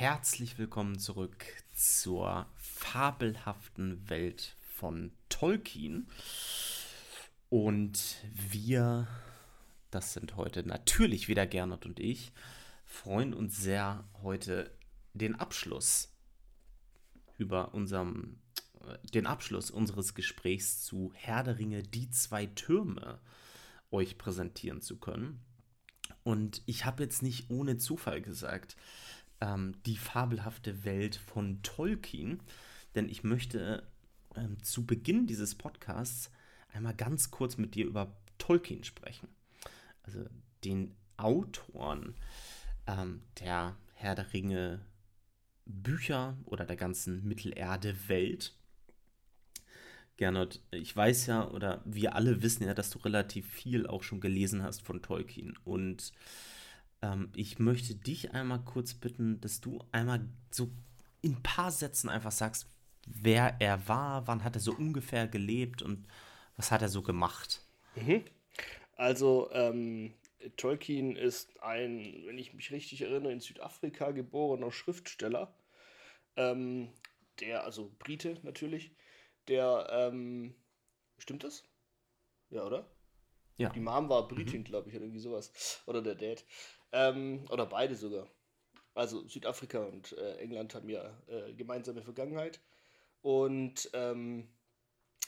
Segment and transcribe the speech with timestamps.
[0.00, 6.08] herzlich willkommen zurück zur fabelhaften Welt von Tolkien.
[7.50, 9.06] Und wir,
[9.90, 12.32] das sind heute natürlich wieder Gernot und ich,
[12.86, 14.74] freuen uns sehr, heute
[15.12, 16.16] den Abschluss
[17.36, 18.38] über unserem,
[19.12, 23.20] den Abschluss unseres Gesprächs zu Herr der Ringe, die zwei Türme
[23.90, 25.44] euch präsentieren zu können.
[26.22, 28.76] Und ich habe jetzt nicht ohne Zufall gesagt,
[29.40, 32.42] ähm, die fabelhafte Welt von Tolkien,
[32.94, 33.82] denn ich möchte
[34.36, 36.30] ähm, zu Beginn dieses Podcasts
[36.72, 39.28] einmal ganz kurz mit dir über Tolkien sprechen.
[40.02, 40.24] Also
[40.64, 42.14] den Autoren
[42.86, 44.80] ähm, der Herr der Ringe
[45.66, 48.54] Bücher oder der ganzen Mittelerde-Welt.
[50.16, 54.20] Gernot, ich weiß ja, oder wir alle wissen ja, dass du relativ viel auch schon
[54.20, 55.56] gelesen hast von Tolkien.
[55.64, 56.12] Und
[57.02, 60.70] ähm, ich möchte dich einmal kurz bitten, dass du einmal so
[61.22, 62.66] in ein paar Sätzen einfach sagst,
[63.06, 66.06] wer er war, wann hat er so ungefähr gelebt und
[66.56, 67.62] was hat er so gemacht.
[67.96, 68.24] Mhm.
[68.96, 70.14] Also, ähm,
[70.56, 75.54] Tolkien ist ein, wenn ich mich richtig erinnere, in Südafrika geborener Schriftsteller.
[76.36, 76.92] Ähm,
[77.40, 78.92] der, also Brite natürlich,
[79.48, 80.54] der, ähm,
[81.18, 81.64] stimmt das?
[82.50, 82.90] Ja, oder?
[83.56, 83.68] Ja.
[83.70, 84.64] Die Mom war Britin, mhm.
[84.64, 85.82] glaube ich, oder irgendwie sowas.
[85.86, 86.44] Oder der Dad.
[86.92, 88.26] Ähm, oder beide sogar.
[88.94, 92.60] Also Südafrika und äh, England haben ja äh, gemeinsame Vergangenheit.
[93.22, 94.48] Und ähm,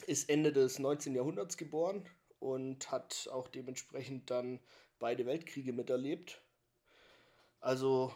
[0.07, 1.15] ist Ende des 19.
[1.15, 2.03] Jahrhunderts geboren
[2.39, 4.59] und hat auch dementsprechend dann
[4.99, 6.41] beide Weltkriege miterlebt.
[7.61, 8.13] Also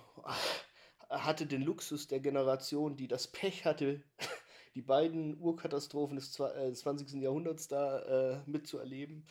[1.10, 4.04] er hatte den Luxus der Generation, die das Pech hatte,
[4.76, 7.14] die beiden Urkatastrophen des 20.
[7.14, 8.00] Äh, Jahrhunderts da
[8.34, 9.26] äh, mitzuerleben.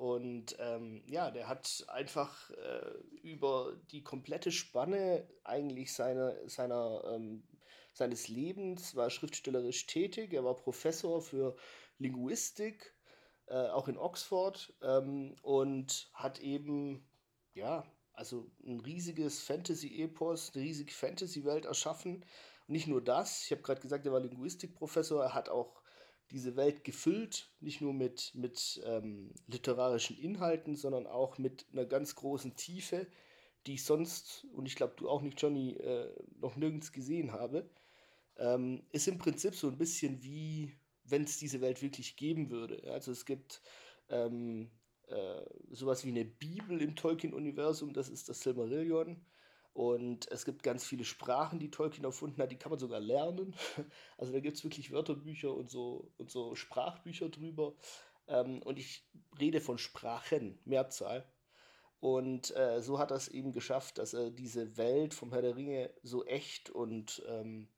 [0.00, 2.90] Und ähm, ja, der hat einfach äh,
[3.22, 7.42] über die komplette Spanne eigentlich seine, seiner, ähm,
[7.92, 10.32] seines Lebens, war schriftstellerisch tätig.
[10.32, 11.54] Er war Professor für
[11.98, 12.94] Linguistik,
[13.44, 17.06] äh, auch in Oxford, ähm, und hat eben,
[17.52, 22.24] ja, also ein riesiges Fantasy-Epos, eine riesige Fantasy-Welt erschaffen.
[22.66, 25.82] Und nicht nur das, ich habe gerade gesagt, er war Linguistikprofessor, er hat auch
[26.30, 32.14] diese Welt gefüllt, nicht nur mit, mit ähm, literarischen Inhalten, sondern auch mit einer ganz
[32.14, 33.06] großen Tiefe,
[33.66, 37.68] die ich sonst, und ich glaube du auch nicht, Johnny, äh, noch nirgends gesehen habe.
[38.36, 40.74] Ähm, ist im Prinzip so ein bisschen wie,
[41.04, 42.90] wenn es diese Welt wirklich geben würde.
[42.90, 43.60] Also es gibt
[44.08, 44.70] ähm,
[45.08, 49.20] äh, sowas wie eine Bibel im Tolkien-Universum, das ist das Silmarillion.
[49.72, 53.54] Und es gibt ganz viele Sprachen, die Tolkien erfunden hat, die kann man sogar lernen.
[54.18, 57.74] Also da gibt es wirklich Wörterbücher und so, und so Sprachbücher drüber.
[58.26, 61.26] Ähm, und ich rede von Sprachen, Mehrzahl.
[62.00, 65.56] Und äh, so hat er es eben geschafft, dass er diese Welt vom Herr der
[65.56, 67.68] Ringe so echt und ähm,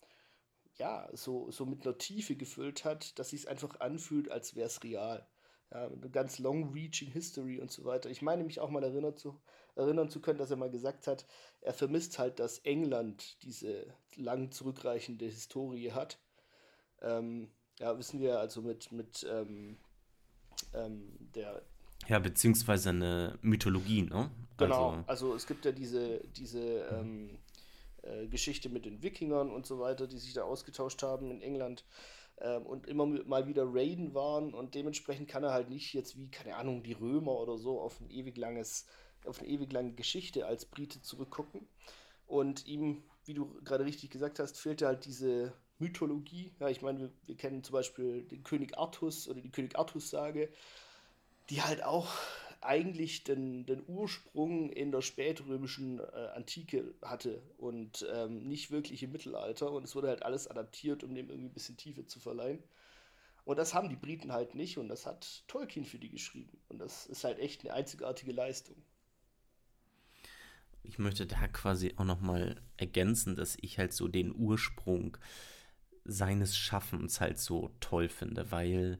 [0.76, 4.82] ja, so, so mit einer Tiefe gefüllt hat, dass sich einfach anfühlt, als wäre es
[4.82, 5.28] real
[5.72, 8.10] ja, eine ganz long-reaching History und so weiter.
[8.10, 9.40] Ich meine mich auch mal erinnert zu,
[9.74, 11.24] erinnern zu können, dass er mal gesagt hat,
[11.62, 16.18] er vermisst halt, dass England diese lang zurückreichende Historie hat.
[17.00, 19.78] Ähm, ja, wissen wir also mit, mit ähm,
[20.74, 21.62] ähm, der.
[22.06, 24.30] Ja, beziehungsweise eine Mythologie, ne?
[24.58, 27.38] Genau, also, also es gibt ja diese, diese ähm,
[28.02, 31.84] äh, Geschichte mit den Wikingern und so weiter, die sich da ausgetauscht haben in England
[32.42, 36.28] ähm, und immer mal wieder raiden waren und dementsprechend kann er halt nicht jetzt wie,
[36.28, 38.86] keine Ahnung, die Römer oder so auf ein ewig langes,
[39.24, 41.68] auf eine ewig lange Geschichte als Brite zurückgucken.
[42.26, 46.52] Und ihm, wie du gerade richtig gesagt hast, fehlte halt diese Mythologie.
[46.58, 50.48] Ja, ich meine, wir, wir kennen zum Beispiel den König Artus oder die König Artus-Sage,
[51.50, 52.08] die halt auch
[52.64, 59.12] eigentlich den, den Ursprung in der spätrömischen äh, Antike hatte und ähm, nicht wirklich im
[59.12, 59.72] Mittelalter.
[59.72, 62.62] Und es wurde halt alles adaptiert, um dem irgendwie ein bisschen Tiefe zu verleihen.
[63.44, 66.58] Und das haben die Briten halt nicht und das hat Tolkien für die geschrieben.
[66.68, 68.76] Und das ist halt echt eine einzigartige Leistung.
[70.84, 75.16] Ich möchte da quasi auch nochmal ergänzen, dass ich halt so den Ursprung
[76.04, 78.98] seines Schaffens halt so toll finde, weil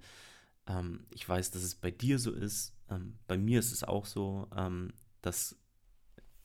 [0.66, 4.06] ähm, ich weiß, dass es bei dir so ist, ähm, bei mir ist es auch
[4.06, 5.56] so, ähm, dass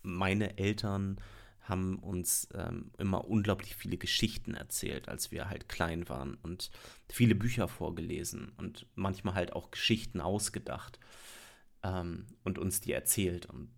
[0.02, 1.20] meine Eltern
[1.62, 6.72] haben uns ähm, immer unglaublich viele Geschichten erzählt, als wir halt klein waren und
[7.10, 11.00] viele Bücher vorgelesen und manchmal halt auch Geschichten ausgedacht
[11.84, 13.48] ähm, und uns die erzählt.
[13.48, 13.70] Und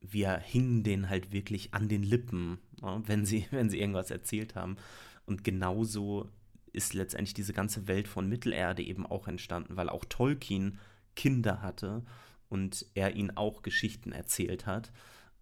[0.00, 4.54] wir hingen denen halt wirklich an den Lippen, ja, wenn sie wenn sie irgendwas erzählt
[4.54, 4.76] haben.
[5.24, 6.28] Und genauso
[6.72, 10.78] ist letztendlich diese ganze Welt von Mittelerde eben auch entstanden, weil auch Tolkien
[11.18, 12.02] Kinder hatte
[12.48, 14.92] und er ihnen auch Geschichten erzählt hat.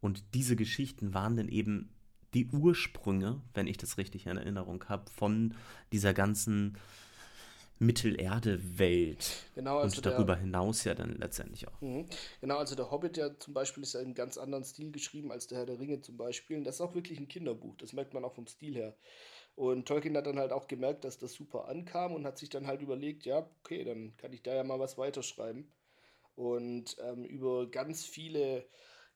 [0.00, 1.90] Und diese Geschichten waren dann eben
[2.32, 5.54] die Ursprünge, wenn ich das richtig in Erinnerung habe, von
[5.92, 6.78] dieser ganzen
[7.78, 11.78] Mittelerde-Welt genau, also und darüber der, hinaus ja dann letztendlich auch.
[11.82, 12.06] Mhm.
[12.40, 15.30] Genau, also der Hobbit ja zum Beispiel ist ja in einem ganz anderen Stil geschrieben
[15.30, 16.56] als der Herr der Ringe zum Beispiel.
[16.56, 18.96] Und das ist auch wirklich ein Kinderbuch, das merkt man auch vom Stil her.
[19.56, 22.66] Und Tolkien hat dann halt auch gemerkt, dass das super ankam und hat sich dann
[22.66, 25.72] halt überlegt, ja, okay, dann kann ich da ja mal was weiterschreiben.
[26.36, 28.66] Und ähm, über ganz viele,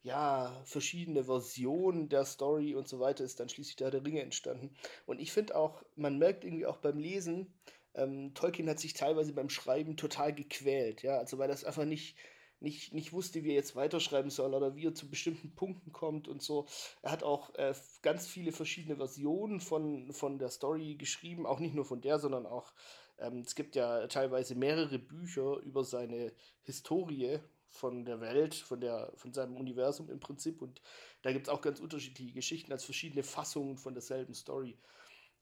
[0.03, 4.23] ja, verschiedene Versionen der Story und so weiter ist dann schließlich der Herr der Ringe
[4.23, 4.75] entstanden.
[5.07, 7.53] Und ich finde auch, man merkt irgendwie auch beim Lesen,
[7.95, 12.17] ähm, Tolkien hat sich teilweise beim Schreiben total gequält, ja, also weil das einfach nicht,
[12.61, 16.29] nicht, nicht wusste, wie er jetzt weiterschreiben soll oder wie er zu bestimmten Punkten kommt
[16.29, 16.67] und so.
[17.03, 21.75] Er hat auch äh, ganz viele verschiedene Versionen von, von der Story geschrieben, auch nicht
[21.75, 22.73] nur von der, sondern auch,
[23.19, 27.39] ähm, es gibt ja teilweise mehrere Bücher über seine Historie
[27.71, 30.83] von der Welt, von, der, von seinem Universum im Prinzip und
[31.23, 34.77] da gibt es auch ganz unterschiedliche Geschichten als verschiedene Fassungen von derselben Story.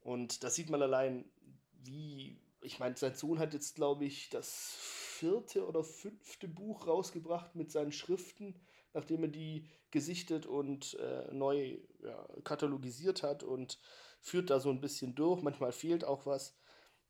[0.01, 1.25] Und da sieht man allein,
[1.83, 7.55] wie, ich meine, sein Sohn hat jetzt, glaube ich, das vierte oder fünfte Buch rausgebracht
[7.55, 8.55] mit seinen Schriften,
[8.95, 13.79] nachdem er die gesichtet und äh, neu ja, katalogisiert hat und
[14.21, 15.43] führt da so ein bisschen durch.
[15.43, 16.57] Manchmal fehlt auch was.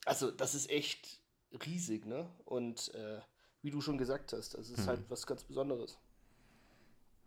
[0.05, 1.21] Also, das ist echt
[1.67, 2.29] riesig, ne?
[2.45, 3.21] Und äh,
[3.63, 4.87] wie du schon gesagt hast, das ist mhm.
[4.87, 5.99] halt was ganz Besonderes.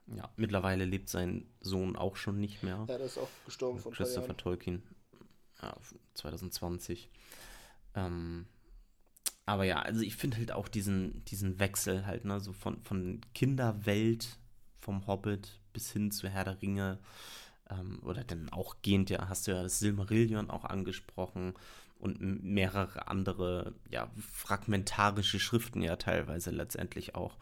[0.07, 2.85] Ja, mittlerweile lebt sein Sohn auch schon nicht mehr.
[2.87, 4.83] Ja, der ist auch gestorben von Christopher Tolkien.
[5.61, 5.75] Ja,
[6.15, 7.09] 2020.
[7.93, 8.47] Ähm,
[9.45, 13.21] aber ja, also ich finde halt auch diesen, diesen Wechsel halt, ne, so von, von
[13.33, 14.37] Kinderwelt
[14.79, 16.99] vom Hobbit bis hin zu Herr der Ringe.
[17.69, 21.53] Ähm, oder dann auch gehend, ja, hast du ja das Silmarillion auch angesprochen
[21.99, 27.37] und mehrere andere, ja, fragmentarische Schriften ja teilweise letztendlich auch,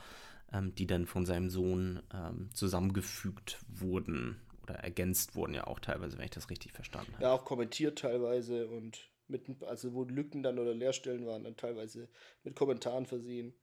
[0.52, 6.18] ähm, die dann von seinem Sohn ähm, zusammengefügt wurden oder ergänzt wurden ja auch teilweise,
[6.18, 7.24] wenn ich das richtig verstanden habe.
[7.24, 12.10] Ja, auch kommentiert teilweise und mit, also wo Lücken dann oder Leerstellen waren, dann teilweise
[12.44, 13.54] mit Kommentaren versehen,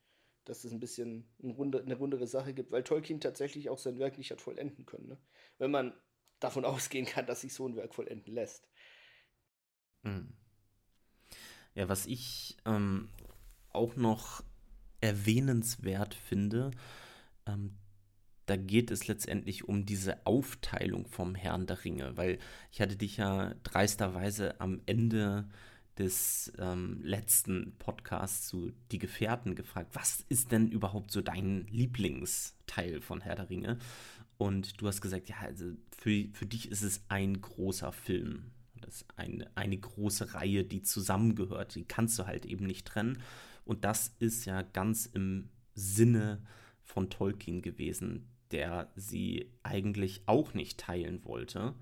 [0.45, 3.99] dass es ein bisschen ein runde, eine rundere Sache gibt, weil Tolkien tatsächlich auch sein
[3.99, 5.09] Werk nicht hat vollenden können.
[5.09, 5.19] Ne?
[5.59, 5.93] Wenn man
[6.41, 8.69] davon ausgehen kann, dass sich so ein Werk vollenden lässt.
[10.03, 10.33] Mhm.
[11.75, 13.09] Ja, was ich ähm,
[13.71, 14.43] auch noch
[15.01, 16.71] erwähnenswert finde,
[17.47, 17.77] ähm,
[18.47, 22.39] da geht es letztendlich um diese Aufteilung vom Herrn der Ringe, weil
[22.73, 25.49] ich hatte dich ja dreisterweise am Ende
[25.99, 33.01] des ähm, letzten Podcasts zu Die Gefährten gefragt, was ist denn überhaupt so dein Lieblingsteil
[33.01, 33.79] von Herr der Ringe?
[34.39, 38.53] Und du hast gesagt, ja, also für, für dich ist es ein großer Film.
[38.83, 41.75] Das ist eine, eine große Reihe, die zusammengehört.
[41.75, 43.23] Die kannst du halt eben nicht trennen.
[43.65, 46.43] Und das ist ja ganz im Sinne
[46.85, 51.75] von Tolkien gewesen, der sie eigentlich auch nicht teilen wollte.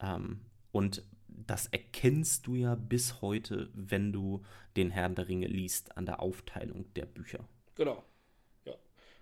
[0.00, 0.40] Ähm,
[0.72, 4.42] und das erkennst du ja bis heute, wenn du
[4.76, 7.46] den Herrn der Ringe liest, an der Aufteilung der Bücher.
[7.74, 8.02] Genau.
[8.64, 8.72] Ja.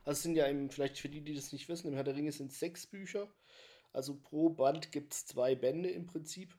[0.04, 2.16] Also es sind ja eben, vielleicht für die, die das nicht wissen, im Herr der
[2.16, 3.28] Ringe sind sechs Bücher.
[3.92, 6.56] Also pro Band gibt es zwei Bände im Prinzip.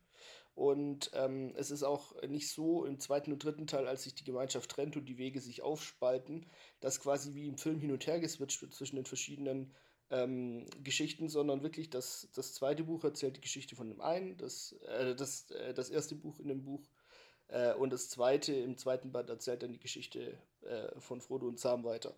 [0.55, 4.23] Und ähm, es ist auch nicht so im zweiten und dritten Teil, als sich die
[4.23, 6.45] Gemeinschaft trennt und die Wege sich aufspalten,
[6.79, 9.73] dass quasi wie im Film hin und her geswitcht wird zwischen den verschiedenen
[10.11, 14.73] ähm, Geschichten, sondern wirklich das, das zweite Buch erzählt die Geschichte von dem einen, das,
[14.87, 16.81] äh, das, äh, das erste Buch in dem Buch
[17.47, 21.59] äh, und das zweite im zweiten Band erzählt dann die Geschichte äh, von Frodo und
[21.59, 22.15] Sam weiter.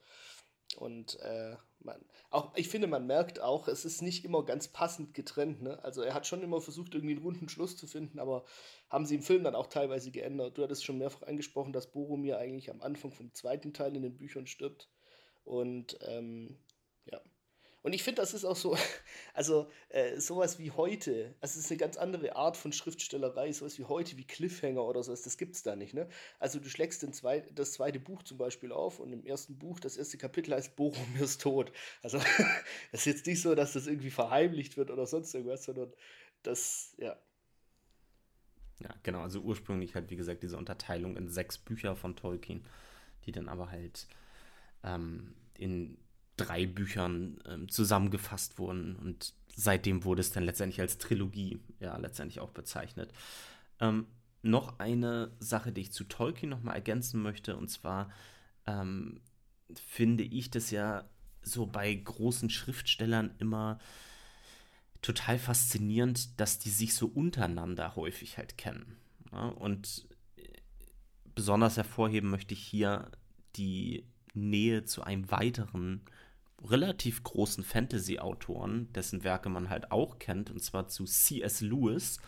[0.76, 5.14] Und äh, man, auch, ich finde, man merkt auch, es ist nicht immer ganz passend
[5.14, 5.62] getrennt.
[5.62, 5.82] Ne?
[5.84, 8.44] Also er hat schon immer versucht, irgendwie einen runden Schluss zu finden, aber
[8.90, 10.58] haben sie im Film dann auch teilweise geändert.
[10.58, 14.18] Du hattest schon mehrfach angesprochen, dass Boromir eigentlich am Anfang vom zweiten Teil in den
[14.18, 14.90] Büchern stirbt.
[15.46, 16.58] Und ähm,
[17.06, 17.22] ja,
[17.88, 18.78] und ich finde, das ist auch so,
[19.34, 23.80] also äh, sowas wie heute, also es ist eine ganz andere Art von Schriftstellerei, sowas
[23.80, 25.94] wie heute, wie Cliffhanger oder sowas, das gibt es da nicht.
[25.94, 26.10] Ne?
[26.38, 29.80] Also du schlägst den zwei, das zweite Buch zum Beispiel auf und im ersten Buch,
[29.80, 31.72] das erste Kapitel heißt Boromirs Tod.
[32.04, 32.18] Also
[32.92, 35.94] das ist jetzt nicht so, dass das irgendwie verheimlicht wird oder sonst irgendwas, sondern
[36.44, 37.16] das, ja.
[38.82, 42.66] Ja, genau, also ursprünglich halt, wie gesagt, diese Unterteilung in sechs Bücher von Tolkien,
[43.26, 44.08] die dann aber halt
[44.84, 45.98] ähm, in
[46.38, 52.40] drei Büchern ähm, zusammengefasst wurden und seitdem wurde es dann letztendlich als Trilogie ja letztendlich
[52.40, 53.12] auch bezeichnet.
[53.80, 54.06] Ähm,
[54.44, 58.10] noch eine Sache, die ich zu Tolkien nochmal ergänzen möchte, und zwar
[58.66, 59.20] ähm,
[59.74, 61.06] finde ich das ja
[61.42, 63.80] so bei großen Schriftstellern immer
[65.02, 68.98] total faszinierend, dass die sich so untereinander häufig halt kennen.
[69.32, 69.48] Ja?
[69.50, 70.44] Und äh,
[71.36, 73.12] besonders hervorheben möchte ich hier
[73.56, 76.02] die Nähe zu einem weiteren
[76.64, 81.62] relativ großen Fantasy-Autoren, dessen Werke man halt auch kennt, und zwar zu C.S.
[81.62, 82.20] Lewis,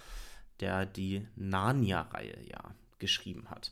[0.59, 3.71] der die Narnia-Reihe ja geschrieben hat.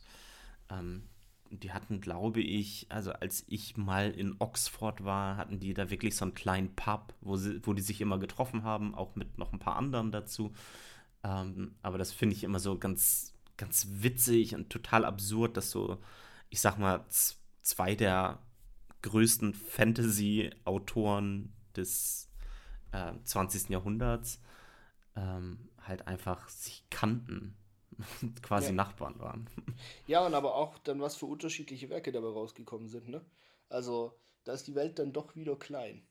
[0.70, 1.04] Ähm,
[1.50, 6.14] die hatten, glaube ich, also als ich mal in Oxford war, hatten die da wirklich
[6.16, 9.52] so einen kleinen Pub, wo, sie, wo die sich immer getroffen haben, auch mit noch
[9.52, 10.52] ein paar anderen dazu.
[11.22, 15.98] Ähm, aber das finde ich immer so ganz, ganz witzig und total absurd, dass so,
[16.50, 17.04] ich sag mal,
[17.62, 18.40] zwei der
[19.02, 22.30] größten Fantasy-Autoren des
[22.92, 23.68] äh, 20.
[23.70, 24.40] Jahrhunderts
[25.16, 27.56] ähm, halt einfach sich kannten
[28.42, 28.72] quasi ja.
[28.72, 29.48] Nachbarn waren.
[30.06, 33.24] Ja, und aber auch dann, was für unterschiedliche Werke dabei rausgekommen sind, ne?
[33.68, 36.06] Also, da ist die Welt dann doch wieder klein.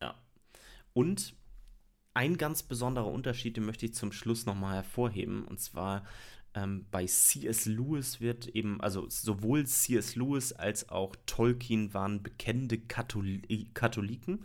[0.00, 0.14] Ja.
[0.92, 1.34] Und
[2.14, 6.04] ein ganz besonderer Unterschied, den möchte ich zum Schluss nochmal hervorheben, und zwar
[6.54, 7.66] ähm, bei C.S.
[7.66, 10.16] Lewis wird eben, also sowohl C.S.
[10.16, 14.44] Lewis als auch Tolkien waren bekennende Katholi Katholiken.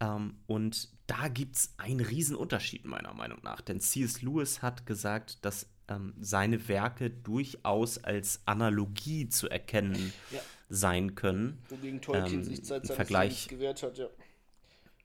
[0.00, 3.60] Ähm, und da gibt es einen riesen Unterschied meiner Meinung nach.
[3.60, 4.22] Denn C.S.
[4.22, 10.40] Lewis hat gesagt, dass ähm, seine Werke durchaus als Analogie zu erkennen ja.
[10.68, 11.62] sein können.
[11.68, 14.06] Wogegen Tolkien ähm, sich Zeit seines Vergleich, gewehrt hat, ja.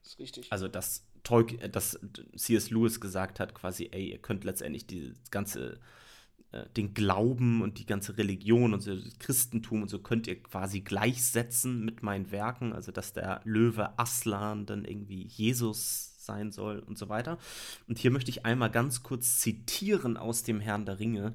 [0.02, 0.52] Das ist richtig.
[0.52, 2.00] Also, dass, Tolkien, dass
[2.36, 2.70] C.S.
[2.72, 5.80] Lewis gesagt hat, quasi, ey, ihr könnt letztendlich die ganze
[6.78, 11.84] den Glauben und die ganze Religion und so, Christentum und so könnt ihr quasi gleichsetzen
[11.84, 17.10] mit meinen Werken, also dass der Löwe Aslan dann irgendwie Jesus sein soll und so
[17.10, 17.38] weiter.
[17.88, 21.34] Und hier möchte ich einmal ganz kurz zitieren aus dem Herrn der Ringe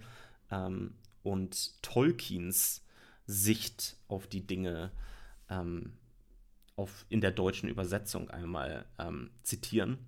[0.51, 2.83] ähm, und Tolkiens
[3.27, 4.91] Sicht auf die Dinge
[5.49, 5.93] ähm,
[6.77, 9.99] auf, in der deutschen Übersetzung einmal ähm, zitieren.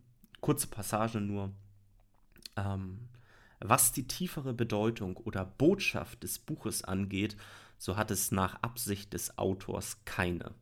[0.40, 1.52] Kurze Passage nur.
[2.56, 3.08] Ähm,
[3.64, 7.36] was die tiefere Bedeutung oder Botschaft des Buches angeht,
[7.78, 10.54] so hat es nach Absicht des Autors keine.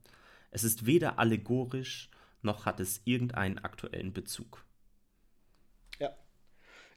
[0.50, 2.10] Es ist weder allegorisch,
[2.42, 4.64] noch hat es irgendeinen aktuellen Bezug.
[5.98, 6.10] Ja.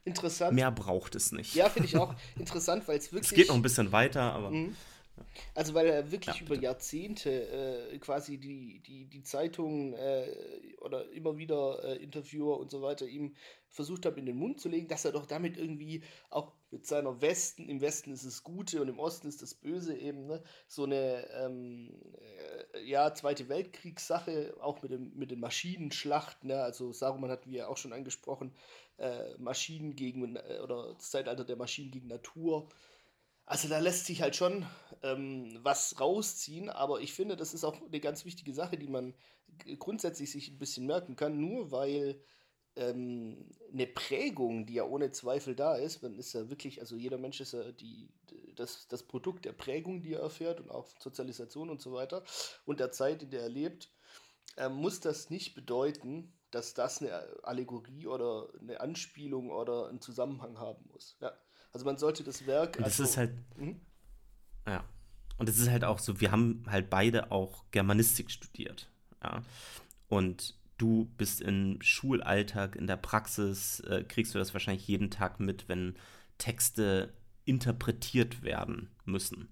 [0.04, 0.54] Interessant.
[0.54, 1.54] Mehr braucht es nicht.
[1.54, 3.30] Ja, finde ich auch interessant, weil es wirklich.
[3.30, 4.50] Es geht noch ein bisschen weiter, aber.
[4.50, 4.76] Mhm.
[5.54, 10.26] Also weil er wirklich ja, über Jahrzehnte äh, quasi die, die, die Zeitungen äh,
[10.80, 13.34] oder immer wieder äh, Interviewer und so weiter ihm
[13.68, 17.20] versucht haben, in den Mund zu legen, dass er doch damit irgendwie auch mit seiner
[17.20, 20.84] Westen, im Westen ist das Gute und im Osten ist das Böse eben, ne, so
[20.84, 21.92] eine ähm,
[22.72, 27.58] äh, ja, Zweite Weltkriegssache, auch mit, dem, mit den Maschinenschlachten, ne, also Saruman hatten wir
[27.58, 28.52] ja auch schon angesprochen,
[28.98, 32.68] äh, Maschinen gegen, äh, oder das Zeitalter der Maschinen gegen Natur,
[33.46, 34.66] also da lässt sich halt schon
[35.02, 39.14] ähm, was rausziehen, aber ich finde, das ist auch eine ganz wichtige Sache, die man
[39.78, 42.20] grundsätzlich sich ein bisschen merken kann, nur weil
[42.76, 47.18] ähm, eine Prägung, die ja ohne Zweifel da ist, man ist ja wirklich, also jeder
[47.18, 48.08] Mensch ist ja die,
[48.56, 52.24] das, das Produkt der Prägung, die er erfährt und auch Sozialisation und so weiter
[52.64, 53.92] und der Zeit, in der er lebt,
[54.56, 60.58] äh, muss das nicht bedeuten, dass das eine Allegorie oder eine Anspielung oder einen Zusammenhang
[60.58, 61.16] haben muss.
[61.20, 61.32] Ja.
[61.74, 62.76] Also man sollte das Werk.
[62.76, 63.32] Und das also, ist halt.
[63.56, 63.74] Mh?
[64.66, 64.84] Ja.
[65.36, 68.88] Und es ist halt auch so, wir haben halt beide auch Germanistik studiert.
[69.22, 69.42] Ja.
[70.08, 75.40] Und du bist im Schulalltag, in der Praxis, äh, kriegst du das wahrscheinlich jeden Tag
[75.40, 75.96] mit, wenn
[76.38, 77.12] Texte
[77.44, 79.48] interpretiert werden müssen.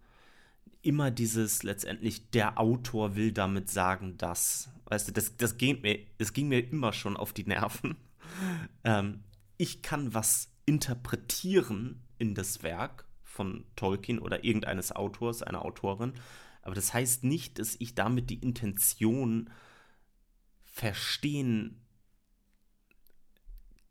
[0.80, 4.70] Immer dieses letztendlich, der Autor will damit sagen, dass.
[4.84, 7.96] Weißt du, das, das, ging, mir, das ging mir immer schon auf die Nerven.
[8.84, 9.24] ähm,
[9.56, 16.12] ich kann was interpretieren in das Werk von Tolkien oder irgendeines Autors, einer Autorin.
[16.62, 19.50] Aber das heißt nicht, dass ich damit die Intention
[20.64, 21.84] verstehen,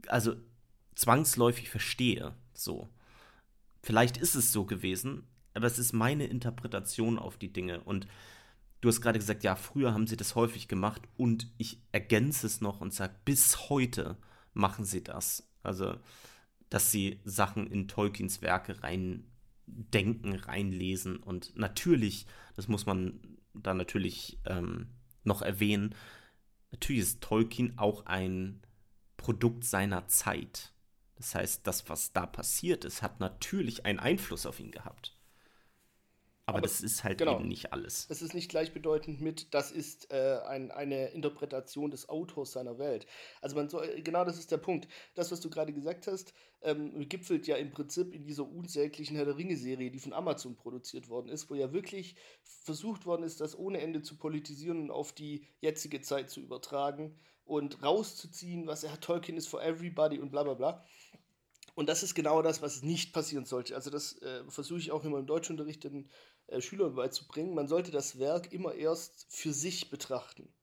[0.08, 0.36] also
[0.96, 2.34] zwangsläufig verstehe.
[2.54, 2.90] So.
[3.84, 7.82] Vielleicht ist es so gewesen, aber es ist meine Interpretation auf die Dinge.
[7.82, 8.08] Und
[8.80, 12.62] du hast gerade gesagt, ja, früher haben sie das häufig gemacht und ich ergänze es
[12.62, 14.18] noch und sage, bis heute
[14.54, 15.52] machen sie das.
[15.64, 15.98] Also
[16.72, 19.28] dass sie Sachen in Tolkiens Werke rein
[19.68, 21.18] denken, reinlesen.
[21.18, 22.26] Und natürlich,
[22.56, 23.20] das muss man
[23.54, 24.88] da natürlich ähm,
[25.24, 25.94] noch erwähnen,
[26.72, 28.62] natürlich ist Tolkien auch ein
[29.18, 30.74] Produkt seiner Zeit.
[31.16, 35.18] Das heißt, das, was da passiert ist, hat natürlich einen Einfluss auf ihn gehabt.
[36.52, 38.08] Aber, Aber das ist halt genau, eben nicht alles.
[38.10, 43.08] Es ist nicht gleichbedeutend mit, das ist äh, ein, eine Interpretation des Autors seiner Welt.
[43.42, 44.88] Also man soll, genau das ist der Punkt.
[45.16, 49.26] Das, was du gerade gesagt hast, ähm, gipfelt ja im Prinzip in dieser unsäglichen Herr
[49.26, 53.58] der Ringe-Serie, die von Amazon produziert worden ist, wo ja wirklich versucht worden ist, das
[53.58, 59.00] ohne Ende zu politisieren und auf die jetzige Zeit zu übertragen und rauszuziehen, was er
[59.00, 60.86] Tolkien ist for everybody und bla bla bla.
[61.74, 63.76] Und das ist genau das, was nicht passieren sollte.
[63.76, 66.10] Also das äh, versuche ich auch immer im Deutschunterricht den
[66.52, 67.54] äh, Schülern beizubringen.
[67.54, 70.54] Man sollte das Werk immer erst für sich betrachten.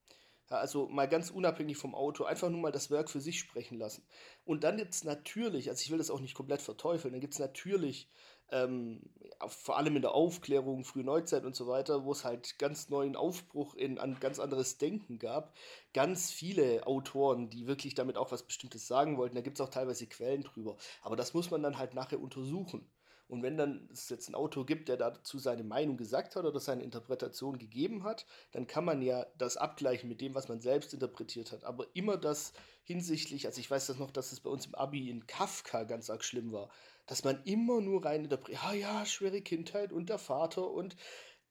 [0.50, 3.78] Ja, also mal ganz unabhängig vom Auto, einfach nur mal das Werk für sich sprechen
[3.78, 4.06] lassen.
[4.44, 7.34] Und dann gibt es natürlich, also ich will das auch nicht komplett verteufeln, dann gibt
[7.34, 8.08] es natürlich,
[8.50, 9.02] ähm,
[9.46, 13.14] vor allem in der Aufklärung, frühe Neuzeit und so weiter, wo es halt ganz neuen
[13.14, 15.54] Aufbruch in ein ganz anderes Denken gab,
[15.92, 19.34] ganz viele Autoren, die wirklich damit auch was Bestimmtes sagen wollten.
[19.34, 20.78] Da gibt es auch teilweise Quellen drüber.
[21.02, 22.90] Aber das muss man dann halt nachher untersuchen.
[23.28, 26.58] Und wenn dann es jetzt einen Autor gibt, der dazu seine Meinung gesagt hat oder
[26.60, 30.94] seine Interpretation gegeben hat, dann kann man ja das abgleichen mit dem, was man selbst
[30.94, 31.64] interpretiert hat.
[31.64, 32.54] Aber immer das
[32.84, 36.08] hinsichtlich, also ich weiß das noch, dass es bei uns im Abi in Kafka ganz
[36.08, 36.70] arg schlimm war,
[37.06, 40.96] dass man immer nur rein interpretiert, ja, ja, schwere Kindheit und der Vater und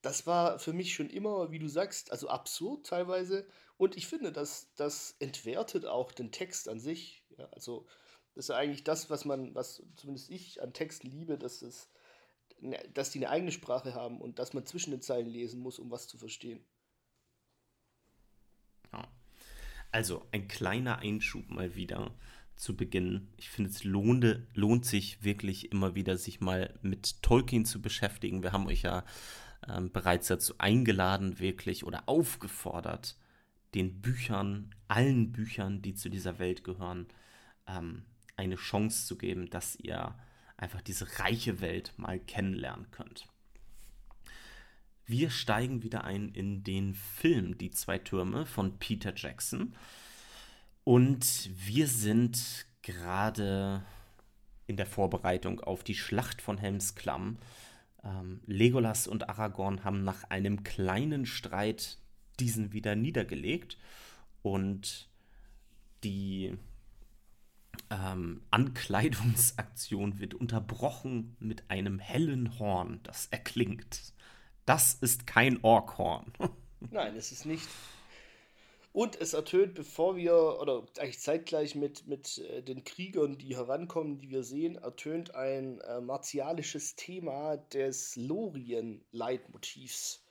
[0.01, 3.47] das war für mich schon immer, wie du sagst, also absurd teilweise.
[3.77, 7.23] Und ich finde, dass das entwertet auch den Text an sich.
[7.37, 7.87] Ja, also
[8.37, 11.89] das ist eigentlich das, was man, was zumindest ich an Texten liebe, dass, es,
[12.59, 15.79] ne, dass die eine eigene Sprache haben und dass man zwischen den Zeilen lesen muss,
[15.79, 16.63] um was zu verstehen.
[18.93, 19.07] Ja.
[19.91, 22.13] Also ein kleiner Einschub mal wieder
[22.55, 23.27] zu Beginn.
[23.37, 28.43] Ich finde, es lohnt, lohnt sich wirklich immer wieder, sich mal mit Tolkien zu beschäftigen.
[28.43, 29.03] Wir haben euch ja
[29.67, 33.17] ähm, bereits dazu eingeladen, wirklich oder aufgefordert,
[33.73, 37.07] den Büchern, allen Büchern, die zu dieser Welt gehören,
[37.65, 38.05] ähm,
[38.37, 40.15] eine Chance zu geben, dass ihr
[40.55, 43.27] einfach diese reiche Welt mal kennenlernen könnt.
[45.05, 49.73] Wir steigen wieder ein in den Film Die zwei Türme von Peter Jackson.
[50.83, 53.83] Und wir sind gerade
[54.67, 57.37] in der Vorbereitung auf die Schlacht von Helms Klamm.
[58.03, 61.99] Ähm, Legolas und Aragorn haben nach einem kleinen Streit
[62.39, 63.77] diesen wieder niedergelegt.
[64.41, 65.09] Und
[66.03, 66.57] die
[67.89, 74.13] ähm, Ankleidungsaktion wird unterbrochen mit einem hellen Horn, das erklingt.
[74.65, 76.33] Das ist kein Orkhorn.
[76.91, 77.67] Nein, es ist nicht.
[78.93, 84.17] Und es ertönt, bevor wir, oder eigentlich zeitgleich mit, mit äh, den Kriegern, die herankommen,
[84.17, 90.23] die wir sehen, ertönt ein äh, martialisches Thema des Lorien-Leitmotivs.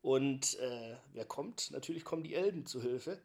[0.00, 1.70] Und äh, wer kommt?
[1.72, 3.20] Natürlich kommen die Elben zu Hilfe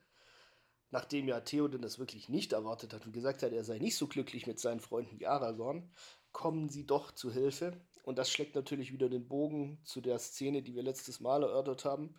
[0.92, 4.08] nachdem ja Theoden das wirklich nicht erwartet hat und gesagt hat, er sei nicht so
[4.08, 5.90] glücklich mit seinen Freunden wie Aragorn,
[6.32, 7.74] kommen sie doch zu Hilfe.
[8.04, 11.86] Und das schlägt natürlich wieder den Bogen zu der Szene, die wir letztes Mal erörtert
[11.86, 12.16] haben,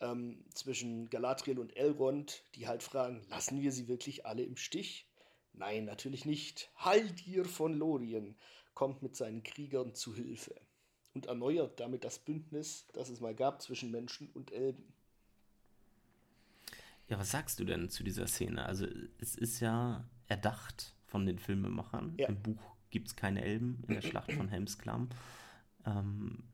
[0.00, 5.08] ähm, zwischen Galadriel und Elrond, die halt fragen, lassen wir sie wirklich alle im Stich?
[5.54, 6.70] Nein, natürlich nicht.
[6.76, 8.36] Haldir von Lorien
[8.74, 10.54] kommt mit seinen Kriegern zu Hilfe
[11.14, 14.92] und erneuert damit das Bündnis, das es mal gab zwischen Menschen und Elben.
[17.08, 18.64] Ja, was sagst du denn zu dieser Szene?
[18.64, 18.86] Also,
[19.18, 22.14] es ist ja erdacht von den Filmemachern.
[22.18, 22.28] Ja.
[22.28, 25.08] Im Buch gibt es keine Elben in der Schlacht von Helmsklamm.
[25.84, 26.44] Ähm,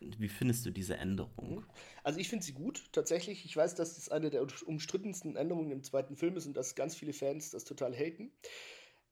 [0.00, 1.64] wie findest du diese Änderung?
[2.02, 3.44] Also ich finde sie gut, tatsächlich.
[3.44, 6.96] Ich weiß, dass das eine der umstrittensten Änderungen im zweiten Film ist und dass ganz
[6.96, 8.32] viele Fans das total haten.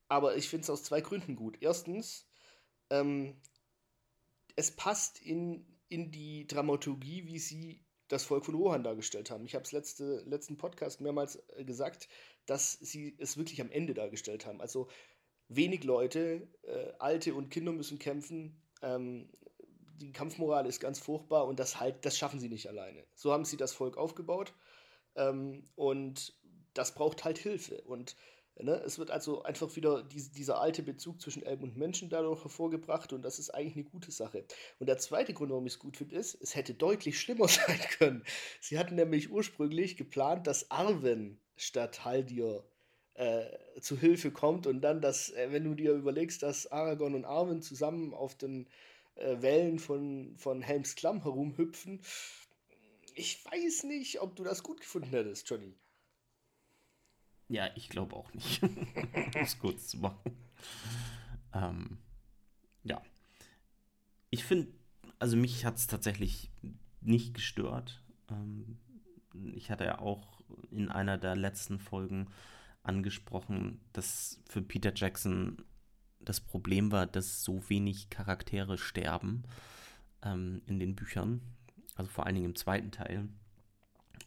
[0.09, 1.59] Aber ich finde es aus zwei Gründen gut.
[1.61, 2.27] Erstens,
[2.89, 3.37] ähm,
[4.57, 9.45] es passt in, in die Dramaturgie, wie sie das Volk von Rohan dargestellt haben.
[9.45, 12.09] Ich habe es letzte letzten Podcast mehrmals äh, gesagt,
[12.47, 14.61] dass sie es wirklich am Ende dargestellt haben.
[14.61, 14.89] Also
[15.49, 18.61] wenig Leute, äh, Alte und Kinder müssen kämpfen.
[18.83, 19.29] Ähm,
[20.01, 23.05] die Kampfmoral ist ganz furchtbar und das halt, das schaffen sie nicht alleine.
[23.15, 24.55] So haben sie das Volk aufgebaut
[25.17, 26.35] ähm, und
[26.75, 27.83] das braucht halt Hilfe.
[27.83, 28.17] Und
[28.61, 28.83] Ne?
[28.85, 33.13] Es wird also einfach wieder die, dieser alte Bezug zwischen Elben und Menschen dadurch hervorgebracht
[33.13, 34.45] und das ist eigentlich eine gute Sache.
[34.79, 37.81] Und der zweite Grund, warum ich es gut finde, ist, es hätte deutlich schlimmer sein
[37.99, 38.25] können.
[38.61, 42.65] Sie hatten nämlich ursprünglich geplant, dass Arwen statt Haldir
[43.15, 47.25] äh, zu Hilfe kommt und dann, dass, äh, wenn du dir überlegst, dass Aragorn und
[47.25, 48.69] Arwen zusammen auf den
[49.17, 52.01] äh, Wellen von, von Helms Klamm herumhüpfen,
[53.15, 55.75] ich weiß nicht, ob du das gut gefunden hättest, Johnny.
[57.49, 58.63] Ja, ich glaube auch nicht.
[58.63, 58.77] um
[59.35, 60.37] es kurz zu machen.
[61.55, 61.99] Ähm,
[62.85, 63.03] ja.
[64.31, 64.69] Ich finde,
[65.19, 66.51] also mich hat es tatsächlich
[67.01, 68.03] nicht gestört.
[68.31, 68.79] Ähm,
[69.55, 72.29] ich hatte ja auch in einer der letzten Folgen
[72.83, 75.65] angesprochen, dass für Peter Jackson
[76.21, 79.45] das Problem war, dass so wenig Charaktere sterben
[80.23, 81.41] ähm, in den Büchern.
[81.95, 83.29] Also vor allen Dingen im zweiten Teil.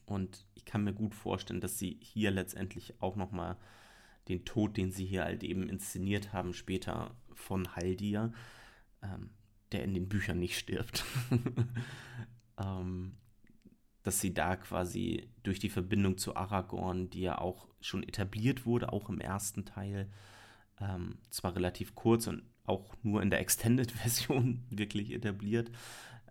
[0.05, 3.57] Und ich kann mir gut vorstellen, dass sie hier letztendlich auch nochmal
[4.27, 8.33] den Tod, den sie hier halt eben inszeniert haben, später von Haldir,
[9.01, 9.31] ähm,
[9.71, 11.03] der in den Büchern nicht stirbt,
[12.57, 13.13] ähm,
[14.03, 18.91] dass sie da quasi durch die Verbindung zu Aragorn, die ja auch schon etabliert wurde,
[18.91, 20.11] auch im ersten Teil,
[20.79, 25.71] ähm, zwar relativ kurz und auch nur in der Extended-Version wirklich etabliert,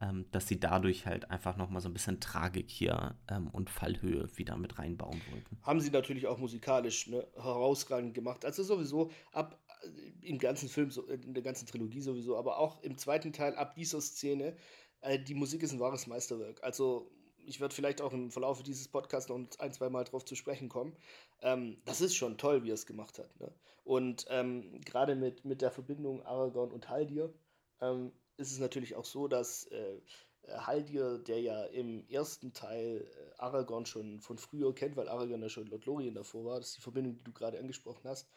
[0.01, 4.29] ähm, dass sie dadurch halt einfach nochmal so ein bisschen Tragik hier ähm, und Fallhöhe
[4.37, 5.59] wieder mit reinbauen wollten.
[5.63, 8.45] Haben sie natürlich auch musikalisch ne, herausragend gemacht.
[8.45, 12.83] Also sowieso ab äh, im ganzen Film, so, in der ganzen Trilogie sowieso, aber auch
[12.83, 14.57] im zweiten Teil ab dieser Szene,
[15.03, 16.63] äh, die Musik ist ein wahres Meisterwerk.
[16.63, 17.11] Also
[17.47, 20.69] ich werde vielleicht auch im Verlauf dieses Podcasts noch ein, zwei Mal drauf zu sprechen
[20.69, 20.97] kommen.
[21.43, 23.39] Ähm, das ist schon toll, wie er es gemacht hat.
[23.39, 23.53] Ne?
[23.85, 27.35] Und ähm, gerade mit, mit der Verbindung Aragorn und Haldir
[27.81, 30.01] ähm, ist es natürlich auch so, dass äh,
[30.49, 35.49] Haldir, der ja im ersten Teil äh, Aragorn schon von früher kennt, weil Aragorn ja
[35.49, 38.29] schon Lord Lorien davor war, das ist die Verbindung, die du gerade angesprochen hast,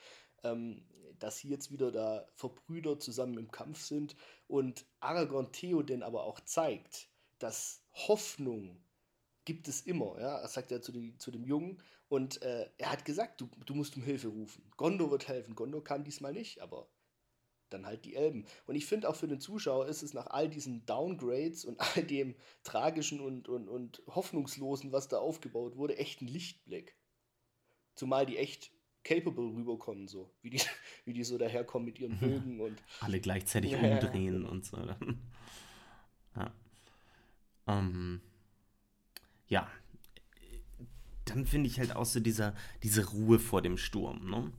[0.43, 0.85] ähm,
[1.19, 4.15] dass sie jetzt wieder da verbrüdert zusammen im Kampf sind
[4.47, 8.83] und Aragorn Theoden aber auch zeigt, dass Hoffnung
[9.45, 10.19] gibt es immer.
[10.19, 10.41] Ja?
[10.41, 11.81] Das sagt er zu, die, zu dem Jungen.
[12.07, 14.63] Und äh, er hat gesagt, du, du musst um Hilfe rufen.
[14.77, 15.55] Gondor wird helfen.
[15.55, 16.87] Gondor kam diesmal nicht, aber
[17.73, 18.45] dann halt die Elben.
[18.65, 22.03] Und ich finde auch für den Zuschauer ist es nach all diesen Downgrades und all
[22.03, 26.95] dem Tragischen und, und, und Hoffnungslosen, was da aufgebaut wurde, echt ein Lichtblick.
[27.95, 28.71] Zumal die echt
[29.03, 30.31] capable rüberkommen, so.
[30.41, 30.61] Wie die,
[31.05, 32.81] wie die so daherkommen mit ihren Bögen und.
[33.01, 34.77] Alle gleichzeitig ja, umdrehen und so.
[36.35, 36.53] ja.
[37.67, 38.21] Ähm
[39.47, 39.69] ja,
[41.25, 44.51] dann finde ich halt auch so dieser, diese Ruhe vor dem Sturm, ne?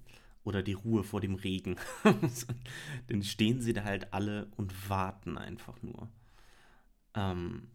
[0.45, 1.77] Oder die Ruhe vor dem Regen.
[3.09, 6.11] dann stehen sie da halt alle und warten einfach nur.
[7.15, 7.71] Ähm,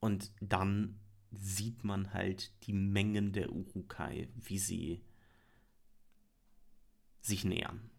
[0.00, 0.98] und dann
[1.30, 5.02] sieht man halt die Mengen der Urukai, wie sie
[7.20, 7.90] sich nähern.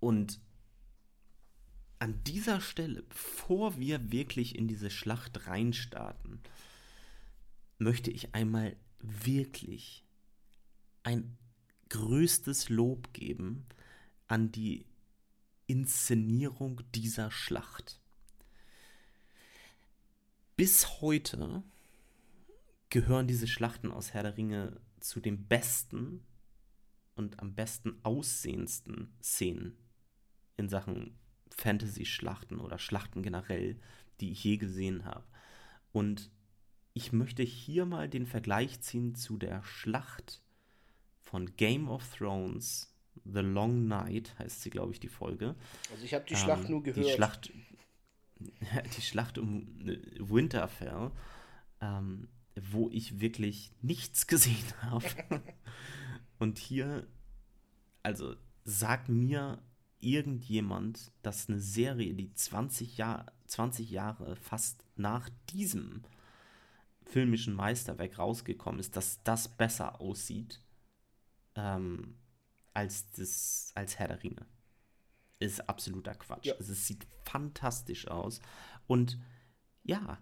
[0.00, 0.40] Und
[1.98, 6.40] an dieser Stelle, bevor wir wirklich in diese Schlacht reinstarten,
[7.78, 10.04] möchte ich einmal wirklich
[11.02, 11.36] ein
[11.88, 13.66] größtes Lob geben
[14.26, 14.86] an die
[15.66, 18.00] Inszenierung dieser Schlacht.
[20.56, 21.62] Bis heute
[22.90, 26.24] gehören diese Schlachten aus Herr der Ringe zu den besten
[27.14, 29.76] und am besten aussehendsten Szenen
[30.56, 31.18] in Sachen
[31.50, 33.80] Fantasy-Schlachten oder Schlachten generell,
[34.20, 35.24] die ich je gesehen habe.
[35.92, 36.30] Und
[36.94, 40.42] ich möchte hier mal den Vergleich ziehen zu der Schlacht
[41.28, 45.54] von Game of Thrones, The Long Night heißt sie, glaube ich, die Folge.
[45.92, 47.06] Also ich habe die Schlacht ähm, nur gehört.
[47.06, 47.52] Die Schlacht,
[48.96, 51.10] die Schlacht um äh, Winterfell,
[51.82, 55.04] ähm, wo ich wirklich nichts gesehen habe.
[56.38, 57.06] Und hier,
[58.02, 59.62] also sag mir
[60.00, 66.04] irgendjemand, dass eine Serie, die 20, Jahr, 20 Jahre fast nach diesem
[67.04, 70.62] filmischen Meisterwerk rausgekommen ist, dass das besser aussieht
[71.58, 72.14] ähm,
[72.72, 74.46] als, das, als Herr der Ringe.
[75.40, 76.46] Ist absoluter Quatsch.
[76.46, 76.54] Ja.
[76.54, 78.40] Also es sieht fantastisch aus.
[78.86, 79.18] Und
[79.82, 80.18] ja,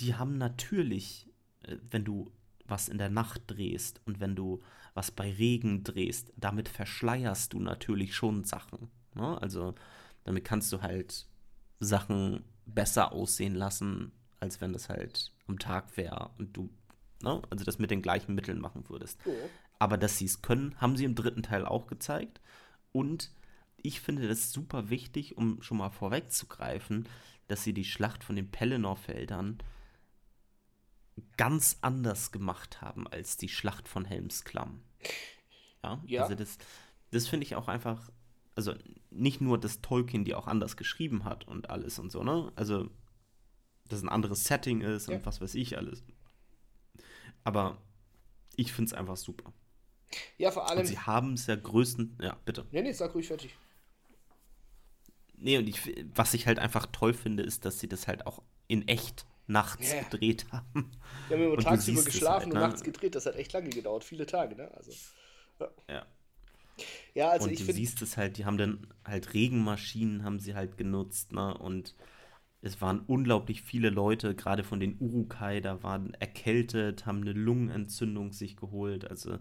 [0.00, 1.28] die haben natürlich,
[1.62, 2.32] äh, wenn du
[2.66, 4.62] was in der Nacht drehst und wenn du
[4.94, 8.90] was bei Regen drehst, damit verschleierst du natürlich schon Sachen.
[9.14, 9.40] Ne?
[9.40, 9.74] Also
[10.24, 11.26] damit kannst du halt
[11.80, 16.70] Sachen besser aussehen lassen, als wenn das halt am Tag wäre und du,
[17.22, 17.42] ne?
[17.50, 19.18] also das mit den gleichen Mitteln machen würdest.
[19.24, 19.48] Oh.
[19.80, 22.40] Aber dass sie es können, haben sie im dritten Teil auch gezeigt.
[22.92, 23.32] Und
[23.76, 27.08] ich finde das super wichtig, um schon mal vorwegzugreifen,
[27.48, 29.58] dass sie die Schlacht von den Pelennor-Feldern
[31.36, 34.82] ganz anders gemacht haben als die Schlacht von Helmsklamm.
[35.82, 36.22] Ja, ja.
[36.22, 36.58] also das,
[37.10, 38.10] das finde ich auch einfach
[38.60, 38.74] also
[39.10, 42.52] nicht nur, dass Tolkien die auch anders geschrieben hat und alles und so, ne?
[42.56, 42.90] Also,
[43.88, 45.16] dass ein anderes Setting ist ja.
[45.16, 46.04] und was weiß ich alles.
[47.42, 47.78] Aber
[48.56, 49.52] ich finde es einfach super.
[50.38, 50.80] Ja, vor allem.
[50.80, 52.18] Und sie haben es ja größten.
[52.20, 52.66] Ja, bitte.
[52.70, 53.56] Nee, nee, sag ruhig fertig.
[55.36, 55.80] Nee, und ich,
[56.14, 59.90] was ich halt einfach toll finde, ist, dass sie das halt auch in echt nachts
[59.92, 60.02] yeah.
[60.02, 60.90] gedreht haben.
[61.28, 62.54] Wir haben immer tagsüber geschlafen halt, ne?
[62.54, 63.14] und nachts gedreht.
[63.14, 64.70] Das hat echt lange gedauert, viele Tage, ne?
[64.74, 64.92] Also.
[65.58, 65.70] Ja.
[65.88, 66.06] ja.
[67.14, 70.54] Ja, also und ich du siehst es halt, die haben dann halt Regenmaschinen haben sie
[70.54, 71.56] halt genutzt, ne?
[71.56, 71.94] Und
[72.62, 78.32] es waren unglaublich viele Leute, gerade von den Urukai, da waren erkältet, haben eine Lungenentzündung
[78.32, 79.10] sich geholt.
[79.10, 79.38] Also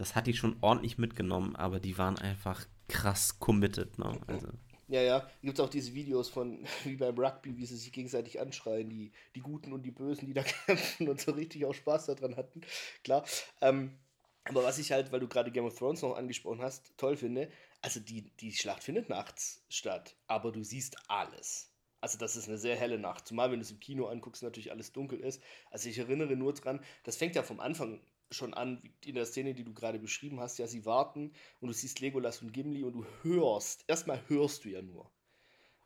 [0.00, 4.18] das hatte ich schon ordentlich mitgenommen, aber die waren einfach krass committed, ne?
[4.26, 4.48] Also.
[4.88, 5.30] Ja, ja.
[5.42, 9.12] Gibt es auch diese Videos von, wie beim Rugby, wie sie sich gegenseitig anschreien, die,
[9.34, 12.62] die Guten und die Bösen, die da kämpfen und so richtig auch Spaß daran hatten.
[13.04, 13.26] Klar.
[13.60, 13.98] Ähm,
[14.44, 17.50] aber was ich halt, weil du gerade Game of Thrones noch angesprochen hast, toll finde,
[17.82, 21.70] also die, die Schlacht findet nachts statt, aber du siehst alles.
[22.00, 24.72] Also das ist eine sehr helle Nacht, zumal wenn du es im Kino anguckst, natürlich
[24.72, 25.42] alles dunkel ist.
[25.70, 28.00] Also ich erinnere nur dran, das fängt ja vom Anfang
[28.30, 30.58] schon an, in der Szene, die du gerade beschrieben hast.
[30.58, 34.68] Ja, sie warten und du siehst Legolas und Gimli und du hörst, erstmal hörst du
[34.68, 35.10] ja nur.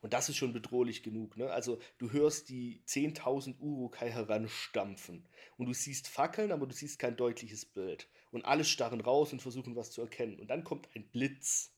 [0.05, 1.39] Und das ist schon bedrohlich genug.
[1.39, 1.51] Ne?
[1.51, 5.27] Also du hörst die 10.000 Urukai heranstampfen
[5.57, 8.07] und du siehst Fackeln, aber du siehst kein deutliches Bild.
[8.31, 10.39] Und alle starren raus und versuchen was zu erkennen.
[10.39, 11.73] Und dann kommt ein Blitz.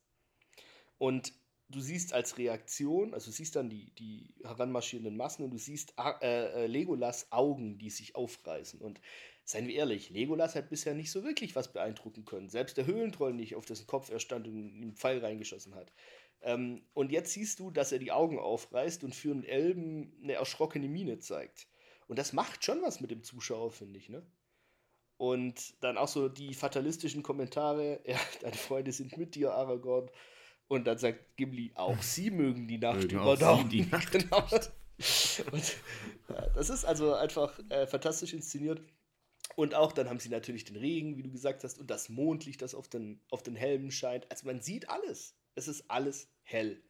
[0.98, 1.34] Und
[1.68, 5.94] du siehst als Reaktion, also du siehst dann die, die heranmarschierenden Massen und du siehst
[5.96, 8.80] äh, äh, Legolas Augen, die sich aufreißen.
[8.80, 9.00] Und
[9.46, 12.48] seien wir ehrlich, Legolas hat bisher nicht so wirklich was beeindrucken können.
[12.48, 15.92] Selbst der Höhlentroll nicht, auf dessen Kopf er stand und einen Pfeil reingeschossen hat.
[16.42, 20.34] Ähm, und jetzt siehst du, dass er die Augen aufreißt und für einen Elben eine
[20.34, 21.68] erschrockene Miene zeigt.
[22.08, 24.26] Und das macht schon was mit dem Zuschauer, finde ich, ne?
[25.16, 30.10] Und dann auch so die fatalistischen Kommentare, ja, deine Freunde sind mit dir, Aragorn.
[30.66, 33.68] Und dann sagt Gimli, auch sie mögen die Nacht überdauern.
[33.68, 34.42] Die Nacht genau.
[35.52, 35.76] Und,
[36.28, 38.80] ja, das ist also einfach äh, fantastisch inszeniert.
[39.56, 42.60] Und auch dann haben sie natürlich den Regen, wie du gesagt hast, und das Mondlicht,
[42.60, 44.30] das auf den, auf den Helmen scheint.
[44.30, 45.34] Also man sieht alles.
[45.54, 46.82] Es ist alles hell.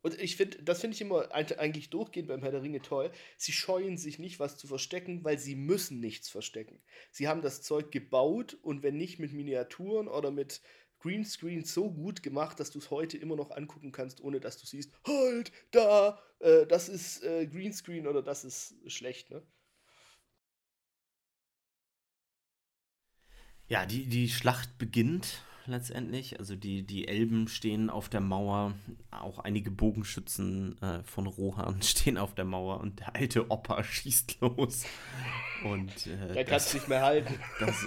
[0.00, 3.10] Und ich finde, das finde ich immer eigentlich durchgehend beim Herr der Ringe toll.
[3.36, 6.82] Sie scheuen sich nicht, was zu verstecken, weil sie müssen nichts verstecken.
[7.10, 10.62] Sie haben das Zeug gebaut und wenn nicht mit Miniaturen oder mit
[11.00, 14.66] Greenscreen so gut gemacht, dass du es heute immer noch angucken kannst, ohne dass du
[14.66, 19.42] siehst, halt, da, äh, das ist äh, Greenscreen oder das ist schlecht, ne?
[23.68, 26.38] Ja, die, die Schlacht beginnt letztendlich.
[26.38, 28.74] Also die, die Elben stehen auf der Mauer,
[29.10, 34.40] auch einige Bogenschützen äh, von Rohan stehen auf der Mauer und der alte Opa schießt
[34.40, 34.84] los.
[35.64, 37.34] Und, äh, der kann es nicht mehr halten.
[37.60, 37.86] Das,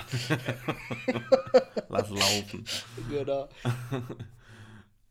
[1.88, 2.64] Lass laufen.
[3.10, 3.48] Genau.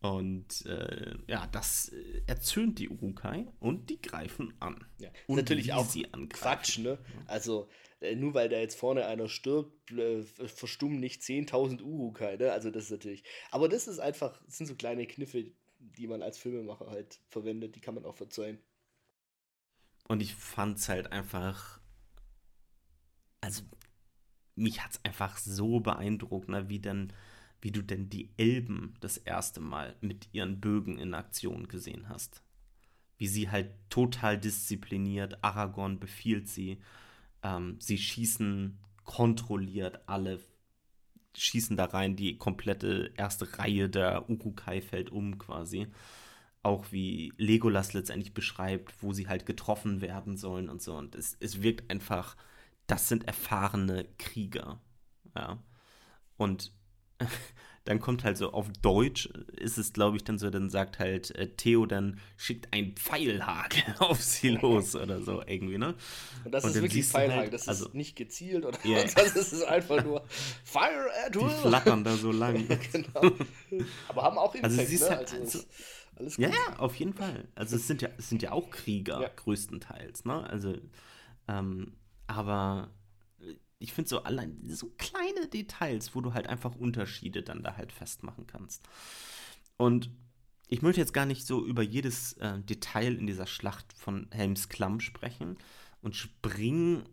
[0.00, 4.84] Und äh, ja, das äh, erzürnt die Urukai und die greifen an.
[4.98, 5.10] Ja.
[5.26, 6.98] Und natürlich auch sie Quatsch, ne?
[7.26, 7.68] Also
[8.16, 12.52] nur weil da jetzt vorne einer stirbt, äh, verstummen nicht 10.000 Urukai, ne?
[12.52, 13.24] Also das ist natürlich.
[13.50, 17.76] Aber das ist einfach, das sind so kleine Kniffe, die man als Filmemacher halt verwendet,
[17.76, 18.58] die kann man auch verzeihen.
[20.08, 21.80] Und ich fand's halt einfach,
[23.40, 23.62] also
[24.54, 26.68] mich hat's einfach so beeindruckt, ne?
[26.68, 27.12] wie dann
[27.62, 32.42] wie du denn die Elben das erste Mal mit ihren Bögen in Aktion gesehen hast.
[33.18, 36.80] Wie sie halt total diszipliniert, Aragorn befiehlt sie,
[37.42, 40.40] ähm, sie schießen kontrolliert alle,
[41.36, 45.88] schießen da rein, die komplette erste Reihe der Urukai fällt um quasi.
[46.62, 50.94] Auch wie Legolas letztendlich beschreibt, wo sie halt getroffen werden sollen und so.
[50.96, 52.36] Und es, es wirkt einfach,
[52.86, 54.80] das sind erfahrene Krieger.
[55.34, 55.62] Ja.
[56.36, 56.72] Und
[57.90, 59.26] dann kommt halt so auf Deutsch,
[59.56, 63.82] ist es glaube ich dann so, dann sagt halt äh, Theo dann schickt ein Pfeilhagel
[63.98, 65.96] auf sie los oder so irgendwie, ne?
[66.44, 69.02] Und das und ist wirklich Pfeilhagel, halt, das also, ist nicht gezielt oder yeah.
[69.16, 70.24] das ist einfach nur
[70.62, 71.48] Fire at will.
[71.48, 72.64] Die flackern da so lang.
[72.92, 73.32] genau.
[74.06, 75.16] Aber haben auch also Impact, also ne?
[75.16, 75.58] Halt, also,
[76.14, 76.44] alles gut.
[76.44, 77.48] Ja, ja, auf jeden Fall.
[77.56, 79.30] Also es sind ja, es sind ja auch Krieger ja.
[79.34, 80.48] größtenteils, ne?
[80.48, 80.76] Also,
[81.48, 81.94] ähm,
[82.28, 82.88] aber
[83.80, 87.92] ich finde so allein so kleine Details, wo du halt einfach Unterschiede dann da halt
[87.92, 88.86] festmachen kannst.
[89.78, 90.10] Und
[90.68, 94.68] ich möchte jetzt gar nicht so über jedes äh, Detail in dieser Schlacht von Helms
[94.68, 95.56] Klamm sprechen
[96.02, 97.08] und springen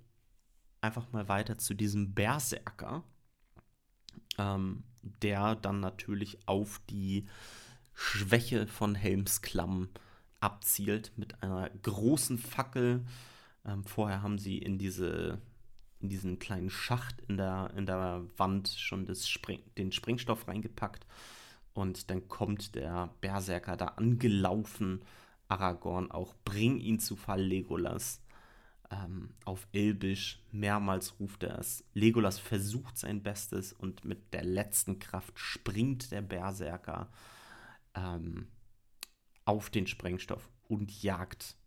[0.81, 3.03] einfach mal weiter zu diesem Berserker,
[4.37, 7.27] ähm, der dann natürlich auf die
[7.93, 9.89] Schwäche von Helms Klamm
[10.41, 13.05] abzielt mit einer großen Fackel.
[13.65, 15.41] Ähm, vorher haben sie in diese
[15.99, 21.05] in diesen kleinen Schacht in der, in der Wand schon das Spring, den Sprengstoff reingepackt.
[21.73, 25.03] Und dann kommt der Berserker da angelaufen.
[25.47, 28.21] Aragorn auch, bring ihn zu Fall, Legolas.
[28.89, 31.83] Ähm, auf Elbisch, mehrmals ruft er es.
[31.93, 37.09] Legolas versucht sein Bestes und mit der letzten Kraft springt der Berserker
[37.95, 38.47] ähm,
[39.45, 41.57] auf den Sprengstoff und jagt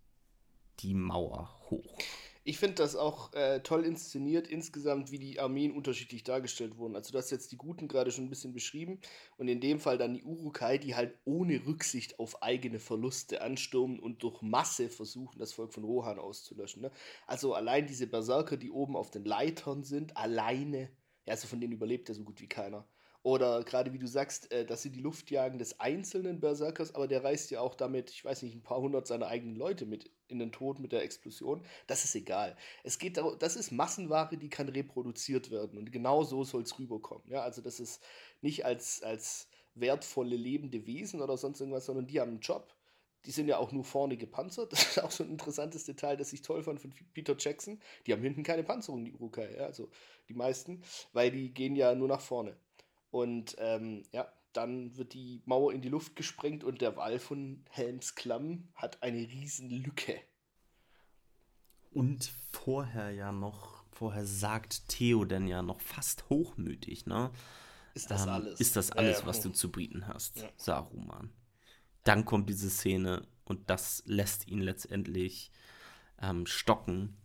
[0.81, 1.99] die Mauer hoch.
[2.43, 6.97] Ich finde das auch äh, toll inszeniert, insgesamt, wie die Armeen unterschiedlich dargestellt wurden.
[6.97, 8.99] Also, du hast jetzt die Guten gerade schon ein bisschen beschrieben
[9.37, 14.01] und in dem Fall dann die Urukai, die halt ohne Rücksicht auf eigene Verluste anstürmen
[14.01, 16.81] und durch Masse versuchen, das Volk von Rohan auszulöschen.
[16.83, 16.91] Ne?
[17.27, 20.91] Also, allein diese Berserker, die oben auf den Leitern sind, alleine,
[21.27, 22.89] ja, also von denen überlebt ja so gut wie keiner.
[23.23, 27.23] Oder gerade wie du sagst, äh, dass sie die Luftjagen des einzelnen Berserkers, aber der
[27.23, 30.39] reißt ja auch damit, ich weiß nicht, ein paar hundert seiner eigenen Leute mit in
[30.39, 31.63] den Tod mit der Explosion.
[31.87, 32.57] Das ist egal.
[32.83, 35.79] Es geht darum, das ist Massenware, die kann reproduziert werden.
[35.79, 37.25] Und genau so soll es rüberkommen.
[37.29, 38.03] Ja, also das ist
[38.41, 42.75] nicht als, als wertvolle lebende Wesen oder sonst irgendwas, sondern die haben einen Job.
[43.27, 44.73] die sind ja auch nur vorne gepanzert.
[44.73, 47.81] Das ist auch so ein interessantes Detail, das ich toll fand von Peter Jackson.
[48.07, 49.91] Die haben hinten keine Panzerung, die Urukai, ja, also
[50.29, 52.57] die meisten, weil die gehen ja nur nach vorne.
[53.11, 57.65] Und ähm, ja, dann wird die Mauer in die Luft gesprengt und der Wall von
[57.71, 60.21] Helms Klamm hat eine riesen Lücke.
[61.93, 67.31] Und vorher ja noch, vorher sagt Theo denn ja noch fast hochmütig, ne?
[67.95, 68.61] Ist das ähm, alles?
[68.61, 70.49] Ist das alles, äh, was du zu bieten hast, ja.
[70.57, 71.33] Saruman?
[72.05, 75.51] Dann kommt diese Szene und das lässt ihn letztendlich
[76.23, 77.17] ähm, stocken.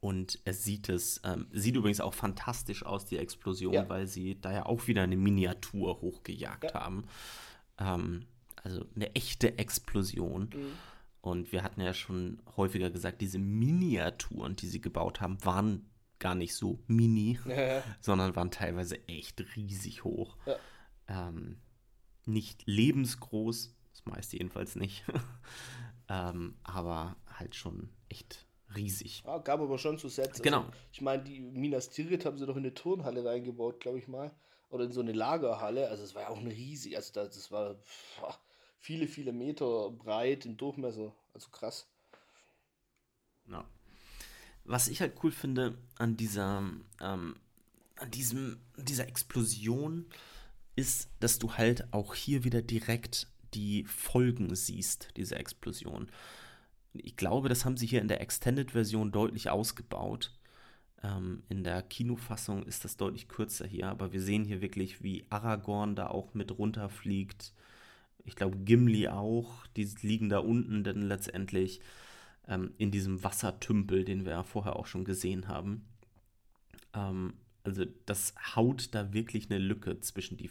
[0.00, 3.88] Und er sieht es, ähm, sieht übrigens auch fantastisch aus, die Explosion, ja.
[3.88, 6.74] weil sie da ja auch wieder eine Miniatur hochgejagt ja.
[6.74, 7.04] haben.
[7.78, 8.26] Ähm,
[8.62, 10.50] also eine echte Explosion.
[10.54, 10.72] Mhm.
[11.20, 16.34] Und wir hatten ja schon häufiger gesagt, diese Miniaturen, die sie gebaut haben, waren gar
[16.34, 17.82] nicht so mini, ja.
[18.00, 20.36] sondern waren teilweise echt riesig hoch.
[21.08, 21.58] Ähm,
[22.24, 25.04] nicht lebensgroß, das meiste jedenfalls nicht,
[26.08, 29.22] ähm, aber halt schon echt riesig.
[29.26, 30.30] Ja, gab aber schon so Sets.
[30.30, 30.66] Also genau.
[30.92, 34.30] ich meine, die Minas Tirith haben sie doch in eine Turnhalle reingebaut, glaube ich mal.
[34.70, 35.88] Oder in so eine Lagerhalle.
[35.88, 37.76] Also es war ja auch ein riesig, also das, das war
[38.78, 41.12] viele, viele Meter breit im Durchmesser.
[41.34, 41.88] Also krass.
[43.48, 43.64] Ja.
[44.64, 46.62] Was ich halt cool finde an dieser,
[47.00, 47.36] ähm,
[47.96, 50.06] an diesem, dieser Explosion,
[50.76, 56.10] ist, dass du halt auch hier wieder direkt die Folgen siehst, dieser Explosion.
[56.92, 60.32] Ich glaube, das haben sie hier in der Extended-Version deutlich ausgebaut.
[61.02, 65.24] Ähm, in der Kinofassung ist das deutlich kürzer hier, aber wir sehen hier wirklich, wie
[65.30, 67.54] Aragorn da auch mit runterfliegt.
[68.24, 69.66] Ich glaube, Gimli auch.
[69.76, 71.80] Die liegen da unten dann letztendlich
[72.48, 75.86] ähm, in diesem Wassertümpel, den wir ja vorher auch schon gesehen haben.
[76.92, 80.50] Ähm, also das haut da wirklich eine Lücke zwischen die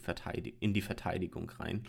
[0.60, 1.84] in die Verteidigung rein.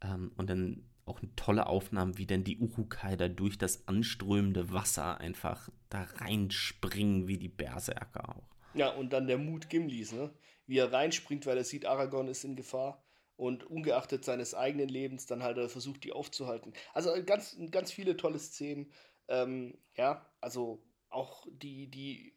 [0.00, 4.72] Ähm, und dann auch eine tolle Aufnahme, wie denn die Urukai da durch das anströmende
[4.72, 8.48] Wasser einfach da reinspringen, wie die Berserker auch.
[8.74, 10.30] Ja, und dann der Mut Gimlis, ne?
[10.66, 13.04] Wie er reinspringt, weil er sieht, Aragorn ist in Gefahr
[13.36, 16.72] und ungeachtet seines eigenen Lebens dann halt versucht, die aufzuhalten.
[16.94, 18.92] Also ganz, ganz viele tolle Szenen.
[19.28, 22.34] Ähm, ja, also auch die, die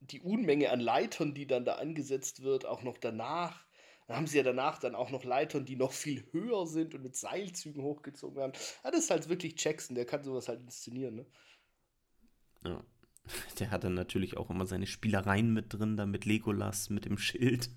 [0.00, 3.65] die Unmenge an Leitern, die dann da angesetzt wird, auch noch danach.
[4.06, 7.02] Dann haben sie ja danach dann auch noch Leitern, die noch viel höher sind und
[7.02, 8.52] mit Seilzügen hochgezogen werden.
[8.84, 11.26] Ja, das ist halt wirklich Jackson, der kann sowas halt inszenieren, ne?
[12.64, 12.84] Ja.
[13.58, 17.18] Der hat dann natürlich auch immer seine Spielereien mit drin, da mit Legolas, mit dem
[17.18, 17.70] Schild,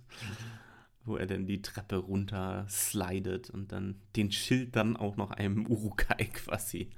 [1.06, 5.66] wo er dann die Treppe runter slidet und dann den Schild dann auch noch einem
[5.70, 6.92] Urukai quasi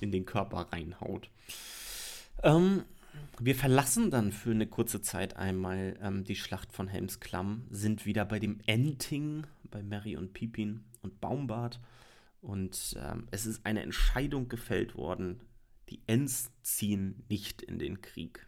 [0.00, 1.30] in den Körper reinhaut.
[2.42, 2.84] Ähm,
[3.38, 8.06] wir verlassen dann für eine kurze Zeit einmal ähm, die Schlacht von Helms Klamm, sind
[8.06, 11.80] wieder bei dem Enting, bei Mary und Pippin und Baumbart.
[12.40, 15.40] Und ähm, es ist eine Entscheidung gefällt worden,
[15.88, 18.46] die Ents ziehen nicht in den Krieg.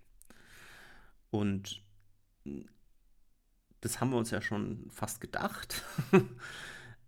[1.31, 1.83] Und
[3.81, 5.83] das haben wir uns ja schon fast gedacht.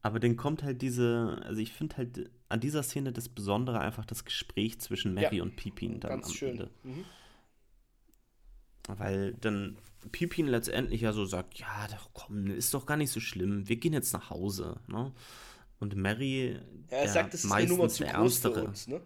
[0.03, 4.05] Aber dann kommt halt diese, also ich finde halt an dieser Szene das Besondere einfach
[4.05, 6.51] das Gespräch zwischen Mary ja, und Pippin dann am schön.
[6.51, 6.71] Ende.
[6.85, 7.05] Mhm.
[8.89, 9.77] Weil dann
[10.13, 13.77] Pippin letztendlich ja so sagt, ja, doch, komm, ist doch gar nicht so schlimm, wir
[13.77, 14.81] gehen jetzt nach Hause.
[14.89, 15.13] Ne?
[15.79, 16.59] Und Mary,
[16.91, 18.87] ja, er sagt, das ist eine Nummer zu groß für uns.
[18.87, 19.01] Ne?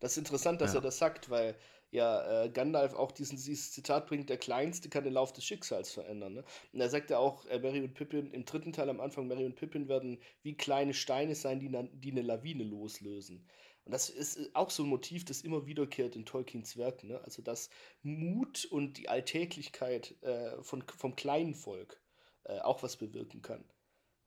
[0.00, 0.80] Das ist interessant, dass ja.
[0.80, 1.56] er das sagt, weil
[1.90, 5.92] ja äh, Gandalf auch diesen, dieses Zitat bringt, der Kleinste kann den Lauf des Schicksals
[5.92, 6.34] verändern.
[6.34, 6.44] Ne?
[6.72, 9.46] Und er sagt ja auch, äh, Mary und Pippin, im dritten Teil am Anfang, Mary
[9.46, 13.46] und Pippin werden wie kleine Steine sein, die, die eine Lawine loslösen.
[13.86, 17.06] Und das ist auch so ein Motiv, das immer wiederkehrt in Tolkiens Werken.
[17.06, 17.20] Ne?
[17.22, 17.70] Also, dass
[18.02, 22.02] Mut und die Alltäglichkeit äh, von, vom kleinen Volk
[22.42, 23.64] äh, auch was bewirken kann.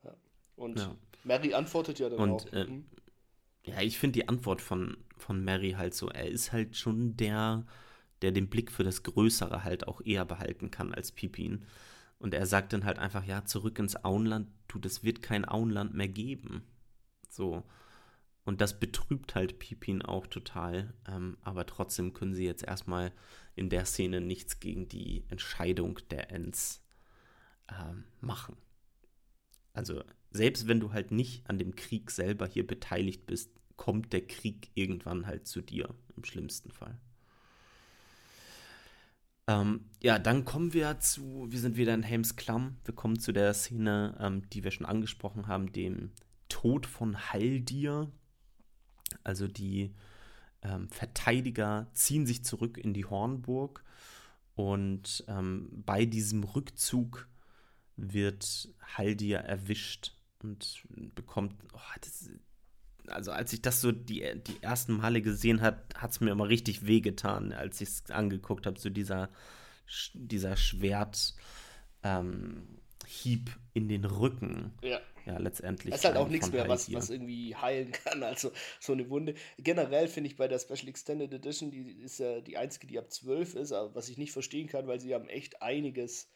[0.04, 0.16] Ja.
[0.56, 0.96] Und ja.
[1.26, 2.54] Mary antwortet ja dann und, auch.
[2.54, 2.86] Äh, hm?
[3.66, 7.66] Ja, ich finde die Antwort von, von Mary halt so, er ist halt schon der,
[8.22, 11.66] der den Blick für das Größere halt auch eher behalten kann als Pipin.
[12.18, 15.94] Und er sagt dann halt einfach, ja, zurück ins Auenland, du, das wird kein Auenland
[15.94, 16.64] mehr geben.
[17.30, 17.64] So.
[18.46, 20.94] Und das betrübt halt Pipin auch total.
[21.08, 23.12] Ähm, aber trotzdem können sie jetzt erstmal
[23.56, 26.84] in der Szene nichts gegen die Entscheidung der Ents
[27.70, 28.58] ähm, machen.
[29.74, 34.26] Also selbst wenn du halt nicht an dem Krieg selber hier beteiligt bist, kommt der
[34.28, 37.00] Krieg irgendwann halt zu dir, im schlimmsten Fall.
[39.48, 43.32] Ähm, ja, dann kommen wir zu, wir sind wieder in Helms Klamm, wir kommen zu
[43.32, 46.12] der Szene, ähm, die wir schon angesprochen haben, dem
[46.50, 48.12] Tod von Haldir,
[49.24, 49.94] also die
[50.62, 53.84] ähm, Verteidiger ziehen sich zurück in die Hornburg
[54.56, 57.28] und ähm, bei diesem Rückzug
[57.96, 60.84] wird Haldir erwischt und
[61.16, 62.30] bekommt, oh, das,
[63.08, 66.50] also als ich das so die, die ersten Male gesehen habe, hat es mir immer
[66.50, 69.30] richtig wehgetan, als ich es angeguckt habe, so dieser,
[70.14, 71.36] dieser Schwert.
[72.04, 72.80] Ähm,
[73.74, 74.74] in den Rücken.
[74.82, 75.00] Ja.
[75.30, 75.94] Ja, letztendlich.
[75.94, 78.24] Es ist halt auch nichts mehr, was, was irgendwie heilen kann.
[78.24, 79.36] Also so eine Wunde.
[79.60, 83.12] Generell finde ich bei der Special Extended Edition, die ist ja die einzige, die ab
[83.12, 86.32] 12 ist, aber was ich nicht verstehen kann, weil sie haben echt einiges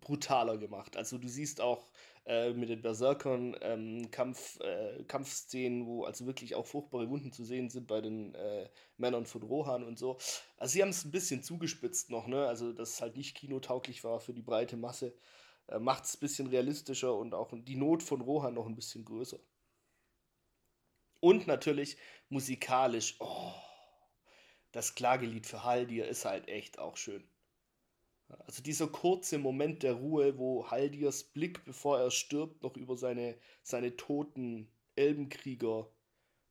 [0.00, 0.96] brutaler gemacht.
[0.96, 1.90] Also du siehst auch
[2.24, 7.44] äh, mit den Berserkern ähm, Kampf, äh, Kampfszenen, wo also wirklich auch furchtbare Wunden zu
[7.44, 8.66] sehen sind bei den äh,
[8.96, 10.16] Männern von Rohan und so.
[10.56, 12.46] Also sie haben es ein bisschen zugespitzt noch, ne?
[12.46, 15.14] Also dass es halt nicht kinotauglich war für die breite Masse
[15.68, 19.04] äh, macht es ein bisschen realistischer und auch die Not von Rohan noch ein bisschen
[19.04, 19.38] größer.
[21.20, 21.96] Und natürlich
[22.28, 23.52] musikalisch, oh,
[24.72, 27.24] das Klagelied für Haldir ist halt echt auch schön.
[28.28, 33.36] Also dieser kurze Moment der Ruhe, wo Haldirs Blick, bevor er stirbt, noch über seine,
[33.62, 35.88] seine toten Elbenkrieger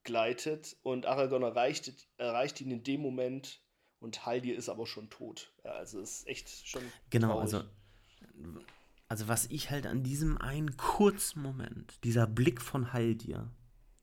[0.04, 3.60] gleitet und Aragorn erreicht, erreicht ihn in dem Moment
[3.98, 5.52] und Haldir ist aber schon tot.
[5.64, 6.82] Ja, also es ist echt schon.
[7.10, 7.54] Genau, traurig.
[7.54, 7.64] also
[9.12, 13.52] also was ich halt an diesem einen kurzen Moment, dieser Blick von Haldir,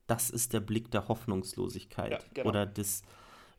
[0.06, 2.50] das ist der Blick der Hoffnungslosigkeit ja, genau.
[2.50, 3.02] oder des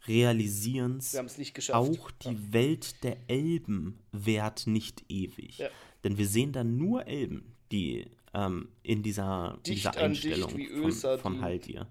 [0.07, 1.12] Realisierens.
[1.12, 1.76] Wir haben es nicht geschafft.
[1.76, 2.53] Auch die ja.
[2.53, 5.59] Welt der Elben währt nicht ewig.
[5.59, 5.68] Ja.
[6.05, 11.42] Denn wir sehen dann nur Elben, die ähm, in dieser, dieser Einstellung Ölser, von, von
[11.42, 11.88] Haldir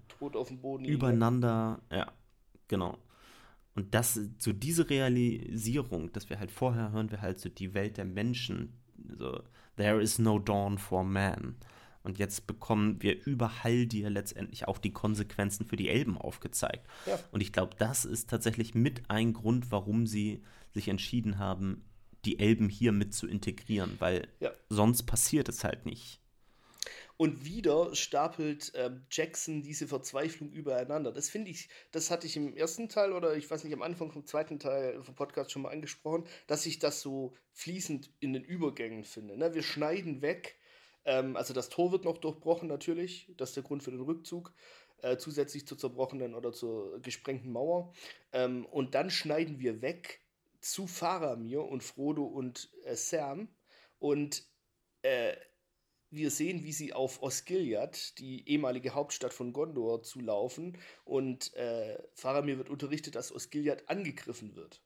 [0.86, 2.10] übereinander, ja,
[2.66, 2.96] genau.
[3.74, 7.98] Und das, so diese Realisierung, dass wir halt vorher hören wir halt so die Welt
[7.98, 8.79] der Menschen,
[9.18, 9.42] so,
[9.76, 11.56] there is no dawn for man.
[12.02, 16.86] Und jetzt bekommen wir über Haldir letztendlich auch die Konsequenzen für die Elben aufgezeigt.
[17.06, 17.18] Ja.
[17.30, 20.42] Und ich glaube, das ist tatsächlich mit ein Grund, warum sie
[20.72, 21.84] sich entschieden haben,
[22.24, 24.50] die Elben hier mit zu integrieren, weil ja.
[24.68, 26.19] sonst passiert es halt nicht.
[27.20, 31.12] Und wieder stapelt äh, Jackson diese Verzweiflung übereinander.
[31.12, 34.10] Das finde ich, das hatte ich im ersten Teil oder ich weiß nicht, am Anfang
[34.10, 38.42] vom zweiten Teil vom Podcast schon mal angesprochen, dass ich das so fließend in den
[38.42, 39.36] Übergängen finde.
[39.36, 39.52] Ne?
[39.52, 40.56] Wir schneiden weg,
[41.04, 44.54] ähm, also das Tor wird noch durchbrochen natürlich, das ist der Grund für den Rückzug.
[45.02, 47.92] Äh, zusätzlich zur zerbrochenen oder zur gesprengten Mauer.
[48.32, 50.22] Ähm, und dann schneiden wir weg
[50.62, 53.48] zu Faramir und Frodo und äh, Sam.
[53.98, 54.42] Und
[55.02, 55.36] äh,
[56.10, 62.58] wir sehen, wie sie auf Osgiliath, die ehemalige Hauptstadt von Gondor, zulaufen und äh, Faramir
[62.58, 64.82] wird unterrichtet, dass Osgiliath angegriffen wird.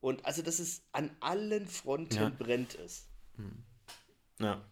[0.00, 2.28] Und also, dass es an allen Fronten ja.
[2.28, 3.08] brennt ist.
[3.36, 3.64] Hm.
[4.38, 4.62] Ja.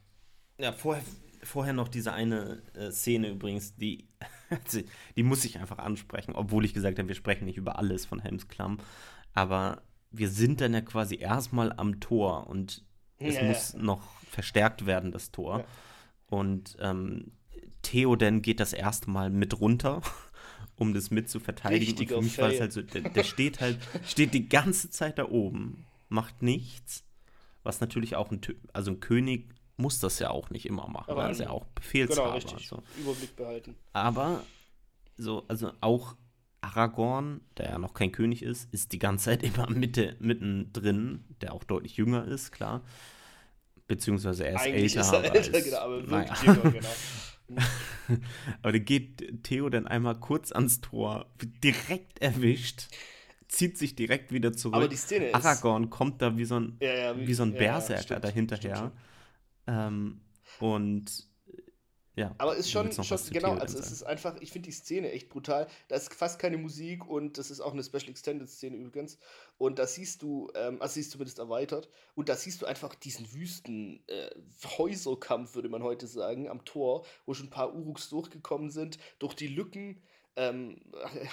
[0.59, 1.03] Ja, vorher,
[1.43, 4.09] vorher noch diese eine äh, Szene übrigens, die,
[5.17, 8.21] die muss ich einfach ansprechen, obwohl ich gesagt habe, wir sprechen nicht über alles von
[8.21, 8.79] Helms Klamm.
[9.33, 12.85] Aber wir sind dann ja quasi erstmal am Tor und
[13.19, 13.79] es ja, muss ja.
[13.79, 15.61] noch verstärkt werden, das Tor.
[15.61, 15.65] Ja.
[16.27, 17.33] Und ähm,
[17.83, 20.01] Theoden geht das erste Mal mit runter,
[20.77, 21.99] um das mit zu verteidigen.
[21.99, 25.19] Und für mich war es halt so, der, der steht halt, steht die ganze Zeit
[25.19, 27.05] da oben, macht nichts.
[27.63, 28.41] Was natürlich auch ein,
[28.73, 32.23] also ein König muss das ja auch nicht immer machen, weil er ja auch Befehlshaber.
[32.23, 32.69] Genau, richtig.
[32.69, 32.83] So.
[32.99, 33.77] Überblick behalten.
[33.93, 34.43] Aber
[35.17, 36.17] so, also auch
[36.61, 41.53] Aragorn, der ja noch kein König ist, ist die ganze Zeit immer Mitte, mittendrin, der
[41.53, 42.83] auch deutlich jünger ist, klar.
[43.89, 45.01] Beziehungsweise er ist Eigentlich älter.
[45.01, 46.35] Ist er älter, als, genau, aber naja.
[46.43, 46.89] jünger, genau.
[48.63, 52.89] aber dann geht Theo dann einmal kurz ans Tor, wird direkt erwischt,
[53.49, 54.77] zieht sich direkt wieder zurück.
[54.77, 55.35] Aber die Szene ist.
[55.35, 58.93] Aragorn kommt da wie so ein, ja, ja, wie, wie, so ein Berserker ja, dahinterher.
[59.67, 60.21] Ähm,
[60.59, 61.32] und
[62.15, 62.35] ja.
[62.39, 65.67] Aber ist schon, schon genau, also es ist einfach, ich finde die Szene echt brutal.
[65.89, 69.19] Da ist fast keine Musik und das ist auch eine Special Extended Szene übrigens.
[69.57, 72.95] Und da siehst du, ähm, also sie ist zumindest erweitert, und da siehst du einfach
[72.95, 74.31] diesen wüsten äh,
[74.77, 79.35] Häuserkampf, würde man heute sagen, am Tor, wo schon ein paar Uruks durchgekommen sind, durch
[79.35, 80.03] die Lücken
[80.37, 80.81] ähm,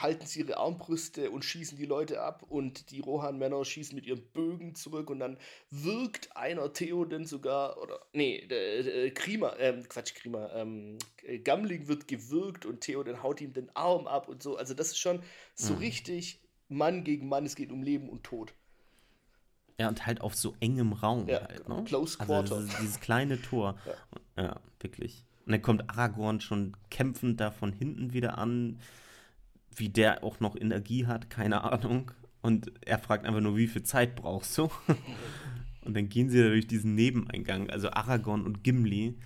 [0.01, 4.21] halten sie ihre Armbrüste und schießen die Leute ab und die Rohan-Männer schießen mit ihren
[4.31, 5.37] Bögen zurück und dann
[5.69, 10.97] wirkt einer Theoden sogar, oder, nee, äh, Krima, ähm, Quatsch, Krima, ähm,
[11.43, 14.99] Gamling wird gewürgt und Theoden haut ihm den Arm ab und so, also das ist
[14.99, 15.21] schon
[15.55, 15.79] so mhm.
[15.79, 18.53] richtig Mann gegen Mann, es geht um Leben und Tod.
[19.79, 21.83] Ja, und halt auf so engem Raum ja, halt, ne?
[21.85, 22.55] Close also Quarter.
[22.55, 23.77] Also dieses kleine Tor.
[24.35, 25.25] Ja, ja wirklich.
[25.49, 28.77] Und dann kommt Aragorn schon kämpfend da von hinten wieder an.
[29.75, 32.11] Wie der auch noch Energie hat, keine Ahnung.
[32.43, 34.69] Und er fragt einfach nur, wie viel Zeit brauchst du?
[35.81, 39.17] und dann gehen sie da durch diesen Nebeneingang, also Aragorn und Gimli.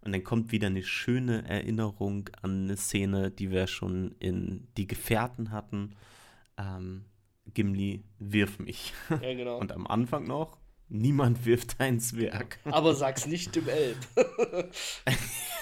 [0.00, 4.86] Und dann kommt wieder eine schöne Erinnerung an eine Szene, die wir schon in Die
[4.86, 5.94] Gefährten hatten.
[6.56, 7.04] Ähm,
[7.52, 8.94] Gimli, wirf mich.
[9.10, 9.58] Ja, genau.
[9.60, 10.56] Und am Anfang noch,
[10.88, 12.60] Niemand wirft ein Zwerg.
[12.64, 13.98] Aber sag's nicht dem Elb.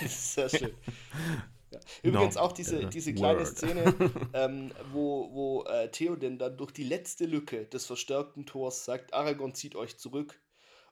[0.06, 0.74] Sehr schön.
[1.70, 1.80] Ja.
[2.02, 3.94] Übrigens no, auch diese, diese kleine Szene,
[4.34, 9.54] ähm, wo, wo äh, Theoden dann durch die letzte Lücke des verstärkten Tors sagt, Aragorn
[9.54, 10.40] zieht euch zurück.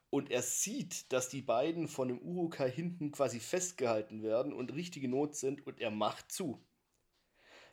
[0.09, 5.07] Und er sieht, dass die beiden von dem Urukai hinten quasi festgehalten werden und richtige
[5.07, 6.63] Not sind und er macht zu.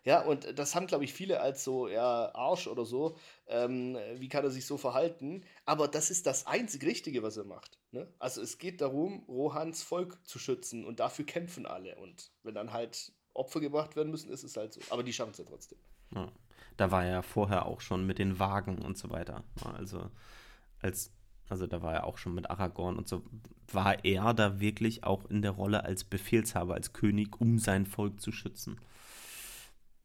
[0.05, 3.16] Ja, und das haben, glaube ich, viele als so, ja, Arsch oder so.
[3.46, 5.44] Ähm, wie kann er sich so verhalten?
[5.64, 7.78] Aber das ist das einzig Richtige, was er macht.
[7.92, 8.09] Ne?
[8.18, 11.96] Also es geht darum, Rohans Volk zu schützen und dafür kämpfen alle.
[11.96, 14.80] Und wenn dann halt Opfer gebracht werden müssen, ist es halt so.
[14.90, 15.78] Aber die schaffen es ja trotzdem.
[16.14, 16.30] Ja.
[16.76, 19.44] Da war er ja vorher auch schon mit den Wagen und so weiter.
[19.76, 20.11] Also
[20.80, 21.12] als
[21.51, 23.24] also da war er auch schon mit Aragorn und so,
[23.72, 28.20] war er da wirklich auch in der Rolle als Befehlshaber, als König, um sein Volk
[28.20, 28.78] zu schützen.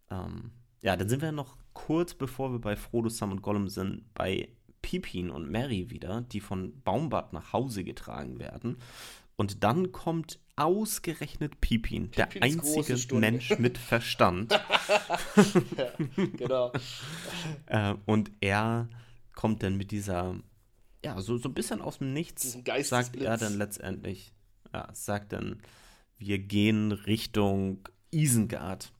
[0.10, 0.52] Ähm,
[0.82, 4.50] ja, dann sind wir noch kurz bevor wir bei Frodo, Sam und Gollum sind, bei
[4.82, 8.78] Pippin und Mary wieder, die von Baumbart nach Hause getragen werden.
[9.36, 14.52] Und dann kommt ausgerechnet Pippin, der einzige Mensch mit Verstand.
[15.78, 15.92] ja,
[16.38, 16.72] genau.
[17.66, 18.88] äh, und er
[19.34, 20.36] kommt dann mit dieser,
[21.04, 24.34] ja, so, so ein bisschen aus dem Nichts, sagt er dann letztendlich,
[24.74, 25.62] ja, sagt dann,
[26.18, 28.94] wir gehen Richtung Isengard.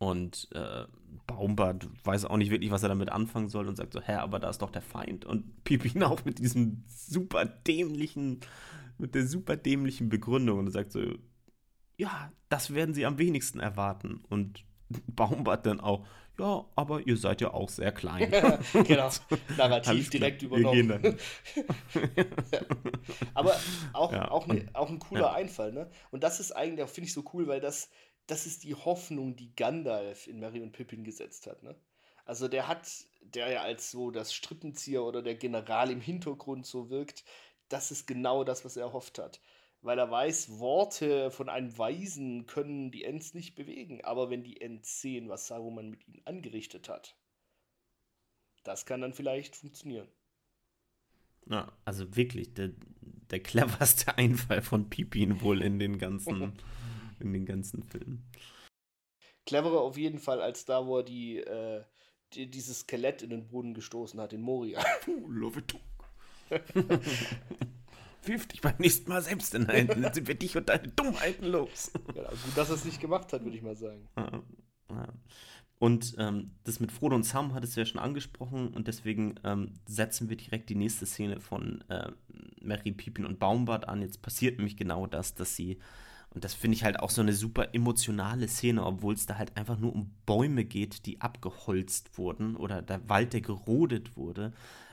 [0.00, 0.86] Und äh,
[1.26, 4.38] Baumbart weiß auch nicht wirklich, was er damit anfangen soll und sagt so, hä, aber
[4.38, 5.26] da ist doch der Feind.
[5.26, 8.40] Und Pippin auch mit diesem super dämlichen,
[8.96, 11.02] mit der super dämlichen Begründung und sagt so,
[11.98, 14.24] ja, das werden sie am wenigsten erwarten.
[14.30, 14.64] Und
[15.06, 16.06] Baumbart dann auch,
[16.38, 18.30] ja, aber ihr seid ja auch sehr klein.
[18.72, 19.10] genau,
[19.58, 21.18] narrativ direkt übernommen.
[23.34, 23.54] aber
[23.92, 25.32] auch, ja, auch, ne, auch ein cooler ja.
[25.34, 25.90] Einfall, ne?
[26.10, 27.90] Und das ist eigentlich, finde ich so cool, weil das
[28.30, 31.62] das ist die Hoffnung, die Gandalf in Mary und Pippin gesetzt hat.
[31.62, 31.74] Ne?
[32.24, 32.88] Also der hat,
[33.22, 37.24] der ja als so das Strippenzieher oder der General im Hintergrund so wirkt,
[37.68, 39.40] das ist genau das, was er erhofft hat.
[39.82, 44.04] Weil er weiß, Worte von einem Weisen können die Ents nicht bewegen.
[44.04, 47.16] Aber wenn die Ents sehen, was Saruman mit ihnen angerichtet hat,
[48.62, 50.08] das kann dann vielleicht funktionieren.
[51.46, 52.72] Ja, also wirklich der,
[53.30, 56.52] der cleverste Einfall von Pippin wohl in den ganzen
[57.20, 58.24] in den ganzen Filmen.
[59.46, 61.82] Cleverer auf jeden Fall als da, wo er die, äh,
[62.34, 64.82] die dieses Skelett in den Boden gestoßen hat, in Moria.
[65.04, 65.74] Puh, love it.
[68.22, 71.46] Wirf dich beim nächsten Mal selbst in Händen, dann sind wir dich und deine Dummheiten
[71.46, 71.90] los.
[72.14, 74.08] Ja, gut, dass er es nicht gemacht hat, würde ich mal sagen.
[75.78, 79.72] Und ähm, das mit Frodo und Sam hattest du ja schon angesprochen und deswegen ähm,
[79.86, 82.12] setzen wir direkt die nächste Szene von äh,
[82.60, 84.02] Mary, Pippin und Baumbart an.
[84.02, 85.78] Jetzt passiert nämlich genau das, dass sie
[86.32, 89.56] und das finde ich halt auch so eine super emotionale Szene, obwohl es da halt
[89.56, 94.52] einfach nur um Bäume geht, die abgeholzt wurden oder der Wald, der gerodet wurde.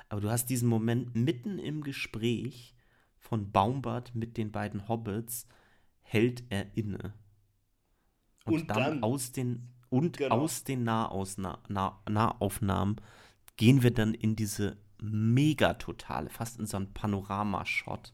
[0.10, 2.76] Aber du hast diesen Moment mitten im Gespräch
[3.20, 5.48] von Baumbart mit den beiden Hobbits,
[6.02, 7.14] hält er inne.
[8.46, 10.40] Und, und dann, dann, aus den und genau.
[10.40, 12.98] aus den Nahausna nah Nahaufnahmen
[13.58, 18.14] gehen wir dann in diese mega totale, fast in so einen Panoramashot,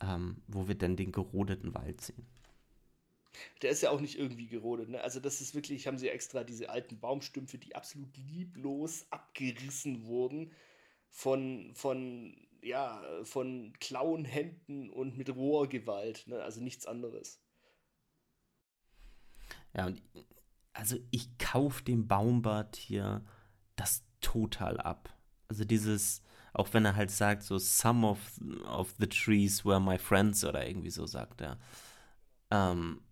[0.00, 2.26] ähm, wo wir dann den gerodeten Wald sehen.
[3.62, 4.90] Der ist ja auch nicht irgendwie gerodet.
[4.90, 5.00] Ne?
[5.00, 10.52] Also das ist wirklich, haben sie extra diese alten Baumstümpfe, die absolut lieblos abgerissen wurden
[11.08, 16.26] von, von, ja, von Klauenhänden und mit roher Gewalt.
[16.26, 16.42] Ne?
[16.42, 17.40] Also nichts anderes.
[19.74, 20.02] Ja, und
[20.72, 23.24] also ich kaufe dem Baumbart hier
[23.76, 25.14] das total ab.
[25.48, 26.22] Also dieses,
[26.54, 28.18] auch wenn er halt sagt, so some of,
[28.66, 31.58] of the trees were my friends oder irgendwie so sagt er.
[32.50, 33.02] Ähm,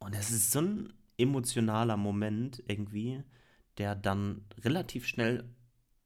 [0.00, 3.22] und es ist so ein emotionaler Moment irgendwie,
[3.78, 5.44] der dann relativ schnell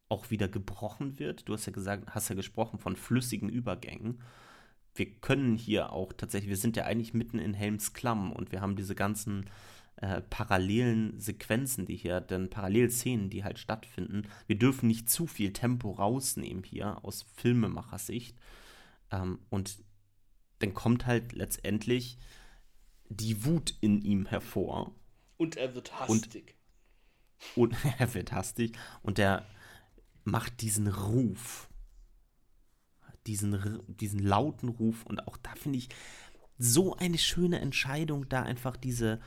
[0.08, 1.48] auch wieder gebrochen wird.
[1.48, 4.22] Du hast ja gesagt, hast ja gesprochen von flüssigen Übergängen.
[4.94, 8.60] Wir können hier auch tatsächlich, wir sind ja eigentlich mitten in Helms Klamm und wir
[8.60, 9.46] haben diese ganzen
[9.96, 14.28] äh, parallelen Sequenzen, die hier, denn Parallelszenen, die halt stattfinden.
[14.46, 18.36] Wir dürfen nicht zu viel Tempo rausnehmen hier aus Filmemachersicht.
[19.10, 19.82] Ähm, und
[20.58, 22.18] dann kommt halt letztendlich
[23.16, 24.94] die Wut in ihm hervor.
[25.36, 26.54] Und er wird hastig.
[27.56, 29.46] Und, und er wird hastig und er
[30.24, 31.68] macht diesen Ruf.
[33.26, 35.04] Diesen, diesen lauten Ruf.
[35.06, 35.88] Und auch da finde ich
[36.58, 39.20] so eine schöne Entscheidung, da einfach diese,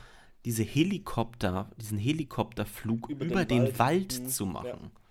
[0.43, 4.27] diese Helikopter, diesen Helikopterflug über, über den, den, Wald, Wald mhm.
[4.27, 4.91] zu machen.
[4.93, 5.01] Ja.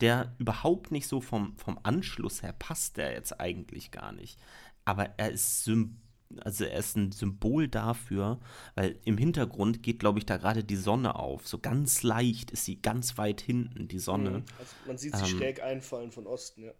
[0.00, 4.38] Der überhaupt nicht so vom, vom Anschluss her passt, der jetzt eigentlich gar nicht.
[4.84, 8.38] Aber er ist symbolisch also er ist ein Symbol dafür,
[8.74, 11.46] weil im Hintergrund geht, glaube ich, da gerade die Sonne auf.
[11.46, 14.30] So ganz leicht ist sie ganz weit hinten, die Sonne.
[14.30, 14.44] Mhm.
[14.58, 16.72] Also man sieht sie ähm, schräg einfallen von Osten, ja.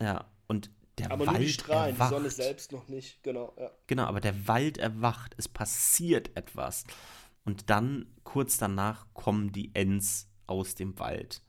[0.00, 2.10] Ja, und der aber Wald nur die Strahlen, erwacht.
[2.10, 3.22] die Sonne selbst noch nicht.
[3.22, 3.70] Genau, ja.
[3.86, 6.84] Genau, aber der Wald erwacht, es passiert etwas.
[7.44, 11.42] Und dann, kurz danach, kommen die Ents aus dem Wald.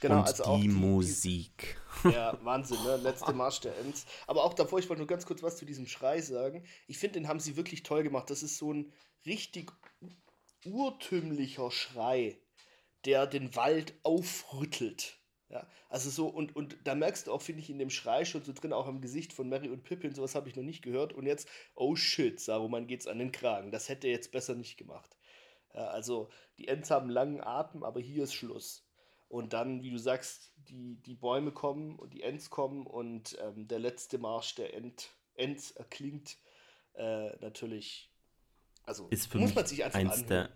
[0.00, 1.76] Genau, und also die- die- Musik.
[2.04, 2.96] Ja, Wahnsinn, ne?
[2.96, 4.06] Letzte Marsch der Ents.
[4.26, 6.64] Aber auch davor, ich wollte nur ganz kurz was zu diesem Schrei sagen.
[6.86, 8.30] Ich finde, den haben sie wirklich toll gemacht.
[8.30, 8.92] Das ist so ein
[9.26, 9.70] richtig
[10.64, 12.38] urtümlicher Schrei,
[13.04, 15.16] der den Wald aufrüttelt.
[15.48, 18.44] Ja, also so, und, und da merkst du auch, finde ich, in dem Schrei schon
[18.44, 21.12] so drin, auch im Gesicht von Mary und Pippin, sowas habe ich noch nicht gehört.
[21.12, 23.72] Und jetzt, oh shit, Saruman geht's an den Kragen.
[23.72, 25.16] Das hätte er jetzt besser nicht gemacht.
[25.74, 26.28] Ja, also,
[26.58, 28.86] die Ents haben langen Atem, aber hier ist Schluss.
[29.30, 33.68] Und dann, wie du sagst, die, die Bäume kommen und die Ents kommen und ähm,
[33.68, 36.36] der letzte Marsch der Ent, Ents erklingt
[36.94, 38.10] äh, natürlich.
[38.84, 40.28] Also Ist für muss mich man sich einfach eins anhören.
[40.28, 40.50] der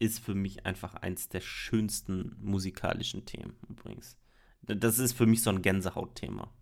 [0.00, 4.16] ist für mich einfach eins der schönsten musikalischen Themen übrigens.
[4.62, 6.52] Das ist für mich so ein Gänsehautthema.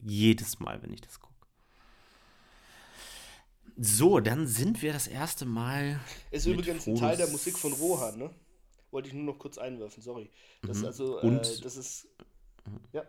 [0.00, 1.46] Jedes Mal, wenn ich das gucke.
[3.76, 6.00] So, dann sind wir das erste Mal.
[6.30, 8.30] Ist übrigens ein Teil der Musik von Rohan, ne?
[8.92, 10.30] Wollte ich nur noch kurz einwerfen, sorry.
[10.62, 10.84] Das Mhm.
[10.86, 12.06] also, äh, Und- das ist.
[12.92, 13.02] Ja,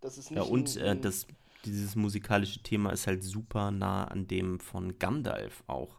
[0.00, 0.36] das ist nicht.
[0.38, 1.26] Ja, und ein, äh, ein- das,
[1.64, 5.98] dieses musikalische Thema ist halt super nah an dem von Gandalf auch.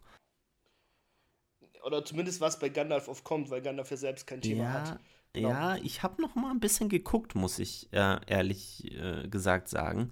[1.84, 5.00] Oder zumindest was bei Gandalf oft kommt, weil Gandalf ja selbst kein Thema Ja, hat.
[5.34, 5.50] Genau.
[5.50, 10.12] ja, ich habe noch mal ein bisschen geguckt, muss ich äh, ehrlich äh, gesagt sagen.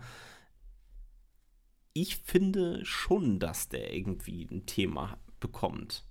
[1.94, 6.06] Ich finde schon, dass der irgendwie ein Thema bekommt.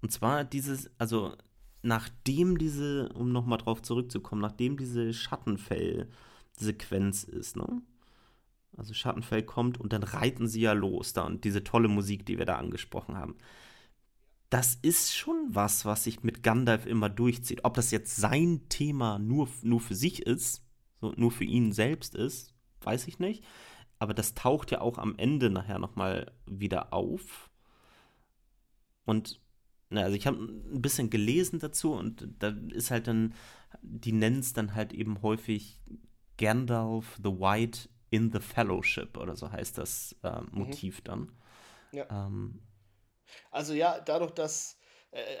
[0.00, 1.36] Und zwar dieses, also
[1.82, 7.82] nachdem diese, um noch mal drauf zurückzukommen, nachdem diese Schattenfell-Sequenz ist, ne?
[8.76, 12.38] Also Schattenfell kommt und dann reiten sie ja los da und diese tolle Musik, die
[12.38, 13.34] wir da angesprochen haben
[14.50, 17.64] das ist schon was, was sich mit Gandalf immer durchzieht.
[17.64, 20.64] Ob das jetzt sein Thema nur, nur für sich ist,
[21.00, 23.44] so nur für ihn selbst ist, weiß ich nicht.
[23.98, 27.50] Aber das taucht ja auch am Ende nachher nochmal wieder auf.
[29.04, 29.40] Und,
[29.90, 33.34] na, also ich habe ein bisschen gelesen dazu und da ist halt dann,
[33.82, 35.80] die nennen es dann halt eben häufig
[36.38, 41.32] Gandalf the White in the Fellowship oder so heißt das äh, Motiv dann.
[41.92, 42.06] Ja.
[42.10, 42.60] Ähm,
[43.50, 44.77] Also ja, dadurch, dass,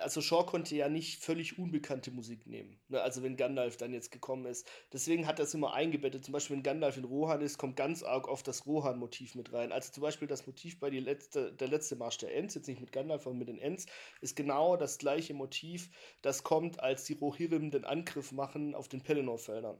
[0.00, 2.80] also Shaw konnte ja nicht völlig unbekannte Musik nehmen.
[2.88, 3.02] Ne?
[3.02, 4.66] Also wenn Gandalf dann jetzt gekommen ist.
[4.92, 6.24] Deswegen hat er es immer eingebettet.
[6.24, 9.70] Zum Beispiel, wenn Gandalf in Rohan ist, kommt ganz arg auf das Rohan-Motiv mit rein.
[9.70, 12.80] Also zum Beispiel das Motiv bei die letzte, der letzte Marsch der Ents, jetzt nicht
[12.80, 13.86] mit Gandalf, aber mit den Ents,
[14.22, 15.90] ist genau das gleiche Motiv,
[16.22, 19.78] das kommt, als die Rohirrim den Angriff machen auf den Pelennor-Feldern.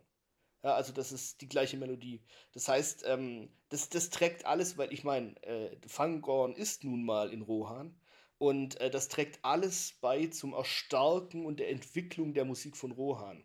[0.64, 2.20] Ja, also das ist die gleiche Melodie.
[2.52, 7.32] Das heißt, ähm, das, das trägt alles, weil ich meine, äh, Fangorn ist nun mal
[7.32, 7.98] in Rohan
[8.38, 13.42] und äh, das trägt alles bei zum Erstarken und der Entwicklung der Musik von Rohan.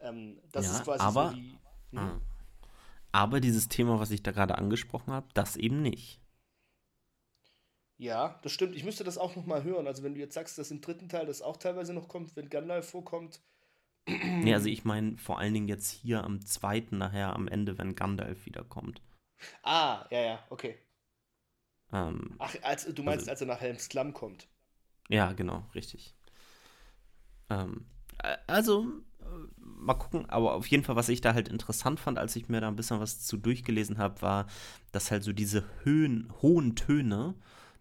[0.00, 1.58] Ähm, das Ja, ist quasi aber- so die.
[1.92, 1.98] Hm?
[1.98, 2.20] Ah.
[3.10, 6.20] Aber dieses Thema, was ich da gerade angesprochen habe, das eben nicht.
[7.96, 8.76] Ja, das stimmt.
[8.76, 9.86] Ich müsste das auch noch mal hören.
[9.86, 12.48] Also wenn du jetzt sagst, dass im dritten Teil das auch teilweise noch kommt, wenn
[12.50, 13.40] Gandalf vorkommt.
[14.08, 17.94] Nee, also ich meine vor allen Dingen jetzt hier am zweiten nachher am Ende, wenn
[17.94, 19.02] Gandalf wiederkommt.
[19.62, 20.78] Ah, ja, ja, okay.
[21.92, 24.48] Ähm, Ach, als, du meinst, Also- als er nach Helms Klamm kommt.
[25.08, 26.14] ja, genau, richtig.
[27.50, 27.86] Ähm,
[28.22, 28.86] äh, also,
[29.20, 29.24] äh,
[29.56, 32.60] mal gucken, aber auf jeden Fall, was ich da halt interessant fand, als ich mir
[32.60, 34.46] da ein bisschen was zu durchgelesen habe, war,
[34.92, 37.34] dass halt so diese Höhen, hohen Töne,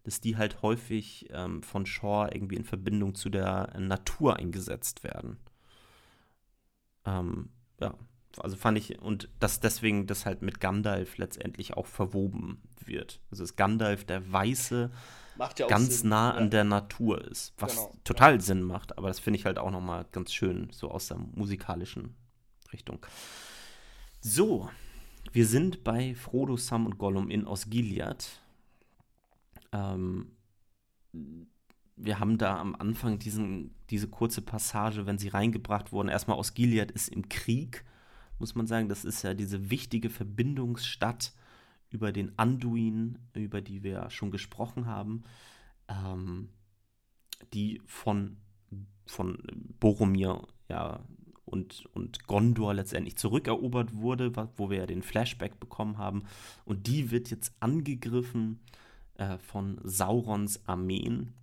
[0.03, 5.37] dass die halt häufig ähm, von Shaw irgendwie in Verbindung zu der Natur eingesetzt werden.
[7.05, 7.49] Ähm,
[7.79, 7.93] ja,
[8.39, 13.19] also fand ich, und dass deswegen das halt mit Gandalf letztendlich auch verwoben wird.
[13.31, 14.91] Also ist Gandalf der Weiße,
[15.57, 16.09] ja ganz Sinn.
[16.09, 16.35] nah ja.
[16.35, 19.71] an der Natur ist, was Genau, total Sinn macht, aber das finde ich halt auch
[19.71, 22.15] nochmal ganz schön, so aus der musikalischen
[22.73, 23.05] Richtung.
[24.21, 24.69] So,
[25.31, 28.41] wir sind bei Frodo, Sam und Gollum in Osgiliath.
[29.71, 30.31] Ähm,
[31.95, 36.09] wir haben da am Anfang diesen, diese kurze Passage, wenn sie reingebracht wurden.
[36.09, 37.83] Erstmal Osgiliath ist im Krieg,
[38.39, 38.89] muss man sagen.
[38.89, 41.33] Das ist ja diese wichtige Verbindungsstadt
[41.89, 45.23] über den Anduin, über die wir ja schon gesprochen haben,
[45.87, 46.49] ähm,
[47.53, 48.37] die von,
[49.05, 49.37] von
[49.79, 50.99] Boromir ja,
[51.45, 56.23] und, und Gondor letztendlich zurückerobert wurde, wo wir ja den Flashback bekommen haben.
[56.65, 58.59] Und die wird jetzt angegriffen
[59.15, 61.33] äh, von Saurons Armeen.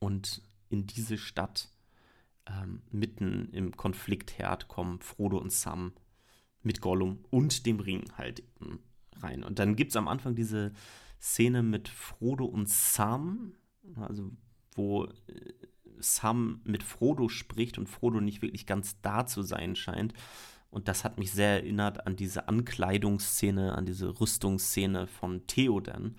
[0.00, 1.70] Und in diese Stadt
[2.46, 5.92] ähm, mitten im Konfliktherd kommen Frodo und Sam
[6.62, 8.80] mit Gollum und dem Ring halt eben
[9.16, 9.44] rein.
[9.44, 10.72] Und dann gibt es am Anfang diese
[11.20, 13.54] Szene mit Frodo und Sam,
[13.96, 14.30] also
[14.74, 15.10] wo äh,
[15.98, 20.12] Sam mit Frodo spricht und Frodo nicht wirklich ganz da zu sein scheint.
[20.70, 26.16] Und das hat mich sehr erinnert an diese Ankleidungsszene, an diese Rüstungsszene von Theoden.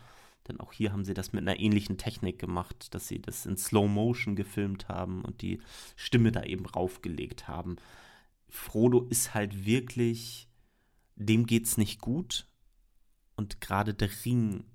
[0.47, 3.57] Denn auch hier haben sie das mit einer ähnlichen Technik gemacht, dass sie das in
[3.57, 5.59] Slow Motion gefilmt haben und die
[5.95, 7.77] Stimme da eben raufgelegt haben.
[8.49, 10.47] Frodo ist halt wirklich,
[11.15, 12.47] dem geht's nicht gut.
[13.35, 14.65] Und gerade der Ring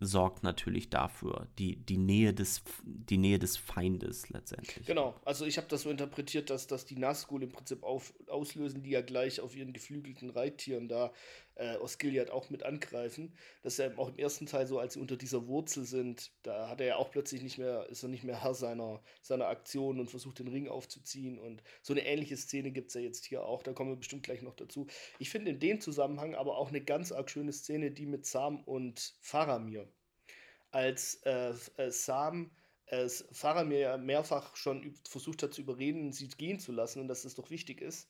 [0.00, 4.86] sorgt natürlich dafür, die, die, Nähe des, die Nähe des Feindes letztendlich.
[4.86, 8.82] Genau, also ich habe das so interpretiert, dass, dass die Nazgul im Prinzip auf, auslösen,
[8.82, 11.12] die ja gleich auf ihren geflügelten Reittieren da
[11.56, 13.36] äh, Gilead auch mit angreifen.
[13.62, 16.68] Das ist ja auch im ersten Teil so, als sie unter dieser Wurzel sind, da
[16.68, 20.00] hat er ja auch plötzlich nicht mehr, ist er nicht mehr Herr seiner, seiner Aktion
[20.00, 21.38] und versucht den Ring aufzuziehen.
[21.38, 24.24] Und so eine ähnliche Szene gibt es ja jetzt hier auch, da kommen wir bestimmt
[24.24, 24.86] gleich noch dazu.
[25.18, 28.62] Ich finde in dem Zusammenhang aber auch eine ganz arg schöne Szene, die mit Sam
[28.64, 29.88] und Faramir.
[30.70, 32.50] Als äh, äh, Sam
[32.86, 37.22] äh, Faramir ja mehrfach schon versucht hat zu überreden, sie gehen zu lassen und dass
[37.22, 38.08] das doch wichtig ist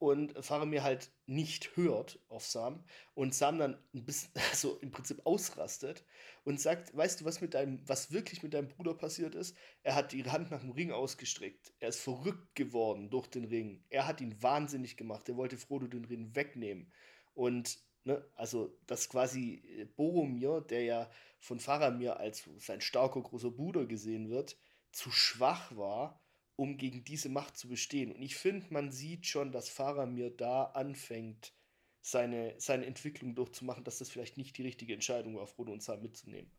[0.00, 2.82] und Faramir halt nicht hört auf Sam
[3.12, 6.04] und Sam dann ein bisschen, also im Prinzip ausrastet
[6.44, 9.54] und sagt, weißt du, was mit deinem, was wirklich mit deinem Bruder passiert ist?
[9.82, 11.74] Er hat die Hand nach dem Ring ausgestreckt.
[11.80, 13.84] Er ist verrückt geworden durch den Ring.
[13.90, 15.28] Er hat ihn wahnsinnig gemacht.
[15.28, 16.90] Er wollte Frodo den Ring wegnehmen.
[17.34, 23.50] Und, ne, also, dass quasi äh, Boromir, der ja von Faramir als sein starker großer
[23.50, 24.56] Bruder gesehen wird,
[24.92, 26.22] zu schwach war
[26.60, 28.12] um gegen diese Macht zu bestehen.
[28.12, 31.54] Und ich finde, man sieht schon, dass Faramir da anfängt,
[32.02, 36.02] seine, seine Entwicklung durchzumachen, dass das vielleicht nicht die richtige Entscheidung war, Frodo und Sam
[36.02, 36.50] mitzunehmen.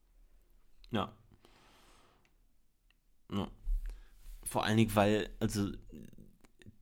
[0.89, 1.15] Ja.
[3.31, 3.51] ja.
[4.43, 5.71] Vor allen Dingen, weil, also,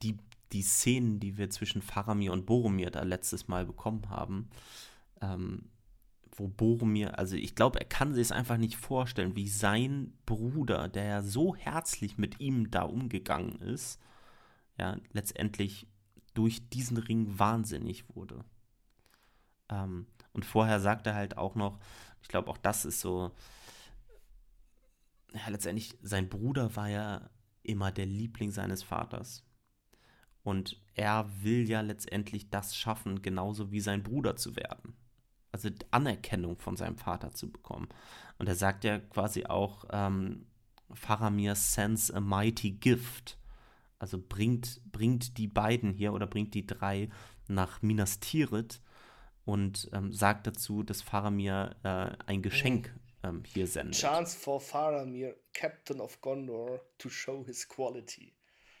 [0.02, 0.16] die,
[0.52, 4.48] die Szenen, die wir zwischen Faramir und Boromir da letztes Mal bekommen haben,
[5.20, 5.68] ähm,
[6.40, 10.88] wo Boromir, also ich glaube, er kann sich es einfach nicht vorstellen, wie sein Bruder,
[10.88, 14.00] der ja so herzlich mit ihm da umgegangen ist,
[14.78, 15.86] ja, letztendlich
[16.32, 18.42] durch diesen Ring wahnsinnig wurde.
[19.68, 21.78] Ähm, und vorher sagt er halt auch noch,
[22.22, 23.32] ich glaube, auch das ist so,
[25.34, 27.28] ja, letztendlich, sein Bruder war ja
[27.62, 29.44] immer der Liebling seines Vaters.
[30.42, 34.96] Und er will ja letztendlich das schaffen, genauso wie sein Bruder zu werden
[35.52, 37.88] also Anerkennung von seinem Vater zu bekommen.
[38.38, 40.46] Und er sagt ja quasi auch, ähm,
[40.92, 43.38] Faramir sends a mighty gift.
[43.98, 47.10] Also bringt, bringt die beiden hier oder bringt die drei
[47.48, 48.80] nach Minas Tirith
[49.44, 54.00] und ähm, sagt dazu, dass Faramir äh, ein Geschenk ähm, hier sendet.
[54.00, 58.32] Chance for Faramir, Captain of Gondor, to show his quality.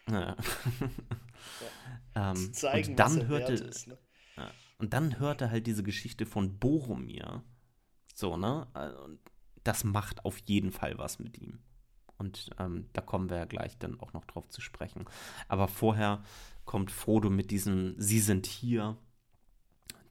[0.08, 0.36] Ja.
[2.14, 2.30] ja.
[2.32, 3.98] Ähm, zeigen, und dann hörte, ist, ne?
[4.36, 4.50] ja.
[4.80, 7.42] Und dann hört er halt diese Geschichte von Boromir.
[8.14, 8.66] So, ne?
[9.04, 9.20] Und
[9.62, 11.60] das macht auf jeden Fall was mit ihm.
[12.16, 15.04] Und ähm, da kommen wir ja gleich dann auch noch drauf zu sprechen.
[15.48, 16.22] Aber vorher
[16.64, 18.96] kommt Frodo mit diesem Sie sind hier.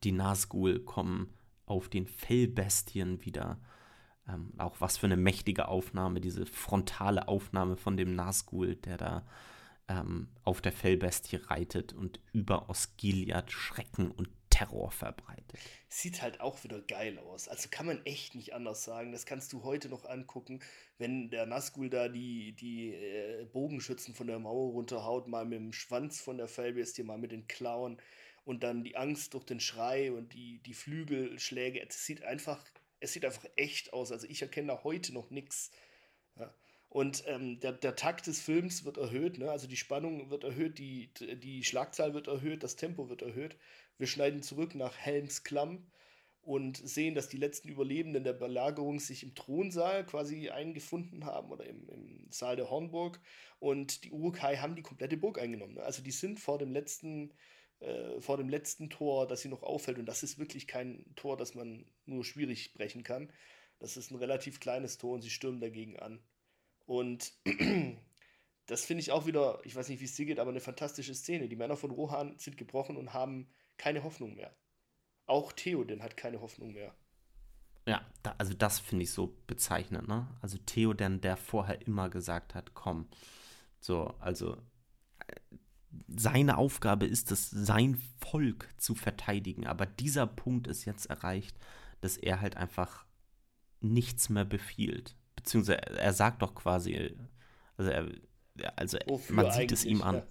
[0.04, 1.34] Die Nazgul kommen
[1.66, 3.60] auf den Fellbestien wieder.
[4.28, 9.28] Ähm, auch was für eine mächtige Aufnahme, diese frontale Aufnahme von dem Nazgul, der da
[9.88, 14.30] ähm, auf der Fellbestie reitet und über Osgiliath Schrecken und
[14.60, 15.58] Terror verbreitet.
[15.88, 17.48] Sieht halt auch wieder geil aus.
[17.48, 19.14] Also kann man echt nicht anders sagen.
[19.14, 20.60] Das kannst du heute noch angucken,
[20.98, 25.72] wenn der Nazgul da die, die äh, Bogenschützen von der Mauer runterhaut, mal mit dem
[25.72, 28.02] Schwanz von der Fellbestie, mal mit den Klauen
[28.44, 31.82] und dann die Angst durch den Schrei und die, die Flügelschläge.
[31.88, 32.62] Es sieht einfach,
[33.00, 34.12] es sieht einfach echt aus.
[34.12, 35.72] Also ich erkenne da heute noch nichts.
[36.38, 36.54] Ja.
[36.90, 39.52] Und ähm, der, der Takt des Films wird erhöht, ne?
[39.52, 43.56] also die Spannung wird erhöht, die, die Schlagzahl wird erhöht, das Tempo wird erhöht.
[44.00, 45.86] Wir schneiden zurück nach Helms Klamm
[46.42, 51.66] und sehen, dass die letzten Überlebenden der Belagerung sich im Thronsaal quasi eingefunden haben oder
[51.66, 53.20] im, im Saal der Hornburg.
[53.60, 55.78] Und die Urukai haben die komplette Burg eingenommen.
[55.80, 57.34] Also die sind vor dem letzten,
[57.82, 60.00] äh, vor dem letzten Tor, das sie noch auffällt.
[60.00, 63.30] Und das ist wirklich kein Tor, das man nur schwierig brechen kann.
[63.80, 66.22] Das ist ein relativ kleines Tor und sie stürmen dagegen an.
[66.86, 67.34] Und
[68.66, 71.14] das finde ich auch wieder, ich weiß nicht, wie es dir geht, aber eine fantastische
[71.14, 71.50] Szene.
[71.50, 74.54] Die Männer von Rohan sind gebrochen und haben keine Hoffnung mehr.
[75.26, 76.94] Auch Theoden hat keine Hoffnung mehr.
[77.88, 80.28] Ja, da, also das finde ich so bezeichnend, ne?
[80.42, 83.08] Also Theoden, der vorher immer gesagt hat, komm,
[83.80, 84.58] so, also
[85.26, 85.58] äh,
[86.08, 89.66] seine Aufgabe ist es, sein Volk zu verteidigen.
[89.66, 91.58] Aber dieser Punkt ist jetzt erreicht,
[92.02, 93.06] dass er halt einfach
[93.80, 95.16] nichts mehr befiehlt.
[95.36, 97.18] Beziehungsweise er sagt doch quasi,
[97.78, 98.12] also er,
[98.76, 98.98] also
[99.30, 100.16] man sieht es ihm an.
[100.16, 100.24] Ja.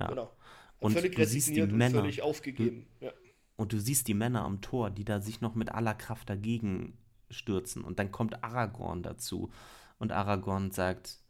[0.00, 0.06] ja.
[0.06, 0.36] Genau.
[0.82, 2.86] Und völlig du siehst die Männer, völlig aufgegeben.
[3.00, 3.12] Ja.
[3.56, 6.98] Und du siehst die Männer am Tor, die da sich noch mit aller Kraft dagegen
[7.30, 7.84] stürzen.
[7.84, 9.50] Und dann kommt Aragorn dazu.
[9.98, 11.20] Und Aragorn sagt,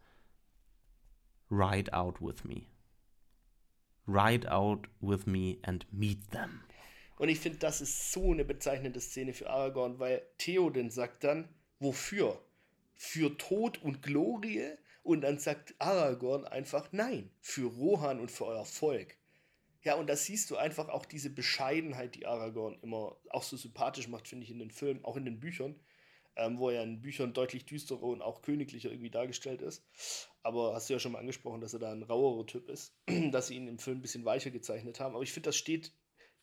[1.51, 2.63] Ride out with me.
[4.07, 6.63] ride out with me and meet them.
[7.19, 11.49] Und ich finde, das ist so eine bezeichnende Szene für Aragorn, weil Theoden sagt dann,
[11.79, 12.43] wofür?
[12.95, 14.73] Für Tod und Glorie?
[15.03, 19.17] Und dann sagt Aragorn einfach, nein, für Rohan und für euer Volk.
[19.85, 24.09] Ja, und da siehst du einfach auch diese Bescheidenheit, die Aragorn immer auch so sympathisch
[24.09, 25.75] macht, finde ich, in den Filmen, auch in den Büchern,
[26.37, 29.85] ähm, wo er in Büchern deutlich düsterer und auch königlicher irgendwie dargestellt ist.
[30.43, 32.95] Aber hast du ja schon mal angesprochen, dass er da ein rauerer Typ ist,
[33.33, 35.15] dass sie ihn im Film ein bisschen weicher gezeichnet haben.
[35.15, 35.93] Aber ich finde, das steht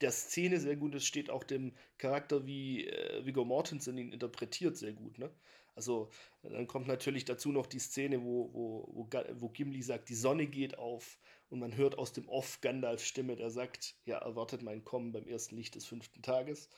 [0.02, 4.78] der Szene sehr gut, es steht auch dem Charakter, wie äh, Viggo Mortensen ihn interpretiert,
[4.78, 5.18] sehr gut.
[5.18, 5.30] Ne?
[5.76, 6.10] Also
[6.44, 10.48] dann kommt natürlich dazu noch die Szene, wo, wo, wo, wo Gimli sagt, die Sonne
[10.48, 11.18] geht auf
[11.50, 15.28] und man hört aus dem Off Gandalfs Stimme, der sagt, ja, erwartet mein Kommen beim
[15.28, 16.70] ersten Licht des fünften Tages.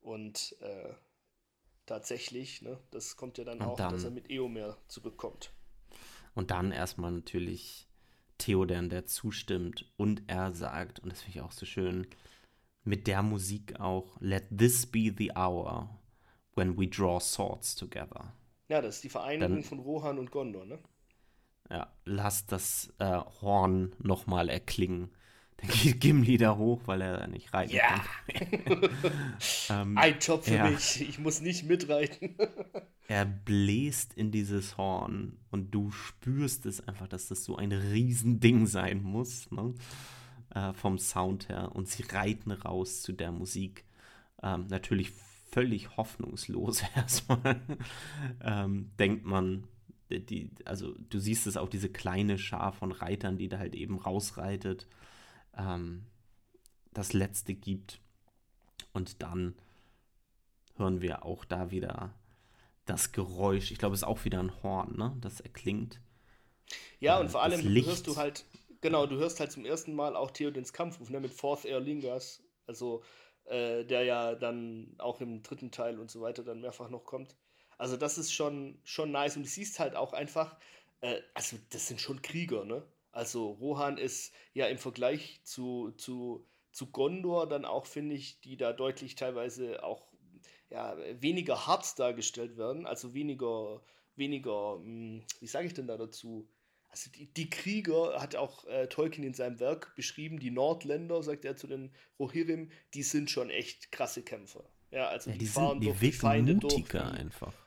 [0.00, 0.94] Und äh,
[1.86, 5.52] tatsächlich, ne, das kommt ja dann und auch, dann, dass er mit Eomer zurückkommt.
[6.34, 7.88] Und dann erstmal natürlich
[8.38, 12.06] Theoden, der zustimmt und er sagt, und das finde ich auch so schön,
[12.82, 15.88] mit der Musik auch, let this be the hour
[16.54, 18.32] when we draw swords together.
[18.68, 20.78] Ja, das ist die Vereinigung dann, von Rohan und Gondor, ne?
[21.70, 25.10] Ja, lass das äh, Horn nochmal erklingen.
[25.56, 28.04] Dann geht Gimli da hoch, weil er nicht reiten ja.
[28.26, 28.90] kann.
[29.70, 30.68] ähm, Ein Job für ja.
[30.68, 32.36] mich, ich muss nicht mitreiten.
[33.08, 38.66] er bläst in dieses Horn und du spürst es einfach, dass das so ein Riesending
[38.66, 39.74] sein muss, ne?
[40.54, 41.70] äh, vom Sound her.
[41.72, 43.84] Und sie reiten raus zu der Musik.
[44.42, 45.12] Ähm, natürlich
[45.50, 47.60] völlig hoffnungslos erstmal,
[48.42, 49.68] ähm, denkt man,
[50.10, 53.98] die, also du siehst es auch, diese kleine Schar von Reitern, die da halt eben
[53.98, 54.86] rausreitet,
[55.56, 56.04] ähm,
[56.92, 58.00] das letzte gibt.
[58.92, 59.54] Und dann
[60.76, 62.14] hören wir auch da wieder
[62.86, 63.70] das Geräusch.
[63.70, 65.16] Ich glaube, es ist auch wieder ein Horn, ne?
[65.20, 66.00] Das erklingt.
[67.00, 68.44] Ja, und vor allem hörst du halt,
[68.80, 71.20] genau, du hörst halt zum ersten Mal auch Theodens Kampfruf, ne?
[71.20, 73.02] Mit Fourth Air Lingers, also
[73.44, 77.36] äh, der ja dann auch im dritten Teil und so weiter dann mehrfach noch kommt.
[77.78, 79.36] Also das ist schon, schon nice.
[79.36, 80.56] Und du siehst halt auch einfach,
[81.00, 82.84] äh, also das sind schon Krieger, ne?
[83.12, 88.56] Also Rohan ist ja im Vergleich zu, zu, zu Gondor dann auch, finde ich, die
[88.56, 90.02] da deutlich teilweise auch
[90.70, 93.80] ja, weniger hart dargestellt werden, also weniger,
[94.16, 96.48] weniger, hm, wie sage ich denn da dazu?
[96.88, 101.44] Also die, die Krieger hat auch äh, Tolkien in seinem Werk beschrieben, die Nordländer, sagt
[101.44, 104.64] er zu den Rohirrim, die sind schon echt krasse Kämpfer.
[104.90, 106.94] Ja, also ja, die, die fahren sind, die durch die Feinde durch.
[106.94, 107.63] einfach.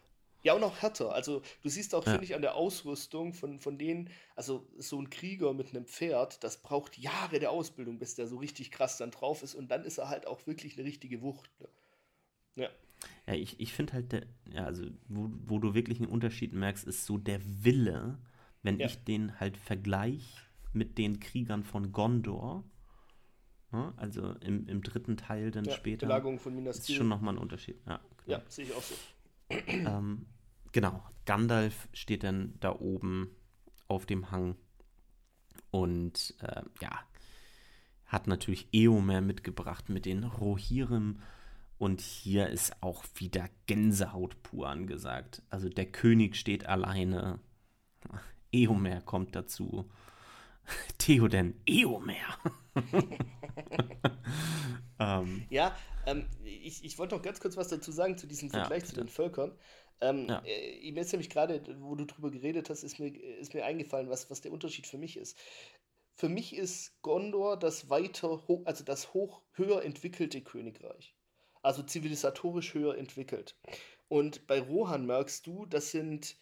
[0.47, 1.11] Ja, auch härter.
[1.11, 2.11] Also du siehst auch, ja.
[2.11, 6.41] finde ich, an der Ausrüstung von, von denen, also so ein Krieger mit einem Pferd,
[6.41, 9.55] das braucht Jahre der Ausbildung, bis der so richtig krass dann drauf ist.
[9.55, 11.49] Und dann ist er halt auch wirklich eine richtige Wucht.
[11.59, 11.67] Ne?
[12.55, 12.69] Ja.
[13.27, 16.85] Ja, ich, ich finde halt, der, ja, also wo, wo du wirklich einen Unterschied merkst,
[16.85, 18.17] ist so der Wille,
[18.63, 18.87] wenn ja.
[18.87, 20.41] ich den halt vergleiche
[20.71, 22.63] mit den Kriegern von Gondor,
[23.73, 27.35] ne, also im, im dritten Teil dann ja, später, Belagerung von Minas ist schon nochmal
[27.35, 27.81] ein Unterschied.
[27.85, 28.37] Ja, genau.
[28.37, 28.95] ja sehe ich auch so.
[29.49, 30.25] ähm,
[30.77, 33.35] genau, Gandalf steht dann da oben
[33.87, 34.55] auf dem Hang
[35.71, 36.99] und äh, ja,
[38.05, 41.19] hat natürlich Eomer mitgebracht mit den Rohirrim
[41.79, 45.41] und hier ist auch wieder Gänsehaut pur angesagt.
[45.49, 47.39] Also der König steht alleine,
[48.51, 49.89] Eomer kommt dazu.
[50.99, 52.13] Theoden, Eomer.
[54.99, 55.75] ähm, ja,
[56.05, 58.95] ähm, ich, ich wollte noch ganz kurz was dazu sagen zu diesem Vergleich ja, zu
[58.95, 59.53] den Völkern.
[60.01, 60.43] Ähm, ja.
[60.45, 64.09] äh, mir ist nämlich gerade, wo du drüber geredet hast, ist mir, ist mir eingefallen,
[64.09, 65.37] was, was der Unterschied für mich ist.
[66.15, 71.15] Für mich ist Gondor das weiter, also das hoch, höher entwickelte Königreich.
[71.61, 73.55] Also zivilisatorisch höher entwickelt.
[74.07, 76.37] Und bei Rohan merkst du, das sind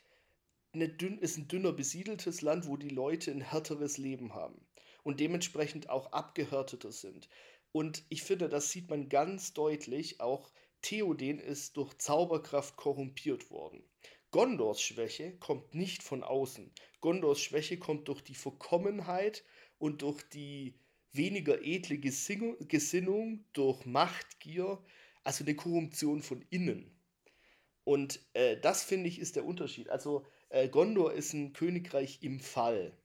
[0.73, 4.65] eine dünn, ist ein dünner besiedeltes Land, wo die Leute ein härteres Leben haben
[5.03, 7.29] und dementsprechend auch abgehärteter sind.
[7.71, 10.21] Und ich finde, das sieht man ganz deutlich.
[10.21, 10.51] Auch
[10.85, 13.83] Theoden ist durch Zauberkraft korrumpiert worden.
[14.29, 16.71] Gondors Schwäche kommt nicht von außen.
[17.01, 19.43] Gondors Schwäche kommt durch die Verkommenheit
[19.79, 20.75] und durch die
[21.11, 24.77] weniger edle Gesinnung, durch Machtgier,
[25.23, 26.95] also eine Korruption von innen.
[27.83, 29.89] Und äh, das finde ich ist der Unterschied.
[29.89, 32.95] Also äh, Gondor ist ein Königreich im Fall.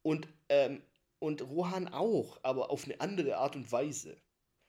[0.00, 0.80] Und ähm,
[1.18, 4.16] und Rohan auch, aber auf eine andere Art und Weise.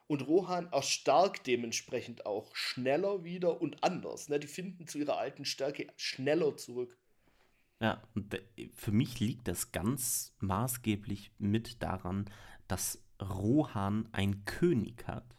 [0.08, 4.30] Und Rohan erstarkt dementsprechend auch schneller wieder und anders.
[4.30, 4.40] Ne?
[4.40, 6.98] Die finden zu ihrer alten Stärke schneller zurück.
[7.80, 8.42] Ja, und
[8.74, 12.26] für mich liegt das ganz maßgeblich mit daran,
[12.68, 15.38] dass Rohan einen König hat,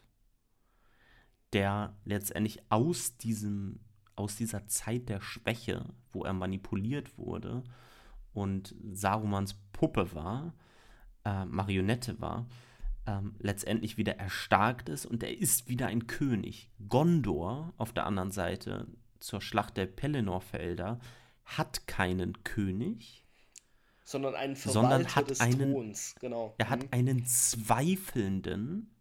[1.53, 3.81] der letztendlich aus diesem,
[4.17, 7.65] aus dieser Zeit der Schwäche, wo er manipuliert wurde
[8.35, 10.55] und Sarumans Puppe war,
[11.25, 12.47] äh, Marionette war,
[13.09, 16.71] ähm, letztendlich wieder erstarkt ist und er ist wieder ein König.
[16.89, 18.87] Gondor auf der anderen Seite
[19.19, 21.01] zur Schlacht der Pelennor-Felder
[21.45, 23.25] hat keinen König,
[24.05, 26.15] sondern einen Verwalter sondern hat des einen, Throns.
[26.21, 26.55] Genau.
[26.59, 26.89] Er hat mhm.
[26.91, 28.95] einen zweifelnden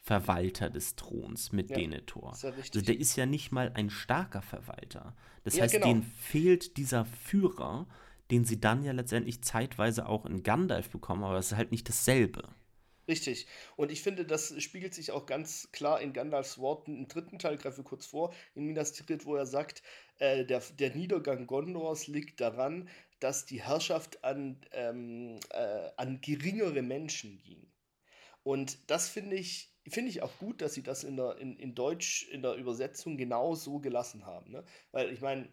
[0.00, 2.34] Verwalter des Throns mit ja, Denethor.
[2.42, 5.14] Ja also der ist ja nicht mal ein starker Verwalter.
[5.44, 5.88] Das ja, heißt, genau.
[5.88, 7.86] denen fehlt dieser Führer,
[8.30, 11.88] den sie dann ja letztendlich zeitweise auch in Gandalf bekommen, aber das ist halt nicht
[11.88, 12.48] dasselbe.
[13.08, 13.46] Richtig.
[13.76, 17.56] Und ich finde, das spiegelt sich auch ganz klar in Gandalfs Worten im dritten Teil,
[17.56, 19.82] greife kurz vor, in Minas Tirith, wo er sagt,
[20.18, 22.88] äh, der, der Niedergang Gondors liegt daran,
[23.20, 27.70] dass die Herrschaft an, ähm, äh, an geringere Menschen ging.
[28.42, 31.74] Und das finde ich, finde ich auch gut, dass sie das in, der, in, in
[31.74, 34.50] Deutsch, in der Übersetzung genau so gelassen haben.
[34.50, 34.64] Ne?
[34.92, 35.48] Weil ich meine,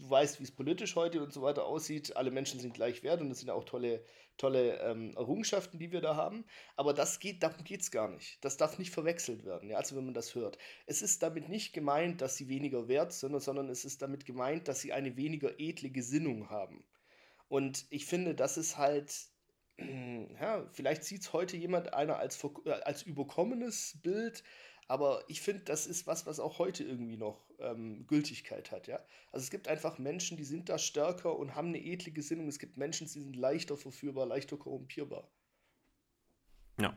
[0.00, 2.16] du weißt, wie es politisch heute und so weiter aussieht.
[2.16, 4.04] Alle Menschen sind gleich wert und es sind auch tolle,
[4.36, 6.44] tolle ähm, Errungenschaften, die wir da haben.
[6.76, 8.42] Aber das geht, darum geht es gar nicht.
[8.44, 10.58] Das darf nicht verwechselt werden, ja, also wenn man das hört.
[10.86, 14.68] Es ist damit nicht gemeint, dass sie weniger wert sind, sondern es ist damit gemeint,
[14.68, 16.84] dass sie eine weniger edle Gesinnung haben.
[17.48, 19.12] Und ich finde, das ist halt,
[19.78, 24.44] ja, vielleicht sieht es heute jemand einer als, äh, als überkommenes Bild,
[24.90, 28.98] aber ich finde, das ist was, was auch heute irgendwie noch ähm, Gültigkeit hat, ja.
[29.30, 32.48] Also es gibt einfach Menschen, die sind da stärker und haben eine edle Gesinnung.
[32.48, 35.30] Es gibt Menschen, die sind leichter verführbar, leichter korrumpierbar.
[36.80, 36.96] Ja.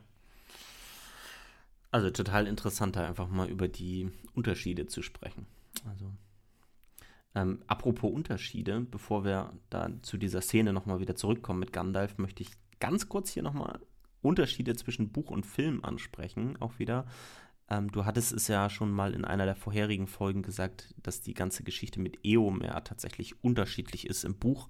[1.92, 5.46] Also total interessant, da einfach mal über die Unterschiede zu sprechen.
[5.88, 6.10] Also
[7.36, 12.42] ähm, apropos Unterschiede, bevor wir da zu dieser Szene nochmal wieder zurückkommen mit Gandalf, möchte
[12.42, 13.78] ich ganz kurz hier nochmal
[14.20, 17.06] Unterschiede zwischen Buch und Film ansprechen, auch wieder.
[17.70, 21.34] Ähm, du hattest es ja schon mal in einer der vorherigen Folgen gesagt, dass die
[21.34, 24.68] ganze Geschichte mit Eomer tatsächlich unterschiedlich ist im Buch.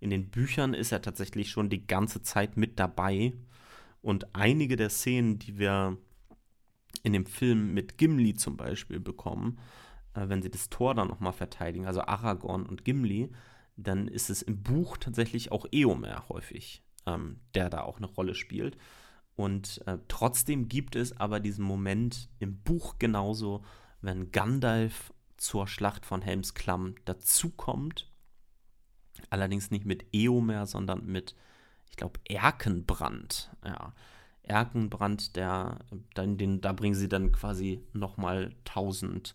[0.00, 3.34] In den Büchern ist er tatsächlich schon die ganze Zeit mit dabei.
[4.00, 5.96] Und einige der Szenen, die wir
[7.02, 9.58] in dem Film mit Gimli zum Beispiel bekommen,
[10.14, 13.30] äh, wenn sie das Tor dann nochmal verteidigen, also Aragorn und Gimli,
[13.76, 18.34] dann ist es im Buch tatsächlich auch Eomer häufig, ähm, der da auch eine Rolle
[18.34, 18.76] spielt.
[19.36, 23.64] Und äh, trotzdem gibt es aber diesen Moment im Buch genauso,
[24.00, 28.10] wenn Gandalf zur Schlacht von Helms Klamm dazukommt.
[29.30, 31.34] Allerdings nicht mit Eomer, sondern mit,
[31.90, 33.50] ich glaube, Erkenbrand.
[33.64, 33.94] Ja.
[34.42, 35.78] Erkenbrand, der,
[36.14, 39.34] dann, den, da bringen sie dann quasi nochmal 1000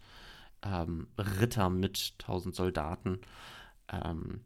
[0.63, 3.19] ähm, Ritter mit, 1000 Soldaten.
[3.89, 4.41] Ähm,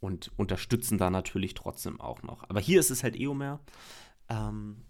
[0.00, 2.48] und unterstützen da natürlich trotzdem auch noch.
[2.50, 3.60] Aber hier ist es halt Eomer.
[4.32, 4.84] Ähm,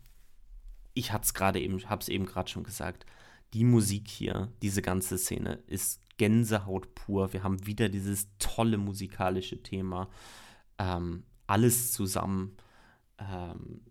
[0.94, 3.06] ich hatte es gerade eben, habe es eben gerade schon gesagt.
[3.54, 7.32] Die Musik hier, diese ganze Szene ist Gänsehaut pur.
[7.32, 10.08] Wir haben wieder dieses tolle musikalische Thema.
[10.78, 12.56] Ähm, alles zusammen.
[13.18, 13.82] Ähm,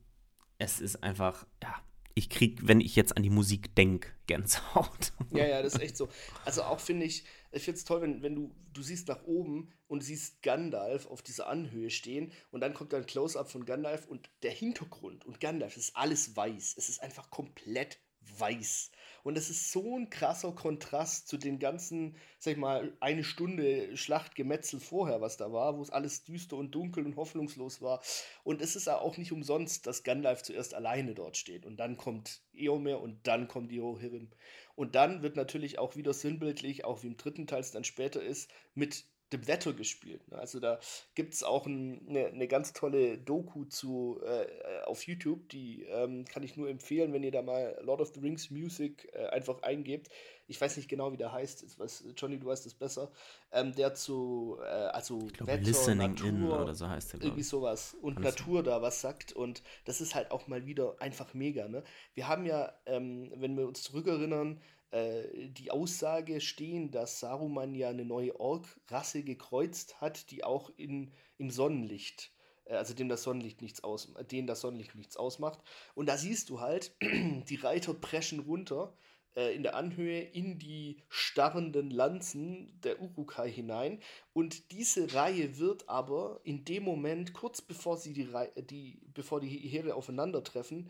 [0.57, 1.75] es ist einfach, ja,
[2.13, 5.13] ich krieg, wenn ich jetzt an die Musik denke, Gänsehaut.
[5.31, 6.09] Ja, ja, das ist echt so.
[6.45, 9.73] Also auch finde ich, ich finde es toll, wenn, wenn du, du siehst nach oben
[9.87, 14.29] und siehst Gandalf auf dieser Anhöhe stehen und dann kommt ein Close-up von Gandalf und
[14.43, 16.75] der Hintergrund und Gandalf ist alles weiß.
[16.77, 17.99] Es ist einfach komplett
[18.37, 18.91] weiß.
[19.23, 23.95] Und es ist so ein krasser Kontrast zu den ganzen, sag ich mal, eine Stunde
[23.95, 28.01] Schlachtgemetzel vorher, was da war, wo es alles düster und dunkel und hoffnungslos war.
[28.43, 31.65] Und es ist auch nicht umsonst, dass Gandalf zuerst alleine dort steht.
[31.65, 34.31] Und dann kommt Eomer und dann kommt Eohirim.
[34.75, 38.21] Und dann wird natürlich auch wieder sinnbildlich, auch wie im dritten Teil es dann später
[38.21, 40.27] ist, mit dem Wetter gespielt.
[40.29, 40.37] Ne?
[40.37, 40.79] Also da
[41.15, 45.83] gibt es auch ein, eine, eine, ganz tolle Doku zu äh, äh, auf YouTube, die
[45.83, 49.27] ähm, kann ich nur empfehlen, wenn ihr da mal Lord of the Rings Music äh,
[49.27, 50.09] einfach eingebt.
[50.47, 51.79] Ich weiß nicht genau, wie der heißt.
[51.79, 53.09] Was, Johnny, du weißt es besser.
[53.53, 57.21] Ähm, der zu, äh, also ich glaube, Wetter, Listening Natur, in oder so heißt der.
[57.21, 57.95] Irgendwie sowas.
[58.01, 59.31] Und Alles Natur da was sagt.
[59.31, 61.69] Und das ist halt auch mal wieder einfach mega.
[61.69, 61.83] Ne?
[62.15, 64.59] Wir haben ja, ähm, wenn wir uns zurückerinnern,
[64.91, 71.11] äh, die Aussage stehen, dass Saruman ja eine neue Ork-Rasse gekreuzt hat, die auch in,
[71.37, 72.31] im Sonnenlicht,
[72.65, 75.59] äh, also dem das Sonnenlicht nichts aus, denen das Sonnenlicht nichts ausmacht.
[75.95, 78.93] Und da siehst du halt, die Reiter preschen runter
[79.35, 84.01] äh, in der Anhöhe in die starrenden Lanzen der Urukai hinein.
[84.33, 88.27] Und diese Reihe wird aber in dem Moment, kurz bevor sie die,
[88.69, 90.89] die, bevor die Heere aufeinandertreffen,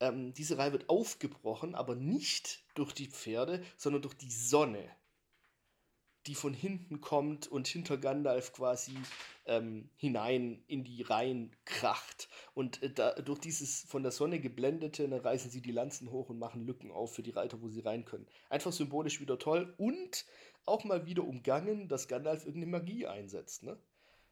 [0.00, 4.84] ähm, diese Reihe wird aufgebrochen, aber nicht durch die Pferde, sondern durch die Sonne,
[6.26, 8.92] die von hinten kommt und hinter Gandalf quasi
[9.46, 12.28] ähm, hinein in die Reihen kracht.
[12.54, 16.28] Und äh, da, durch dieses von der Sonne geblendete, dann reißen sie die Lanzen hoch
[16.28, 18.26] und machen Lücken auf für die Reiter, wo sie rein können.
[18.48, 20.26] Einfach symbolisch wieder toll und
[20.66, 23.62] auch mal wieder umgangen, dass Gandalf irgendeine Magie einsetzt.
[23.62, 23.78] Ne?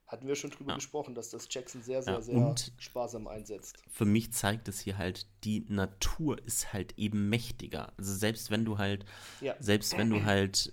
[0.09, 0.77] Hatten wir schon drüber ja.
[0.77, 3.77] gesprochen, dass das Jackson sehr, sehr, ja, sehr sparsam einsetzt.
[3.91, 7.93] Für mich zeigt es hier halt, die Natur ist halt eben mächtiger.
[7.99, 9.05] Also selbst wenn du halt,
[9.43, 9.55] ja.
[9.61, 10.73] selbst wenn du halt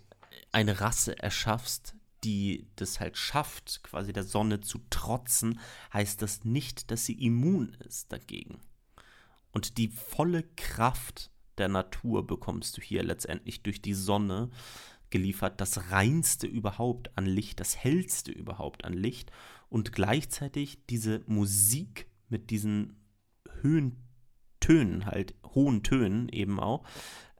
[0.54, 5.60] eine Rasse erschaffst, die das halt schafft, quasi der Sonne zu trotzen,
[5.94, 8.62] heißt das nicht, dass sie immun ist dagegen.
[9.52, 14.50] Und die volle Kraft der Natur bekommst du hier letztendlich durch die Sonne
[15.16, 19.32] geliefert, das reinste überhaupt an Licht, das hellste überhaupt an Licht
[19.70, 22.97] und gleichzeitig diese Musik mit diesen
[23.61, 26.86] Höhentönen, halt hohen Tönen eben auch,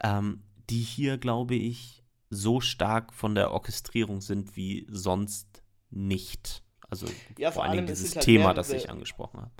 [0.01, 6.63] ähm, die hier, glaube ich, so stark von der Orchestrierung sind wie sonst nicht.
[7.04, 9.52] Also ja, vor, vor allen Dingen dieses halt Thema, mehrere, das ich angesprochen habe.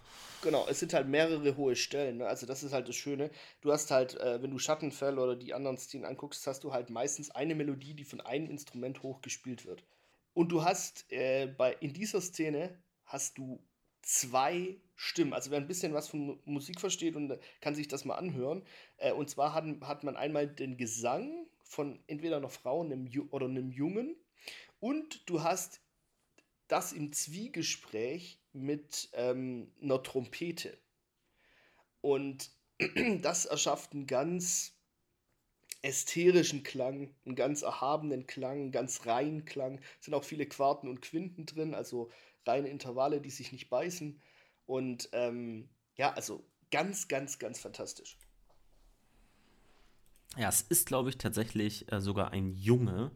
[0.42, 2.18] Genau, es sind halt mehrere hohe Stellen.
[2.18, 2.28] Ne?
[2.28, 3.32] Also das ist halt das Schöne.
[3.62, 6.90] Du hast halt, äh, wenn du Schattenfell oder die anderen Szenen anguckst, hast du halt
[6.90, 9.84] meistens eine Melodie, die von einem Instrument hochgespielt wird.
[10.34, 13.60] Und du hast äh, bei, in dieser Szene hast du
[14.02, 15.34] zwei Stimmen.
[15.34, 18.64] Also wer ein bisschen was von Musik versteht und kann sich das mal anhören.
[18.98, 23.48] Äh, und zwar hat, hat man einmal den Gesang von entweder einer Frau einem oder
[23.48, 24.16] einem Jungen
[24.80, 25.82] und du hast
[26.68, 30.78] das im Zwiegespräch mit ähm, einer Trompete.
[32.02, 32.50] Und
[33.22, 34.74] das erschafft einen ganz
[35.82, 39.80] ästherischen Klang, einen ganz erhabenen Klang, einen ganz reinen Klang.
[40.00, 42.10] Es sind auch viele Quarten und Quinten drin, also
[42.46, 44.20] reine Intervalle, die sich nicht beißen.
[44.66, 48.18] Und ähm, ja, also ganz, ganz, ganz fantastisch.
[50.38, 53.12] Ja, es ist, glaube ich, tatsächlich äh, sogar ein Junge,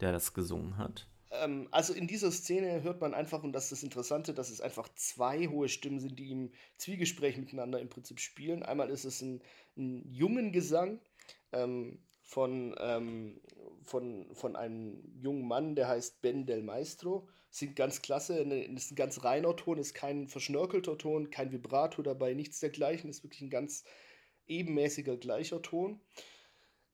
[0.00, 1.06] der das gesungen hat.
[1.30, 4.60] Ähm, also in dieser Szene hört man einfach, und das ist das Interessante, dass es
[4.60, 8.62] einfach zwei hohe Stimmen sind, die im Zwiegespräch miteinander im Prinzip spielen.
[8.62, 9.42] Einmal ist es ein,
[9.76, 11.00] ein jungen Gesang
[11.52, 13.40] ähm, von, ähm,
[13.82, 17.28] von, von einem jungen Mann, der heißt Ben Del Maestro.
[17.50, 22.02] Singt ganz klasse, ne, ist ein ganz reiner Ton, ist kein verschnörkelter Ton, kein Vibrato
[22.02, 23.84] dabei, nichts dergleichen, ist wirklich ein ganz
[24.46, 26.00] ebenmäßiger gleicher Ton.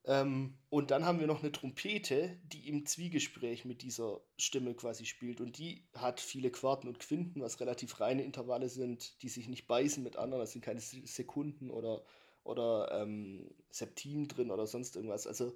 [0.07, 5.07] Ähm, und dann haben wir noch eine Trompete, die im Zwiegespräch mit dieser Stimme quasi
[5.07, 5.41] spielt.
[5.41, 9.67] Und die hat viele Quarten und Quinten, was relativ reine Intervalle sind, die sich nicht
[9.67, 10.43] beißen mit anderen.
[10.43, 12.05] Das sind keine Sekunden oder,
[12.43, 15.27] oder ähm, Septim drin oder sonst irgendwas.
[15.27, 15.55] Also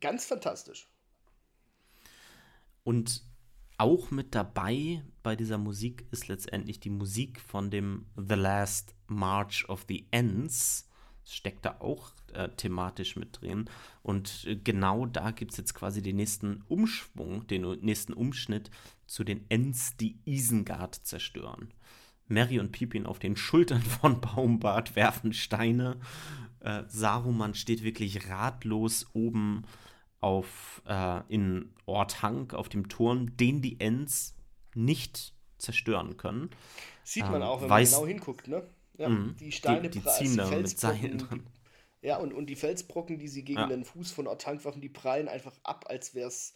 [0.00, 0.88] ganz fantastisch.
[2.82, 3.24] Und
[3.78, 9.68] auch mit dabei bei dieser Musik ist letztendlich die Musik von dem The Last March
[9.68, 10.85] of the Ends
[11.26, 13.68] steckt da auch äh, thematisch mit drin.
[14.02, 18.70] Und äh, genau da gibt es jetzt quasi den nächsten Umschwung, den nächsten Umschnitt
[19.06, 21.72] zu den Ents, die Isengard zerstören.
[22.28, 25.96] Mary und Pippin auf den Schultern von Baumbart werfen Steine.
[26.60, 29.64] Äh, Saruman steht wirklich ratlos oben
[30.20, 34.34] auf äh, in Orthanc auf dem Turm, den die Ents
[34.74, 36.50] nicht zerstören können.
[37.02, 38.66] Sieht man ähm, auch, wenn man genau hinguckt, ne?
[38.96, 39.36] Ja, mhm.
[39.36, 41.46] Die Steine die, die ziehen da mit Seilen dran.
[42.02, 43.66] Ja, und, und die Felsbrocken, die sie gegen ja.
[43.66, 46.54] den Fuß von Ortank werfen, die prallen einfach ab, als wäre es,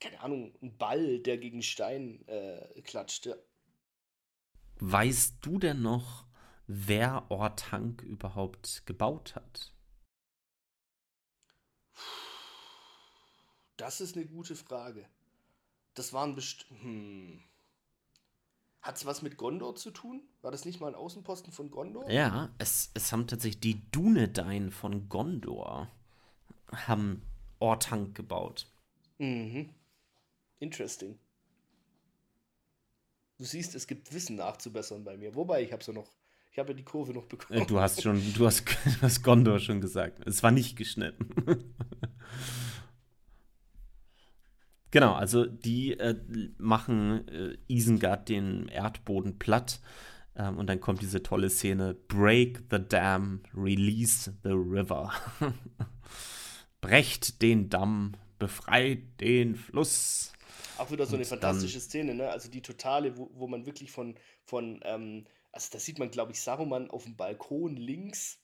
[0.00, 3.26] keine Ahnung, ein Ball, der gegen Stein äh, klatscht.
[3.26, 3.34] Ja.
[4.78, 6.26] Weißt du denn noch,
[6.66, 9.74] wer Ortank überhaupt gebaut hat?
[13.76, 15.08] Das ist eine gute Frage.
[15.94, 16.80] Das waren bestimmt.
[16.82, 17.42] Hm.
[18.82, 20.22] Hat es was mit Gondor zu tun?
[20.42, 22.10] War das nicht mal ein Außenposten von Gondor?
[22.10, 25.88] Ja, es, es haben tatsächlich die Dunedain von Gondor
[26.72, 27.22] haben
[27.60, 28.66] Ortank gebaut.
[29.18, 29.70] Mhm.
[30.58, 31.16] Interesting.
[33.38, 35.34] Du siehst, es gibt Wissen nachzubessern bei mir.
[35.36, 36.10] Wobei, ich habe so noch,
[36.50, 37.64] ich habe ja die Kurve noch bekommen.
[37.68, 40.26] Du hast schon, du hast, du hast Gondor schon gesagt.
[40.26, 41.28] Es war nicht geschnitten.
[44.92, 46.14] Genau, also die äh,
[46.58, 49.80] machen äh, Isengard den Erdboden platt.
[50.36, 55.10] Ähm, und dann kommt diese tolle Szene: Break the dam, release the river.
[56.82, 60.32] Brecht den Damm, befreit den Fluss.
[60.76, 62.28] Auch wieder so eine und fantastische Szene, ne?
[62.28, 64.14] Also die totale, wo, wo man wirklich von,
[64.44, 68.40] von ähm, also da sieht man, glaube ich, Saruman auf dem Balkon links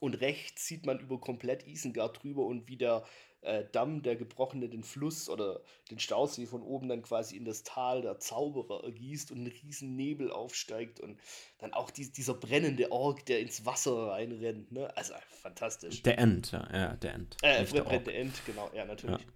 [0.00, 3.04] und rechts sieht man über komplett Isengard drüber und wie der
[3.42, 5.60] äh, Damm, der Gebrochene, den Fluss oder
[5.90, 9.96] den Stausee von oben dann quasi in das Tal der Zauberer ergießt und ein riesen
[9.96, 11.18] Nebel aufsteigt und
[11.58, 14.72] dann auch die, dieser brennende Ork, der ins Wasser reinrennt.
[14.72, 14.96] Ne?
[14.96, 16.02] Also fantastisch.
[16.02, 17.36] Der End, ja, ja der End.
[17.42, 19.20] Äh, der brennende End, genau, ja, natürlich.
[19.20, 19.26] Ja.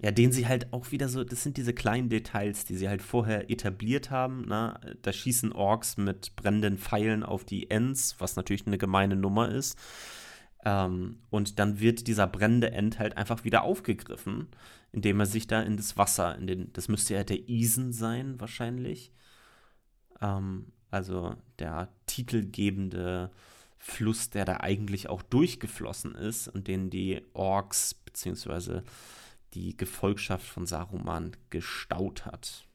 [0.00, 3.02] Ja, den sie halt auch wieder so, das sind diese kleinen Details, die sie halt
[3.02, 4.44] vorher etabliert haben.
[4.46, 4.78] Na?
[4.84, 4.96] Ne?
[5.02, 9.76] Da schießen Orks mit brennenden Pfeilen auf die Ends, was natürlich eine gemeine Nummer ist.
[10.68, 14.48] Ähm, und dann wird dieser brennende End halt einfach wieder aufgegriffen,
[14.92, 18.38] indem er sich da in das Wasser, in den, das müsste ja der Isen sein,
[18.38, 19.10] wahrscheinlich.
[20.20, 23.30] Ähm, also der titelgebende
[23.78, 28.82] Fluss, der da eigentlich auch durchgeflossen ist und den die Orks bzw.
[29.54, 32.66] die Gefolgschaft von Saruman gestaut hat.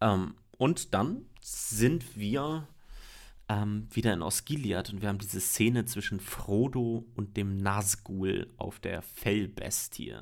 [0.00, 2.68] Ähm, und dann sind wir
[3.48, 8.78] ähm, wieder in Osgiliath und wir haben diese Szene zwischen Frodo und dem Nazgul auf
[8.78, 10.16] der Fellbestie.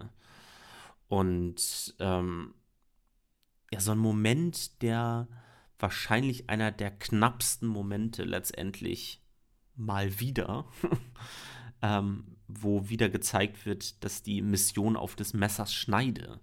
[1.09, 2.55] Und ähm,
[3.73, 5.29] ja, so ein Moment, der
[5.79, 9.23] wahrscheinlich einer der knappsten Momente letztendlich
[9.75, 10.67] mal wieder,
[11.83, 16.41] ähm, wo wieder gezeigt wird, dass die Mission auf des Messers Schneide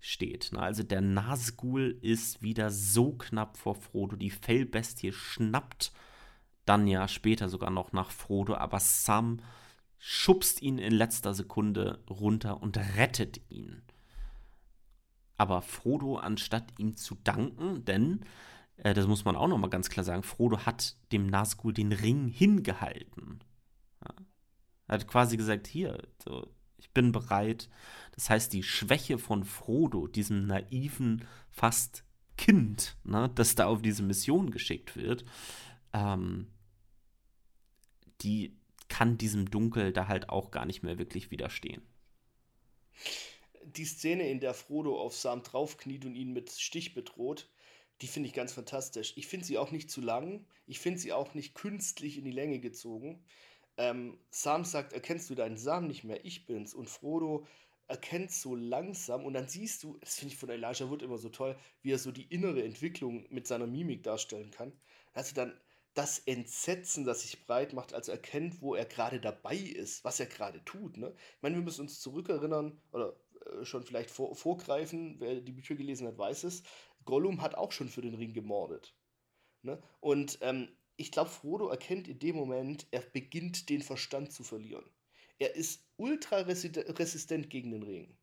[0.00, 0.50] steht.
[0.52, 0.60] Ne?
[0.60, 5.92] Also der Nazgul ist wieder so knapp vor Frodo, die Fellbestie schnappt
[6.64, 9.40] dann ja später sogar noch nach Frodo, aber Sam
[9.98, 13.82] schubst ihn in letzter Sekunde runter und rettet ihn.
[15.36, 18.24] Aber Frodo, anstatt ihm zu danken, denn
[18.76, 21.92] äh, das muss man auch noch mal ganz klar sagen, Frodo hat dem Nazgul den
[21.92, 23.40] Ring hingehalten.
[24.04, 24.14] Ja.
[24.88, 27.68] Er hat quasi gesagt, hier, so, ich bin bereit.
[28.12, 32.04] Das heißt, die Schwäche von Frodo, diesem naiven, fast
[32.36, 35.24] Kind, ne, das da auf diese Mission geschickt wird,
[35.92, 36.48] ähm,
[38.22, 38.56] die
[38.88, 41.82] kann diesem Dunkel da halt auch gar nicht mehr wirklich widerstehen.
[43.64, 47.48] Die Szene, in der Frodo auf Sam draufkniet und ihn mit Stich bedroht,
[48.02, 49.12] die finde ich ganz fantastisch.
[49.16, 50.44] Ich finde sie auch nicht zu lang.
[50.66, 53.24] Ich finde sie auch nicht künstlich in die Länge gezogen.
[53.76, 56.24] Ähm, Sam sagt, erkennst du deinen Sam nicht mehr?
[56.24, 56.74] Ich bin's.
[56.74, 57.46] Und Frodo
[57.88, 61.28] erkennt so langsam und dann siehst du, das finde ich von Elijah Wood immer so
[61.28, 64.72] toll, wie er so die innere Entwicklung mit seiner Mimik darstellen kann.
[65.12, 65.58] Also dann
[65.94, 70.20] das Entsetzen, das sich breit macht, als er erkennt, wo er gerade dabei ist, was
[70.20, 70.96] er gerade tut.
[70.96, 71.14] Ne?
[71.36, 73.16] Ich meine, wir müssen uns zurückerinnern oder
[73.46, 76.62] äh, schon vielleicht vor, vorgreifen, wer die Bücher gelesen hat, weiß es.
[77.04, 78.94] Gollum hat auch schon für den Ring gemordet.
[79.62, 79.82] Ne?
[80.00, 84.84] Und ähm, ich glaube, Frodo erkennt in dem Moment, er beginnt den Verstand zu verlieren.
[85.38, 88.16] Er ist ultra resistent gegen den Ring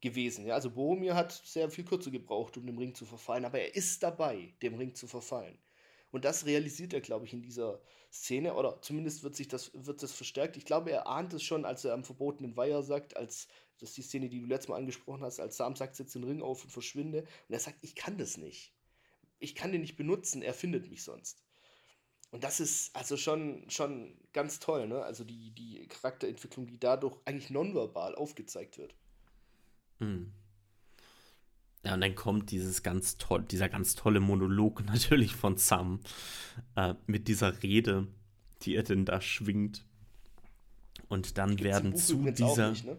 [0.00, 0.46] gewesen.
[0.46, 0.54] Ja?
[0.54, 4.02] Also Boromir hat sehr viel kürzer gebraucht, um dem Ring zu verfallen, aber er ist
[4.02, 5.58] dabei, dem Ring zu verfallen.
[6.14, 7.80] Und das realisiert er, glaube ich, in dieser
[8.12, 10.56] Szene, oder zumindest wird sich das, wird das verstärkt.
[10.56, 13.48] Ich glaube, er ahnt es schon, als er am verbotenen Weiher sagt, als
[13.80, 16.22] das ist die Szene, die du letztes Mal angesprochen hast, als Sam sagt, setz den
[16.22, 17.22] Ring auf und verschwinde.
[17.22, 18.72] Und er sagt, ich kann das nicht.
[19.40, 21.42] Ich kann den nicht benutzen, er findet mich sonst.
[22.30, 25.02] Und das ist also schon, schon ganz toll, ne?
[25.02, 28.94] Also die, die Charakterentwicklung, die dadurch eigentlich nonverbal aufgezeigt wird.
[29.98, 30.32] Mhm.
[31.84, 36.00] Ja, und dann kommt dieses ganz toll, dieser ganz tolle Monolog natürlich von Sam
[36.76, 38.06] äh, mit dieser Rede,
[38.62, 39.84] die er denn da schwingt.
[41.08, 42.70] Und dann Gibt's werden zu dieser.
[42.70, 42.96] Nicht, ne?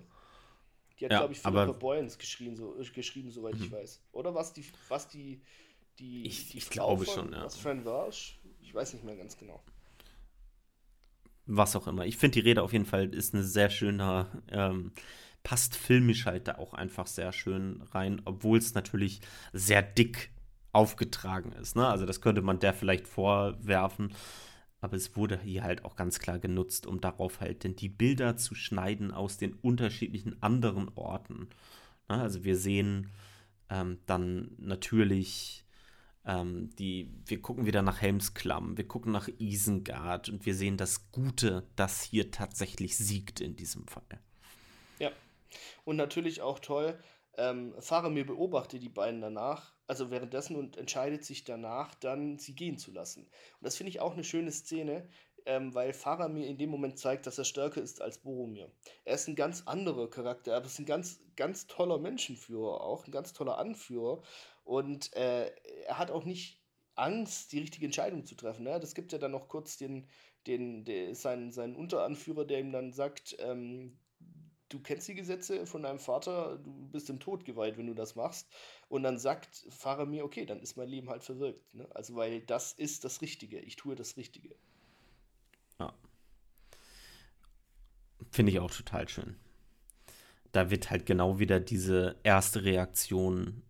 [0.99, 3.75] Die hat, ja, glaube ich, Philippa Boyens geschrieben, so, äh, geschrieben, soweit ich mhm.
[3.75, 4.01] weiß.
[4.13, 5.41] Oder was die, was die,
[5.99, 7.43] die, ich, die ich glaube von, schon, ja.
[7.43, 8.39] Was Fran Warsch?
[8.61, 9.61] Ich weiß nicht mehr ganz genau.
[11.47, 12.05] Was auch immer.
[12.05, 14.93] Ich finde die Rede auf jeden Fall ist eine sehr schöner ähm,
[15.45, 19.21] passt filmisch halt da auch einfach sehr schön rein, obwohl es natürlich
[19.53, 20.31] sehr dick
[20.73, 21.75] aufgetragen ist.
[21.75, 21.87] Ne?
[21.87, 24.11] Also das könnte man der vielleicht vorwerfen.
[24.81, 28.37] Aber es wurde hier halt auch ganz klar genutzt, um darauf halt denn die Bilder
[28.37, 31.49] zu schneiden aus den unterschiedlichen anderen Orten.
[32.09, 32.21] Ne?
[32.21, 33.11] Also wir sehen
[33.69, 35.63] ähm, dann natürlich
[36.25, 41.11] ähm, die, wir gucken wieder nach Helmsklamm, wir gucken nach Isengard und wir sehen das
[41.11, 44.24] Gute, das hier tatsächlich siegt in diesem Fall.
[45.83, 46.99] Und natürlich auch toll,
[47.37, 52.77] ähm, Faramir beobachtet die beiden danach, also währenddessen und entscheidet sich danach, dann sie gehen
[52.77, 53.23] zu lassen.
[53.23, 55.07] Und das finde ich auch eine schöne Szene,
[55.45, 58.71] ähm, weil Faramir in dem Moment zeigt, dass er stärker ist als Boromir.
[59.03, 63.11] Er ist ein ganz anderer Charakter, aber ist ein ganz, ganz toller Menschenführer auch, ein
[63.11, 64.23] ganz toller Anführer.
[64.63, 65.51] Und äh,
[65.85, 66.61] er hat auch nicht
[66.95, 68.63] Angst, die richtige Entscheidung zu treffen.
[68.63, 68.79] Ne?
[68.79, 70.07] Das gibt ja dann noch kurz den,
[70.47, 73.99] den, den, seinen, seinen Unteranführer, der ihm dann sagt, ähm,
[74.75, 78.15] du kennst die Gesetze von deinem Vater, du bist im Tod geweiht, wenn du das
[78.15, 78.47] machst.
[78.89, 81.73] Und dann sagt Fahrer mir, okay, dann ist mein Leben halt verwirkt.
[81.73, 81.87] Ne?
[81.93, 83.59] Also, weil das ist das Richtige.
[83.59, 84.55] Ich tue das Richtige.
[85.79, 85.93] Ja.
[88.31, 89.37] Finde ich auch total schön.
[90.51, 93.61] Da wird halt genau wieder diese erste Reaktion,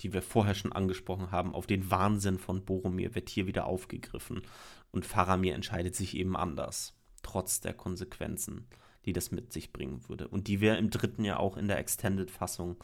[0.00, 4.42] die wir vorher schon angesprochen haben, auf den Wahnsinn von Boromir, wird hier wieder aufgegriffen.
[4.90, 8.66] Und Faramir entscheidet sich eben anders, trotz der Konsequenzen
[9.04, 10.28] die das mit sich bringen würde.
[10.28, 12.82] Und die wir im dritten ja auch in der Extended-Fassung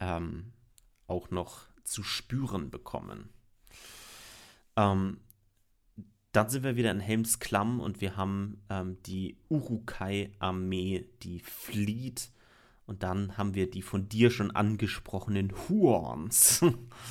[0.00, 0.52] ähm,
[1.06, 3.30] auch noch zu spüren bekommen.
[4.76, 5.18] Ähm,
[6.32, 12.30] dann sind wir wieder in Helms Klamm und wir haben ähm, die Urukai-Armee, die flieht
[12.86, 16.64] Und dann haben wir die von dir schon angesprochenen Huons,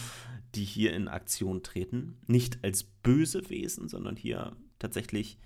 [0.55, 2.17] die hier in Aktion treten.
[2.27, 5.39] Nicht als böse Wesen, sondern hier tatsächlich,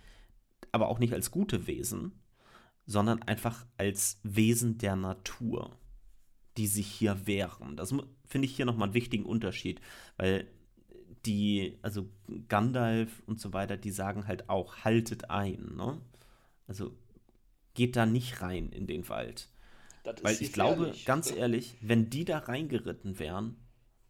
[0.72, 2.12] aber auch nicht als gute Wesen,
[2.86, 5.78] sondern einfach als Wesen der Natur,
[6.58, 7.78] die sich hier wehren.
[7.78, 7.94] Das
[8.26, 9.82] finde ich hier nochmal einen wichtigen Unterschied,
[10.18, 10.48] weil
[11.26, 12.10] die, also
[12.48, 16.02] Gandalf und so weiter, die sagen halt auch, haltet ein, ne?
[16.68, 16.96] Also
[17.74, 19.50] geht da nicht rein in den Wald.
[20.24, 23.56] Weil ich glaube, ganz ehrlich, wenn die da reingeritten wären,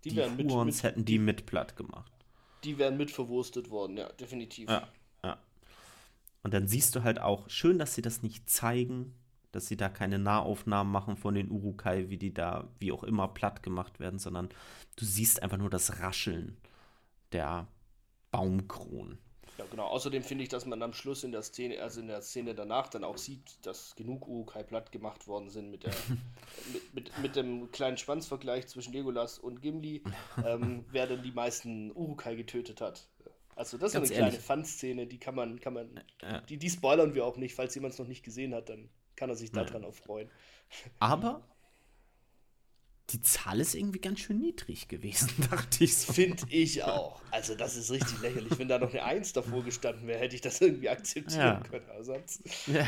[0.03, 2.11] die, die Huons hätten die mit platt gemacht.
[2.64, 4.69] Die wären mit verwurstet worden, ja, definitiv.
[4.69, 4.88] Ja.
[6.43, 9.13] Und dann siehst du halt auch, schön, dass sie das nicht zeigen,
[9.51, 13.27] dass sie da keine Nahaufnahmen machen von den Urukai, wie die da, wie auch immer,
[13.27, 14.49] platt gemacht werden, sondern
[14.95, 16.57] du siehst einfach nur das Rascheln
[17.31, 17.68] der
[18.31, 19.19] Baumkronen.
[19.57, 19.88] Ja, genau.
[19.88, 22.88] Außerdem finde ich, dass man am Schluss in der Szene, also in der Szene danach
[22.88, 25.93] dann auch sieht, dass genug Urukai platt gemacht worden sind mit, der,
[26.73, 30.01] mit, mit, mit, dem kleinen Schwanzvergleich zwischen Legolas und Gimli,
[30.45, 33.07] ähm, wer denn die meisten Urukai getötet hat.
[33.55, 34.43] Also das Ganz ist eine ehrlich.
[34.43, 36.41] kleine Fun-Szene, die kann man, kann man, ja.
[36.41, 39.29] die, die spoilern wir auch nicht, falls jemand es noch nicht gesehen hat, dann kann
[39.29, 40.29] er sich daran auch freuen.
[40.99, 41.43] Aber
[43.11, 46.13] die Zahl ist irgendwie ganz schön niedrig gewesen, dachte ich so.
[46.13, 47.21] Finde ich auch.
[47.31, 48.57] Also, das ist richtig lächerlich.
[48.57, 51.63] Wenn da noch eine Eins davor gestanden wäre, hätte ich das irgendwie akzeptieren ja.
[51.69, 51.85] können.
[52.67, 52.73] Ja.
[52.73, 52.87] ja.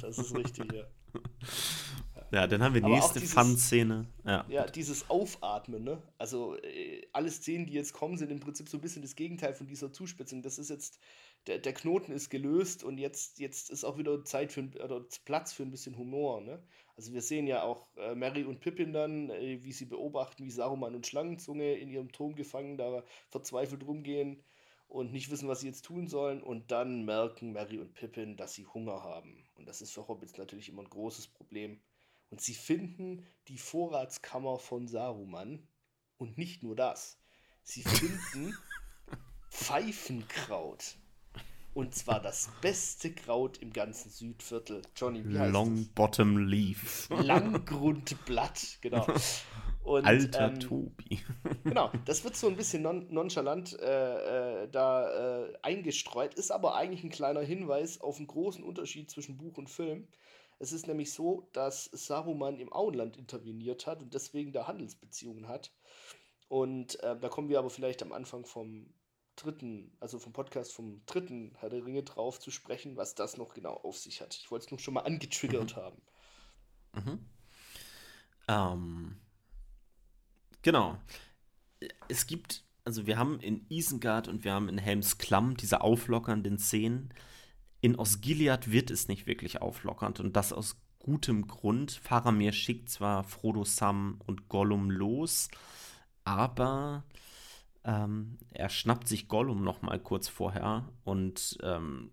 [0.00, 0.84] Das ist richtig, ja.
[2.30, 4.06] Ja, dann haben wir die nächste Fun-Szene.
[4.24, 4.44] Ja.
[4.48, 6.02] ja, dieses Aufatmen, ne?
[6.18, 9.54] Also, äh, alle Szenen, die jetzt kommen, sind im Prinzip so ein bisschen das Gegenteil
[9.54, 10.42] von dieser Zuspitzung.
[10.42, 10.98] Das ist jetzt,
[11.46, 15.52] der, der Knoten ist gelöst und jetzt, jetzt ist auch wieder Zeit für oder Platz
[15.52, 16.62] für ein bisschen Humor, ne?
[16.96, 20.50] Also wir sehen ja auch äh, Mary und Pippin dann, äh, wie sie beobachten, wie
[20.50, 24.42] Saruman und Schlangenzunge in ihrem Turm gefangen da verzweifelt rumgehen
[24.88, 26.42] und nicht wissen, was sie jetzt tun sollen.
[26.42, 29.44] Und dann merken Mary und Pippin, dass sie Hunger haben.
[29.54, 31.80] Und das ist für Hobbits natürlich immer ein großes Problem.
[32.30, 35.66] Und sie finden die Vorratskammer von Saruman.
[36.16, 37.18] Und nicht nur das.
[37.62, 38.56] Sie finden
[39.50, 40.96] Pfeifenkraut.
[41.74, 44.82] Und zwar das beste Kraut im ganzen Südviertel.
[44.96, 45.88] Johnny, wie heißt Long das?
[45.90, 47.08] Bottom Leaf.
[47.10, 49.06] Langgrundblatt, genau.
[49.84, 51.20] Und, Alter ähm, Tobi.
[51.64, 56.74] genau, das wird so ein bisschen non nonchalant äh, äh, da äh, eingestreut, ist aber
[56.74, 60.06] eigentlich ein kleiner Hinweis auf einen großen Unterschied zwischen Buch und Film.
[60.58, 65.72] Es ist nämlich so, dass Saruman im Auenland interveniert hat und deswegen da Handelsbeziehungen hat.
[66.48, 68.92] Und äh, da kommen wir aber vielleicht am Anfang vom
[69.36, 73.54] dritten, also vom Podcast vom dritten Herr der Ringe drauf zu sprechen, was das noch
[73.54, 74.34] genau auf sich hat.
[74.34, 75.80] Ich wollte es nur schon mal angetriggert mhm.
[75.80, 76.02] haben.
[76.94, 77.26] Mhm.
[78.48, 79.20] Ähm,
[80.62, 80.98] genau.
[82.08, 86.58] Es gibt, also wir haben in Isengard und wir haben in Helms Klamm diese auflockernden
[86.58, 87.14] Szenen.
[87.80, 91.92] In Osgiliath wird es nicht wirklich auflockernd und das aus gutem Grund.
[91.92, 95.48] Faramir schickt zwar Frodo, Sam und Gollum los,
[96.24, 97.04] aber
[97.84, 102.10] ähm, er schnappt sich Gollum noch mal kurz vorher und ähm,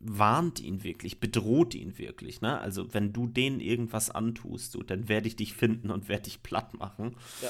[0.00, 2.40] warnt ihn wirklich, bedroht ihn wirklich.
[2.40, 2.58] Ne?
[2.58, 6.42] Also wenn du denen irgendwas antust, so, dann werde ich dich finden und werde dich
[6.42, 7.16] platt machen.
[7.42, 7.48] Ja.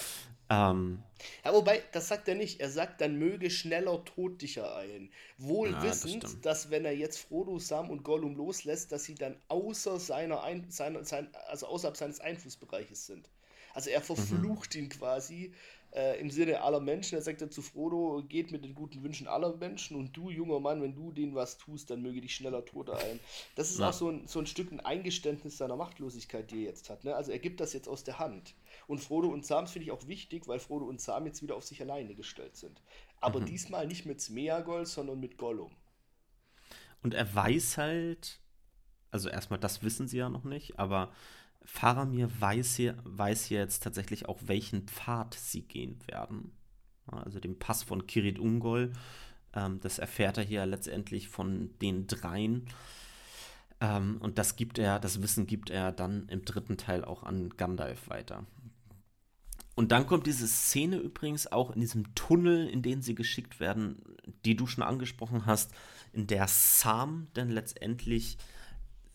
[0.50, 1.02] Ähm,
[1.44, 2.60] ja, wobei, das sagt er nicht.
[2.60, 5.10] Er sagt, dann möge schneller Tod dich ereilen.
[5.36, 9.14] Wohl ja, wissend, das dass wenn er jetzt Frodo, Sam und Gollum loslässt, dass sie
[9.14, 13.28] dann außer seiner, Ein seiner sein, also außerhalb seines Einflussbereiches sind.
[13.74, 14.04] Also er mhm.
[14.04, 14.82] verflucht mhm.
[14.82, 15.52] ihn quasi
[15.92, 17.16] äh, im Sinne aller Menschen.
[17.16, 20.82] Er sagt zu Frodo, geht mit den guten Wünschen aller Menschen und du, junger Mann,
[20.82, 23.20] wenn du denen was tust, dann möge dich schneller Tod ein.
[23.54, 23.88] Das ist ja.
[23.88, 27.04] auch so ein, so ein Stück ein Eingeständnis seiner Machtlosigkeit, die er jetzt hat.
[27.04, 27.14] Ne?
[27.14, 28.54] Also er gibt das jetzt aus der Hand.
[28.88, 31.64] Und Frodo und Sam finde ich auch wichtig, weil Frodo und Sam jetzt wieder auf
[31.64, 32.82] sich alleine gestellt sind.
[33.20, 33.46] Aber mhm.
[33.46, 35.70] diesmal nicht mit Smeagol, sondern mit Gollum.
[37.02, 38.40] Und er weiß halt,
[39.10, 41.12] also erstmal, das wissen sie ja noch nicht, aber
[41.62, 46.56] Faramir weiß hier, weiß hier jetzt tatsächlich auch, welchen Pfad sie gehen werden.
[47.06, 48.94] Also den Pass von Kirit Ungol.
[49.54, 52.66] Ähm, das erfährt er hier letztendlich von den dreien.
[53.80, 57.50] Ähm, und das gibt er, das Wissen gibt er dann im dritten Teil auch an
[57.56, 58.46] Gandalf weiter.
[59.78, 64.02] Und dann kommt diese Szene übrigens auch in diesem Tunnel, in den sie geschickt werden,
[64.44, 65.70] die du schon angesprochen hast,
[66.12, 68.38] in der Sam dann letztendlich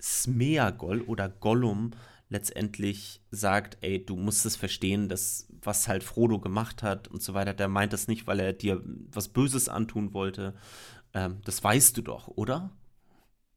[0.02, 1.92] Smeagol oder Gollum
[2.30, 7.34] letztendlich sagt, ey, du musst es verstehen, dass was halt Frodo gemacht hat und so
[7.34, 8.82] weiter, der meint das nicht, weil er dir
[9.12, 10.56] was Böses antun wollte.
[11.14, 12.72] Ähm, das weißt du doch, oder?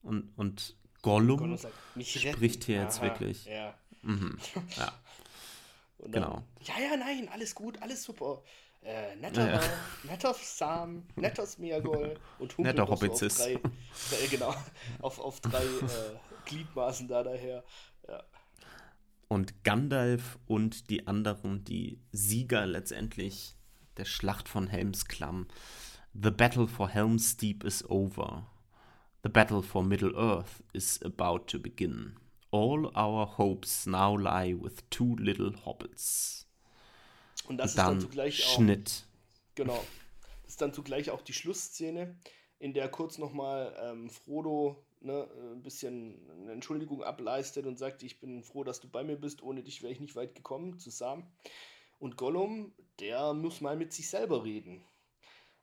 [0.02, 1.72] Und, und Gollum, Gollum sagt,
[2.02, 3.44] spricht hier jetzt Aha, wirklich.
[3.44, 3.74] Ja.
[4.02, 4.38] Mhm,
[4.76, 4.92] ja.
[5.98, 6.42] Dann, genau.
[6.60, 8.42] Ja, ja, nein, alles gut, alles super.
[8.82, 9.60] Äh, netter, ja.
[10.04, 13.40] netter Sam, netter Smeagol und Humpel netter Hobbitsis.
[13.40, 13.60] Auf drei,
[14.10, 14.54] drei, genau,
[15.00, 17.64] auf, auf drei äh, Gliedmaßen da daher.
[18.06, 18.22] Ja.
[19.28, 23.56] und Gandalf und die anderen, die Sieger letztendlich
[23.96, 25.48] der Schlacht von Helmsklamm.
[26.14, 28.46] The battle for Helm's Deep is over.
[29.22, 32.16] The battle for Middle Earth is about to begin.
[32.56, 36.46] All our hopes now lie with two little hobbits.
[37.46, 38.56] Und das Und dann ist dann zugleich auch.
[38.56, 39.06] Schnitt.
[39.54, 39.84] Genau.
[40.42, 42.16] Das ist dann zugleich auch die Schlussszene,
[42.58, 48.20] in der kurz nochmal ähm, Frodo ne, ein bisschen eine Entschuldigung ableistet und sagt, ich
[48.20, 51.30] bin froh, dass du bei mir bist, ohne dich wäre ich nicht weit gekommen, zusammen.
[51.98, 54.82] Und Gollum, der muss mal mit sich selber reden.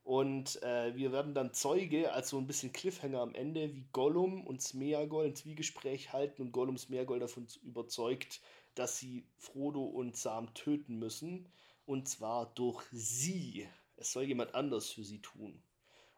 [0.04, 4.46] Und äh, wir werden dann Zeuge, als so ein bisschen Cliffhanger am Ende, wie Gollum
[4.46, 8.42] und Smeagol ein Zwiegespräch halten und Gollum Smeagol davon überzeugt,
[8.74, 11.48] dass sie Frodo und Sam töten müssen.
[11.86, 13.66] Und zwar durch sie.
[13.96, 15.62] Es soll jemand anders für sie tun.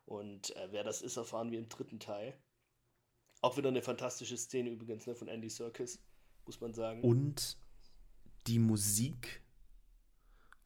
[0.05, 2.37] Und äh, wer das ist, erfahren wir im dritten Teil.
[3.41, 6.03] Auch wieder eine fantastische Szene übrigens ne, von Andy Serkis,
[6.45, 7.03] muss man sagen.
[7.03, 7.57] Und
[8.49, 9.43] die Musik.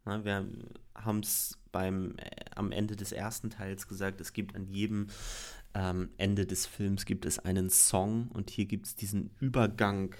[0.06, 0.48] Na, wir
[0.94, 5.08] haben es beim äh, am Ende des ersten Teils gesagt, es gibt an jedem
[5.74, 10.14] ähm, Ende des Films gibt es einen Song und hier gibt es diesen Übergang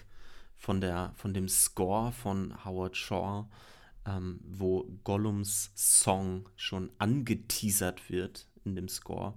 [0.57, 3.49] von der von dem Score von Howard Shaw,
[4.07, 9.35] ähm, wo Gollums Song schon angeteasert wird in dem Score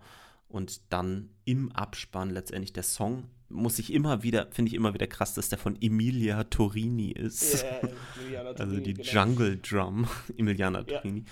[0.50, 5.08] und dann im Abspann letztendlich der Song muss ich immer wieder, finde ich immer wieder
[5.08, 7.64] krass, dass der von Emilia Torini ist.
[8.20, 9.12] Emiliana also Torini, die genau.
[9.12, 10.08] Jungle Drum,
[10.38, 10.84] Emiliana.
[10.84, 11.26] Torini,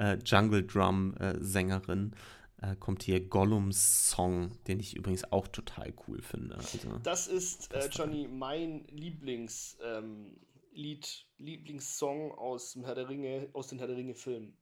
[0.00, 2.14] äh, Jungle Drum äh, Sängerin,
[2.62, 6.56] äh, kommt hier Gollums Song, den ich übrigens auch total cool finde.
[6.56, 10.36] Also, Das ist, äh, Johnny, mein Lieblings, ähm,
[10.72, 14.56] Lied, Lieblingssong aus dem Herr der Ringe, aus den Herr der Ringe Filmen.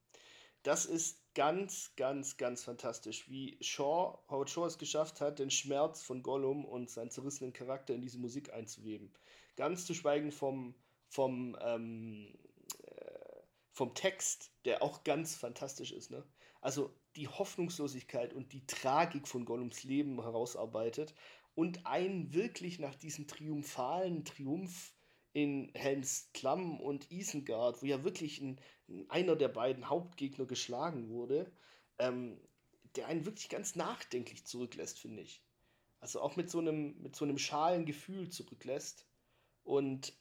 [0.65, 6.03] Das ist ganz, ganz, ganz fantastisch, wie Shaw, Howard Shaw es geschafft hat, den Schmerz
[6.03, 9.13] von Gollum und seinen zerrissenen Charakter in diese Musik einzuweben.
[9.57, 10.75] Ganz zu schweigen vom,
[11.09, 12.48] vom, ähm, äh,
[13.79, 16.11] vom Text, der auch ganz fantastisch ist.
[16.11, 16.25] Ne?
[16.61, 21.15] Also die Hoffnungslosigkeit und die Tragik von Gollums Leben herausarbeitet
[21.55, 24.95] und einen wirklich nach diesem triumphalen Triumph
[25.33, 28.61] in Helms Klamm und Isengard, wo ja wirklich ein,
[29.09, 31.53] einer der beiden Hauptgegner geschlagen wurde,
[32.01, 32.41] ähm,
[32.97, 35.45] der einen wirklich ganz nachdenklich zurücklässt, finde ich.
[36.01, 39.07] Also auch mit so einem, mit so einem schalen Gefühl zurücklässt.
[39.63, 40.19] Und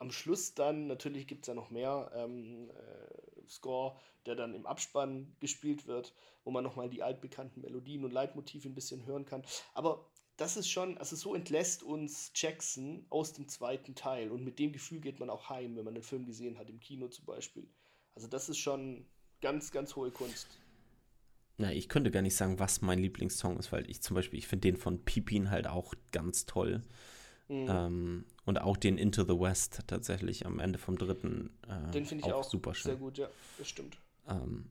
[0.00, 3.96] am Schluss dann, natürlich gibt es ja noch mehr ähm, äh, Score,
[4.26, 8.74] der dann im Abspann gespielt wird, wo man nochmal die altbekannten Melodien und Leitmotive ein
[8.74, 9.44] bisschen hören kann.
[9.74, 10.06] Aber
[10.38, 14.30] das ist schon, also so entlässt uns Jackson aus dem zweiten Teil.
[14.30, 16.80] Und mit dem Gefühl geht man auch heim, wenn man den Film gesehen hat, im
[16.80, 17.68] Kino zum Beispiel.
[18.14, 19.06] Also das ist schon
[19.42, 20.58] ganz, ganz hohe Kunst.
[21.58, 24.48] na, ich könnte gar nicht sagen, was mein Lieblingssong ist, weil ich zum Beispiel, ich
[24.48, 26.82] finde den von Pipin halt auch ganz toll.
[27.50, 27.66] Mhm.
[27.68, 31.50] Ähm, und auch den Into the West tatsächlich am Ende vom dritten.
[31.68, 32.92] Äh, den finde ich auch, super schön.
[32.92, 33.28] sehr gut, ja,
[33.58, 33.98] das stimmt.
[34.28, 34.66] Ähm,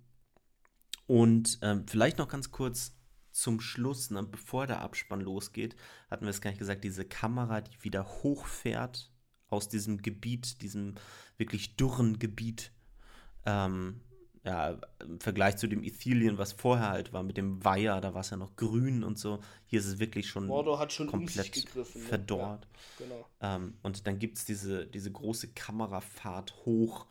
[1.06, 2.96] und ähm, vielleicht noch ganz kurz
[3.32, 5.76] zum Schluss, ne, bevor der Abspann losgeht,
[6.10, 9.12] hatten wir es gar nicht gesagt, diese Kamera, die wieder hochfährt
[9.50, 10.96] aus diesem Gebiet, diesem
[11.38, 12.72] wirklich dürren Gebiet,
[13.46, 14.00] ähm,
[14.44, 18.22] ja, im Vergleich zu dem Ithilien, was vorher halt war, mit dem Weiher, da war
[18.22, 19.40] es ja noch grün und so.
[19.66, 22.02] Hier ist es wirklich schon Mordor hat schon um komplett gegriffen.
[22.02, 22.08] ne?
[22.08, 22.68] verdorrt.
[23.00, 23.26] Ja, genau.
[23.42, 27.06] Ähm, und dann gibt es diese, diese große Kamerafahrt hoch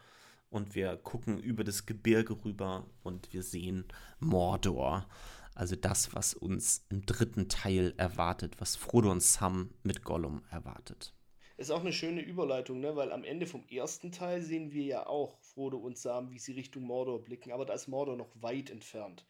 [0.50, 3.84] und wir gucken über das Gebirge rüber und wir sehen
[4.18, 5.06] Mordor.
[5.54, 11.12] Also das, was uns im dritten Teil erwartet, was Frodo und Sam mit Gollum erwartet.
[11.56, 12.94] Ist auch eine schöne Überleitung, ne?
[12.94, 16.52] weil am Ende vom ersten Teil sehen wir ja auch Frodo und Sam, wie sie
[16.52, 19.26] Richtung Mordor blicken, aber da ist Mordor noch weit entfernt.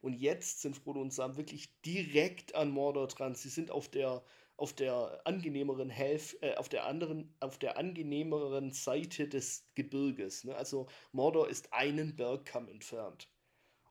[0.00, 3.34] Und jetzt sind Frodo und Sam wirklich direkt an Mordor dran.
[3.34, 4.22] Sie sind auf der,
[4.56, 10.44] auf der angenehmeren Hälf äh, auf der anderen, auf der angenehmeren Seite des Gebirges.
[10.44, 10.54] Ne?
[10.54, 13.28] Also Mordor ist einen Bergkamm entfernt.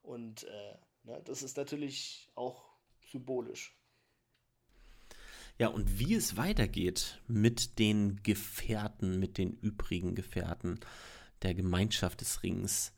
[0.01, 2.63] Und äh, ne, das ist natürlich auch
[3.11, 3.75] symbolisch.
[5.57, 10.79] Ja, und wie es weitergeht mit den Gefährten, mit den übrigen Gefährten
[11.41, 12.93] der Gemeinschaft des Rings,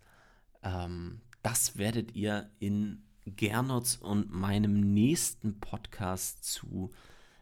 [0.63, 6.91] ähm, das werdet ihr in Gernots und meinem nächsten Podcast zu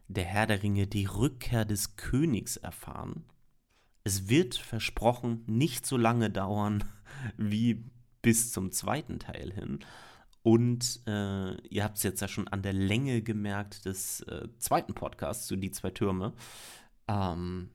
[0.07, 3.25] Der Herr der Ringe, die Rückkehr des Königs erfahren.
[4.03, 6.83] Es wird versprochen nicht so lange dauern
[7.37, 7.85] wie
[8.21, 9.79] bis zum zweiten Teil hin.
[10.43, 14.93] Und äh, ihr habt es jetzt ja schon an der Länge gemerkt des äh, zweiten
[14.95, 16.33] Podcasts zu Die zwei Türme.
[17.07, 17.69] Ähm,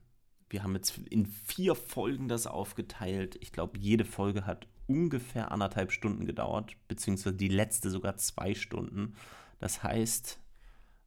[0.48, 3.36] wir haben jetzt in vier Folgen das aufgeteilt.
[3.40, 9.14] Ich glaube, jede Folge hat ungefähr anderthalb Stunden gedauert, beziehungsweise die letzte sogar zwei Stunden.
[9.58, 10.38] Das heißt,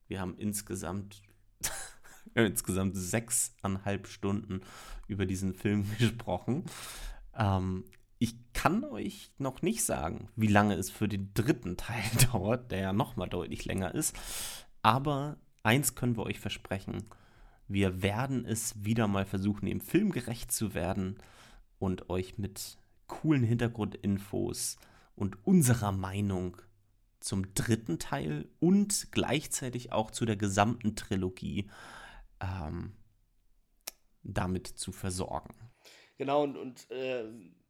[0.07, 1.22] wir haben insgesamt
[2.34, 4.61] insgesamt sechseinhalb Stunden
[5.07, 6.66] über diesen Film gesprochen.
[7.36, 7.86] Ähm,
[8.18, 12.80] ich kann euch noch nicht sagen, wie lange es für den dritten Teil dauert, der
[12.80, 14.16] ja nochmal deutlich länger ist.
[14.82, 17.06] Aber eins können wir euch versprechen.
[17.70, 21.20] Wir werden es wieder mal versuchen, dem Film gerecht zu werden
[21.78, 22.78] und euch mit
[23.08, 24.78] coolen Hintergrundinfos
[25.16, 26.58] und unserer Meinung
[27.20, 31.70] zum dritten Teil und gleichzeitig auch zu der gesamten Trilogie
[32.41, 32.94] ähm,
[34.24, 35.54] damit zu versorgen.
[36.18, 37.26] Genau, und, und äh,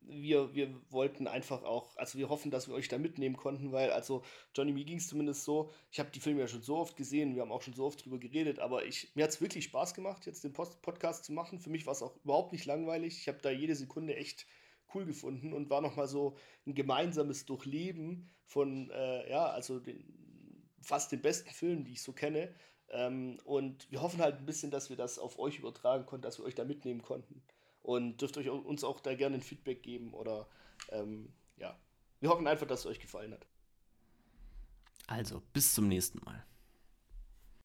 [0.09, 3.91] wir, wir wollten einfach auch, also wir hoffen, dass wir euch da mitnehmen konnten, weil,
[3.91, 4.23] also
[4.55, 7.35] Johnny, mir ging es zumindest so, ich habe die Filme ja schon so oft gesehen,
[7.35, 9.93] wir haben auch schon so oft drüber geredet, aber ich, mir hat es wirklich Spaß
[9.93, 11.59] gemacht, jetzt den Post Podcast zu machen.
[11.59, 13.17] Für mich war es auch überhaupt nicht langweilig.
[13.19, 14.45] Ich habe da jede Sekunde echt
[14.93, 20.03] cool gefunden und war nochmal so ein gemeinsames Durchleben von, äh, ja, also den,
[20.81, 22.53] fast den besten Filmen, die ich so kenne.
[22.91, 26.39] Ähm, und wir hoffen halt ein bisschen, dass wir das auf euch übertragen konnten, dass
[26.39, 27.43] wir euch da mitnehmen konnten.
[27.89, 30.47] Und dürft euch uns auch da gerne ein Feedback geben oder
[30.89, 31.75] ähm, ja.
[32.19, 33.47] Wir hoffen einfach, dass es euch gefallen hat.
[35.07, 36.45] Also, bis zum nächsten Mal.